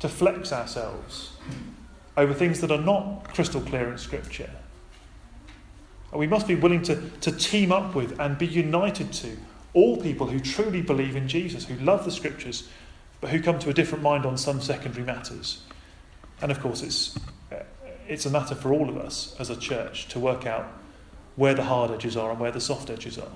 to 0.00 0.08
flex 0.08 0.52
ourselves 0.52 1.32
over 2.16 2.34
things 2.34 2.60
that 2.60 2.70
are 2.70 2.80
not 2.80 3.32
crystal 3.32 3.60
clear 3.60 3.90
in 3.90 3.98
Scripture. 3.98 4.50
And 6.10 6.18
we 6.18 6.26
must 6.26 6.46
be 6.48 6.54
willing 6.54 6.82
to, 6.82 7.00
to 7.20 7.32
team 7.32 7.72
up 7.72 7.94
with 7.94 8.18
and 8.18 8.36
be 8.36 8.46
united 8.46 9.12
to 9.14 9.36
all 9.72 9.96
people 9.96 10.26
who 10.26 10.40
truly 10.40 10.82
believe 10.82 11.14
in 11.16 11.28
Jesus, 11.28 11.66
who 11.66 11.76
love 11.76 12.04
the 12.04 12.10
Scriptures, 12.10 12.68
but 13.20 13.30
who 13.30 13.40
come 13.40 13.58
to 13.60 13.70
a 13.70 13.74
different 13.74 14.02
mind 14.02 14.26
on 14.26 14.36
some 14.36 14.60
secondary 14.60 15.04
matters. 15.04 15.62
And 16.42 16.50
of 16.50 16.60
course, 16.60 16.82
it's, 16.82 17.16
uh, 17.52 17.62
it's 18.08 18.26
a 18.26 18.30
matter 18.30 18.54
for 18.54 18.72
all 18.72 18.88
of 18.88 18.96
us 18.96 19.36
as 19.38 19.50
a 19.50 19.56
church 19.56 20.08
to 20.08 20.18
work 20.18 20.46
out 20.46 20.66
where 21.36 21.54
the 21.54 21.64
hard 21.64 21.90
edges 21.90 22.16
are 22.16 22.30
and 22.30 22.40
where 22.40 22.50
the 22.50 22.60
soft 22.60 22.90
edges 22.90 23.18
are. 23.18 23.30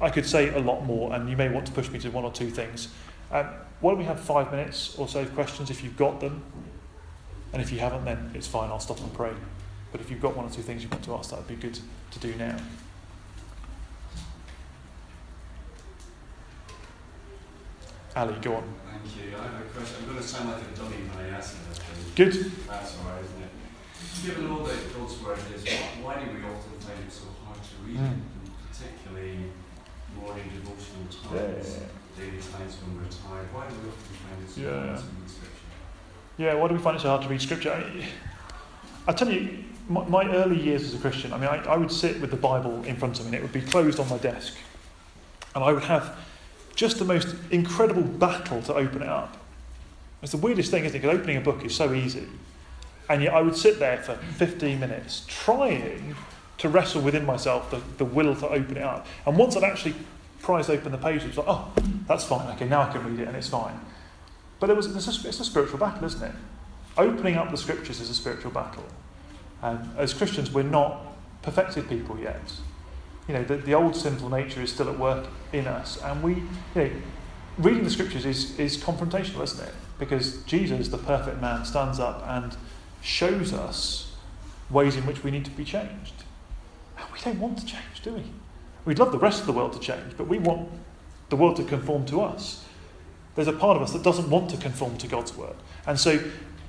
I 0.00 0.10
could 0.10 0.26
say 0.26 0.52
a 0.54 0.58
lot 0.58 0.84
more, 0.84 1.12
and 1.14 1.28
you 1.28 1.36
may 1.36 1.48
want 1.48 1.66
to 1.66 1.72
push 1.72 1.88
me 1.90 1.98
to 2.00 2.10
one 2.10 2.24
or 2.24 2.32
two 2.32 2.50
things. 2.50 2.88
Um, 3.30 3.46
why 3.80 3.90
don't 3.92 3.98
we 3.98 4.04
have 4.04 4.20
five 4.20 4.50
minutes 4.50 4.96
or 4.98 5.08
so 5.08 5.20
of 5.20 5.34
questions 5.34 5.70
if 5.70 5.82
you've 5.84 5.96
got 5.96 6.20
them? 6.20 6.42
And 7.52 7.62
if 7.62 7.70
you 7.72 7.78
haven't, 7.78 8.04
then 8.04 8.32
it's 8.34 8.46
fine, 8.48 8.70
I'll 8.70 8.80
stop 8.80 8.98
and 9.00 9.12
pray. 9.14 9.32
But 9.92 10.00
if 10.00 10.10
you've 10.10 10.20
got 10.20 10.36
one 10.36 10.44
or 10.46 10.50
two 10.50 10.62
things 10.62 10.82
you 10.82 10.88
want 10.88 11.04
to 11.04 11.14
ask, 11.14 11.30
that 11.30 11.38
would 11.38 11.48
be 11.48 11.54
good 11.54 11.78
to 12.10 12.18
do 12.18 12.34
now. 12.34 12.56
Ali, 18.16 18.34
go 18.42 18.54
on. 18.54 18.74
Thank 18.90 19.16
you. 19.16 19.36
I 19.36 19.42
have 19.42 19.60
a 19.60 19.64
question. 19.74 19.96
I'm 20.00 20.06
going 20.06 20.22
to 20.22 20.22
sound 20.22 20.50
like 20.50 20.62
a 20.62 20.76
dummy 20.78 20.96
when 21.10 21.26
I 21.26 21.36
ask 21.36 21.56
it. 21.56 22.14
Good. 22.14 22.32
That's 22.68 22.98
all 22.98 23.10
right, 23.10 23.22
isn't 23.24 23.42
it? 23.42 23.50
Given 24.24 24.50
all 24.50 24.62
that 24.64 24.78
God's 24.94 25.18
word 25.20 25.38
is, 25.54 25.66
why 25.98 26.14
do 26.22 26.30
we 26.30 26.38
often 26.46 26.78
find 26.78 26.98
it 27.02 27.10
so 27.10 27.26
hard 27.44 27.58
to 27.58 27.74
read 27.82 27.98
Mm. 27.98 28.20
particularly 28.70 29.50
morning 30.20 30.44
devotional 30.54 31.06
times, 31.28 31.78
daily 32.16 32.38
times 32.52 32.76
when 32.82 32.96
we're 32.96 33.10
tired. 33.10 33.48
Why 33.52 33.66
do 33.68 33.74
we 33.82 33.88
often 33.88 34.14
find 34.22 34.42
it 34.42 34.50
so 34.50 34.60
Yeah. 34.60 34.86
hard 34.86 34.98
to 34.98 35.04
read 35.20 35.30
Scripture? 35.30 35.66
Yeah, 36.38 36.54
why 36.54 36.68
do 36.68 36.74
we 36.74 36.80
find 36.80 36.96
it 36.96 37.00
so 37.00 37.08
hard 37.08 37.22
to 37.22 37.28
read 37.28 37.42
Scripture? 37.42 37.72
I, 37.72 39.10
I 39.10 39.12
tell 39.12 39.30
you, 39.30 39.64
my, 39.88 40.04
my 40.06 40.30
early 40.34 40.60
years 40.60 40.82
as 40.84 40.94
a 40.94 40.98
Christian, 40.98 41.32
I 41.32 41.38
mean, 41.38 41.48
I, 41.48 41.56
I 41.64 41.76
would 41.76 41.92
sit 41.92 42.20
with 42.20 42.30
the 42.30 42.36
Bible 42.36 42.82
in 42.84 42.96
front 42.96 43.18
of 43.20 43.24
me 43.26 43.28
and 43.28 43.34
it 43.36 43.42
would 43.42 43.52
be 43.52 43.60
closed 43.60 44.00
on 44.00 44.08
my 44.08 44.18
desk. 44.18 44.54
And 45.54 45.62
I 45.62 45.72
would 45.72 45.84
have 45.84 46.16
just 46.74 46.98
the 46.98 47.04
most 47.04 47.34
incredible 47.50 48.02
battle 48.02 48.60
to 48.62 48.74
open 48.74 49.02
it 49.02 49.08
up. 49.08 49.36
It's 50.22 50.32
the 50.32 50.38
weirdest 50.38 50.70
thing, 50.70 50.84
isn't 50.84 50.96
it? 50.96 51.02
Because 51.02 51.18
opening 51.18 51.36
a 51.36 51.40
book 51.40 51.64
is 51.64 51.74
so 51.74 51.92
easy. 51.92 52.26
And 53.08 53.22
yet 53.22 53.34
I 53.34 53.42
would 53.42 53.54
sit 53.56 53.78
there 53.78 53.98
for 53.98 54.14
15 54.16 54.80
minutes 54.80 55.24
trying 55.28 56.16
to 56.58 56.68
wrestle 56.68 57.02
within 57.02 57.24
myself 57.24 57.70
the, 57.70 57.80
the 57.98 58.04
will 58.04 58.34
to 58.36 58.48
open 58.48 58.76
it 58.76 58.82
up. 58.82 59.06
And 59.26 59.36
once 59.36 59.56
I'd 59.56 59.64
actually 59.64 59.94
prized 60.40 60.70
open 60.70 60.92
the 60.92 60.98
page, 60.98 61.22
it 61.22 61.28
was 61.28 61.38
like, 61.38 61.48
oh, 61.48 61.72
that's 62.06 62.24
fine. 62.24 62.46
Okay, 62.54 62.68
now 62.68 62.82
I 62.82 62.92
can 62.92 63.04
read 63.04 63.20
it 63.20 63.28
and 63.28 63.36
it's 63.36 63.48
fine. 63.48 63.80
But 64.60 64.70
it 64.70 64.76
was, 64.76 64.86
it's, 64.94 65.24
a, 65.24 65.28
it's 65.28 65.40
a 65.40 65.44
spiritual 65.44 65.78
battle, 65.78 66.04
isn't 66.04 66.22
it? 66.22 66.34
Opening 66.96 67.36
up 67.36 67.50
the 67.50 67.56
scriptures 67.56 68.00
is 68.00 68.08
a 68.08 68.14
spiritual 68.14 68.50
battle. 68.50 68.84
And 69.62 69.96
as 69.96 70.14
Christians, 70.14 70.52
we're 70.52 70.62
not 70.62 71.00
perfected 71.42 71.88
people 71.88 72.18
yet. 72.18 72.52
You 73.26 73.34
know, 73.34 73.44
the, 73.44 73.56
the 73.56 73.74
old 73.74 73.96
sinful 73.96 74.28
nature 74.28 74.60
is 74.60 74.72
still 74.72 74.88
at 74.88 74.98
work 74.98 75.26
in 75.52 75.66
us. 75.66 76.00
And 76.02 76.22
we, 76.22 76.34
you 76.34 76.44
know, 76.74 76.90
reading 77.58 77.84
the 77.84 77.90
scriptures 77.90 78.26
is, 78.26 78.58
is 78.58 78.76
confrontational, 78.76 79.42
isn't 79.42 79.66
it? 79.66 79.74
Because 79.98 80.42
Jesus, 80.44 80.88
the 80.88 80.98
perfect 80.98 81.40
man, 81.40 81.64
stands 81.64 81.98
up 81.98 82.22
and 82.26 82.56
shows 83.00 83.52
us 83.52 84.12
ways 84.70 84.96
in 84.96 85.06
which 85.06 85.24
we 85.24 85.30
need 85.30 85.44
to 85.44 85.50
be 85.50 85.64
changed. 85.64 86.23
We 87.14 87.20
don't 87.20 87.38
want 87.38 87.58
to 87.58 87.66
change, 87.66 88.02
do 88.02 88.12
we? 88.12 88.24
We'd 88.84 88.98
love 88.98 89.12
the 89.12 89.18
rest 89.18 89.40
of 89.40 89.46
the 89.46 89.52
world 89.52 89.72
to 89.74 89.78
change, 89.78 90.16
but 90.16 90.26
we 90.26 90.38
want 90.38 90.68
the 91.30 91.36
world 91.36 91.56
to 91.56 91.64
conform 91.64 92.04
to 92.06 92.20
us. 92.20 92.64
There's 93.36 93.48
a 93.48 93.52
part 93.52 93.76
of 93.76 93.82
us 93.82 93.92
that 93.92 94.02
doesn't 94.02 94.28
want 94.28 94.50
to 94.50 94.56
conform 94.56 94.98
to 94.98 95.06
God's 95.06 95.36
word. 95.36 95.54
And 95.86 95.98
so 95.98 96.20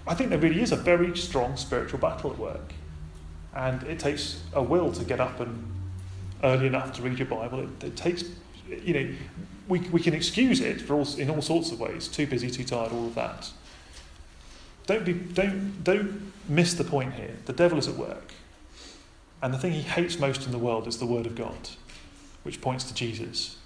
I 0.07 0.13
think 0.13 0.29
there 0.29 0.39
really 0.39 0.61
is 0.61 0.71
a 0.71 0.75
very 0.75 1.17
strong 1.17 1.57
spiritual 1.57 1.99
battle 1.99 2.31
at 2.31 2.37
work. 2.37 2.73
And 3.55 3.83
it 3.83 3.99
takes 3.99 4.41
a 4.53 4.61
will 4.61 4.91
to 4.93 5.03
get 5.03 5.19
up 5.19 5.39
and 5.39 5.71
early 6.43 6.67
enough 6.67 6.93
to 6.93 7.01
read 7.01 7.17
your 7.17 7.27
Bible. 7.27 7.61
It, 7.61 7.83
it 7.83 7.95
takes, 7.95 8.23
you 8.67 8.93
know, 8.93 9.15
we, 9.67 9.79
we 9.79 10.01
can 10.01 10.13
excuse 10.13 10.61
it 10.61 10.79
for 10.81 10.93
all, 10.93 11.07
in 11.17 11.29
all 11.29 11.41
sorts 11.41 11.71
of 11.71 11.79
ways. 11.79 12.07
Too 12.07 12.27
busy, 12.27 12.51
too 12.51 12.63
tired, 12.63 12.91
all 12.91 13.07
of 13.07 13.15
that. 13.15 13.49
Don't, 14.85 15.05
be, 15.05 15.13
don't, 15.13 15.83
don't 15.83 16.31
miss 16.47 16.75
the 16.75 16.83
point 16.83 17.13
here. 17.13 17.35
The 17.45 17.53
devil 17.53 17.79
is 17.79 17.87
at 17.87 17.95
work. 17.95 18.33
And 19.45 19.53
the 19.53 19.59
thing 19.59 19.73
he 19.73 19.83
hates 19.83 20.17
most 20.17 20.47
in 20.47 20.51
the 20.51 20.57
world 20.57 20.87
is 20.87 20.97
the 20.97 21.05
Word 21.05 21.27
of 21.27 21.35
God, 21.35 21.69
which 22.41 22.61
points 22.61 22.85
to 22.85 22.95
Jesus. 22.95 23.57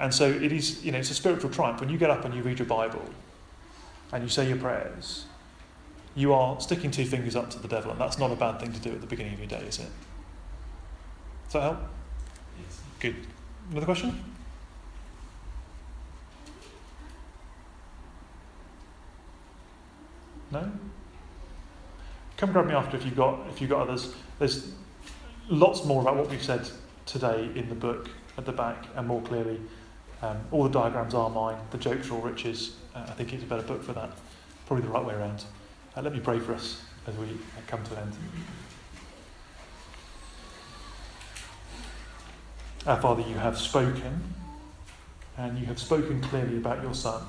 And 0.00 0.12
so 0.12 0.28
it 0.28 0.50
is, 0.50 0.84
you 0.84 0.90
know, 0.90 0.98
it's 0.98 1.12
a 1.12 1.14
spiritual 1.14 1.50
triumph. 1.50 1.78
When 1.78 1.90
you 1.90 1.96
get 1.96 2.10
up 2.10 2.24
and 2.24 2.34
you 2.34 2.42
read 2.42 2.58
your 2.58 2.66
Bible 2.66 3.08
and 4.10 4.24
you 4.24 4.28
say 4.28 4.48
your 4.48 4.56
prayers, 4.56 5.26
you 6.16 6.32
are 6.32 6.60
sticking 6.60 6.90
two 6.90 7.04
fingers 7.04 7.36
up 7.36 7.50
to 7.50 7.60
the 7.60 7.68
devil, 7.68 7.92
and 7.92 8.00
that's 8.00 8.18
not 8.18 8.32
a 8.32 8.34
bad 8.34 8.58
thing 8.58 8.72
to 8.72 8.80
do 8.80 8.90
at 8.90 9.00
the 9.00 9.06
beginning 9.06 9.34
of 9.34 9.38
your 9.38 9.46
day, 9.46 9.64
is 9.64 9.78
it? 9.78 9.86
Does 11.44 11.52
that 11.52 11.62
help? 11.62 11.78
Yes. 12.60 12.80
Good. 12.98 13.14
Another 13.70 13.86
question? 13.86 14.24
No? 20.50 20.68
Come 22.36 22.50
grab 22.50 22.66
me 22.66 22.74
after 22.74 22.96
if 22.96 23.04
you've 23.04 23.14
got 23.14 23.38
if 23.50 23.60
you've 23.60 23.70
got 23.70 23.88
others. 23.88 24.12
There's 24.38 24.72
lots 25.48 25.84
more 25.84 26.02
about 26.02 26.16
what 26.16 26.28
we've 26.28 26.42
said 26.42 26.68
today 27.06 27.50
in 27.54 27.68
the 27.68 27.74
book 27.74 28.08
at 28.36 28.44
the 28.44 28.52
back 28.52 28.86
and 28.96 29.06
more 29.06 29.22
clearly. 29.22 29.60
Um, 30.22 30.38
all 30.50 30.64
the 30.64 30.70
diagrams 30.70 31.14
are 31.14 31.30
mine. 31.30 31.56
The 31.70 31.78
jokes 31.78 32.10
are 32.10 32.14
all 32.14 32.20
Rich's. 32.20 32.76
Uh, 32.94 33.04
I 33.06 33.12
think 33.12 33.32
it's 33.32 33.42
a 33.42 33.46
better 33.46 33.62
book 33.62 33.82
for 33.82 33.92
that. 33.92 34.10
Probably 34.66 34.84
the 34.86 34.90
right 34.90 35.04
way 35.04 35.14
around. 35.14 35.44
Uh, 35.96 36.02
let 36.02 36.12
me 36.12 36.20
pray 36.20 36.38
for 36.38 36.54
us 36.54 36.82
as 37.06 37.16
we 37.16 37.26
come 37.66 37.82
to 37.84 37.92
an 37.92 37.98
end. 38.04 38.12
Our 42.86 43.00
Father, 43.00 43.22
you 43.22 43.36
have 43.36 43.58
spoken, 43.58 44.34
and 45.38 45.58
you 45.58 45.66
have 45.66 45.78
spoken 45.78 46.20
clearly 46.20 46.58
about 46.58 46.82
your 46.82 46.94
Son, 46.94 47.22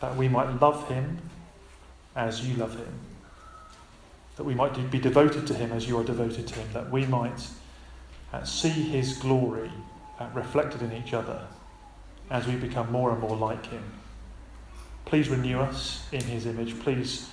that 0.00 0.16
we 0.16 0.28
might 0.28 0.60
love 0.60 0.88
him 0.88 1.18
as 2.14 2.46
you 2.46 2.56
love 2.56 2.76
him, 2.76 2.92
that 4.40 4.46
we 4.46 4.54
might 4.54 4.90
be 4.90 4.98
devoted 4.98 5.46
to 5.46 5.52
him 5.52 5.70
as 5.70 5.86
you 5.86 5.98
are 5.98 6.02
devoted 6.02 6.46
to 6.46 6.54
him, 6.54 6.66
that 6.72 6.90
we 6.90 7.04
might 7.04 7.46
uh, 8.32 8.42
see 8.42 8.70
his 8.70 9.18
glory 9.18 9.70
uh, 10.18 10.26
reflected 10.32 10.80
in 10.80 10.90
each 10.94 11.12
other 11.12 11.46
as 12.30 12.46
we 12.46 12.54
become 12.54 12.90
more 12.90 13.10
and 13.10 13.20
more 13.20 13.36
like 13.36 13.66
him. 13.66 13.82
Please 15.04 15.28
renew 15.28 15.60
us 15.60 16.08
in 16.10 16.22
his 16.22 16.46
image. 16.46 16.80
Please 16.80 17.28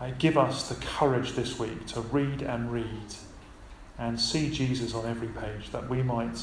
uh, 0.00 0.12
give 0.20 0.38
us 0.38 0.68
the 0.68 0.76
courage 0.86 1.32
this 1.32 1.58
week 1.58 1.84
to 1.88 2.00
read 2.00 2.42
and 2.42 2.72
read 2.72 3.14
and 3.98 4.20
see 4.20 4.52
Jesus 4.52 4.94
on 4.94 5.06
every 5.06 5.26
page, 5.26 5.70
that 5.72 5.90
we 5.90 6.00
might 6.00 6.40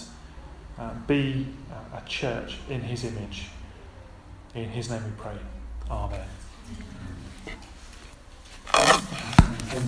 uh, 0.77 0.95
be 1.07 1.47
uh, 1.71 1.99
a 1.99 2.01
church 2.05 2.57
in 2.69 2.81
his 2.81 3.05
image. 3.05 3.45
In 4.53 4.67
his 4.67 4.89
name 4.89 5.01
we 5.05 5.11
pray. 5.11 5.37
Amen. 5.89 6.27
You're 9.77 9.83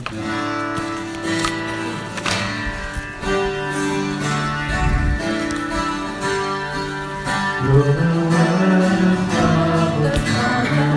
the 7.97 8.11
word 8.29 9.01
of 9.09 9.19
God 9.33 10.03
the 10.03 10.13
Father, 10.29 10.93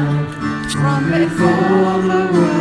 from 0.68 1.02
before 1.10 2.02
the 2.02 2.20
world. 2.34 2.51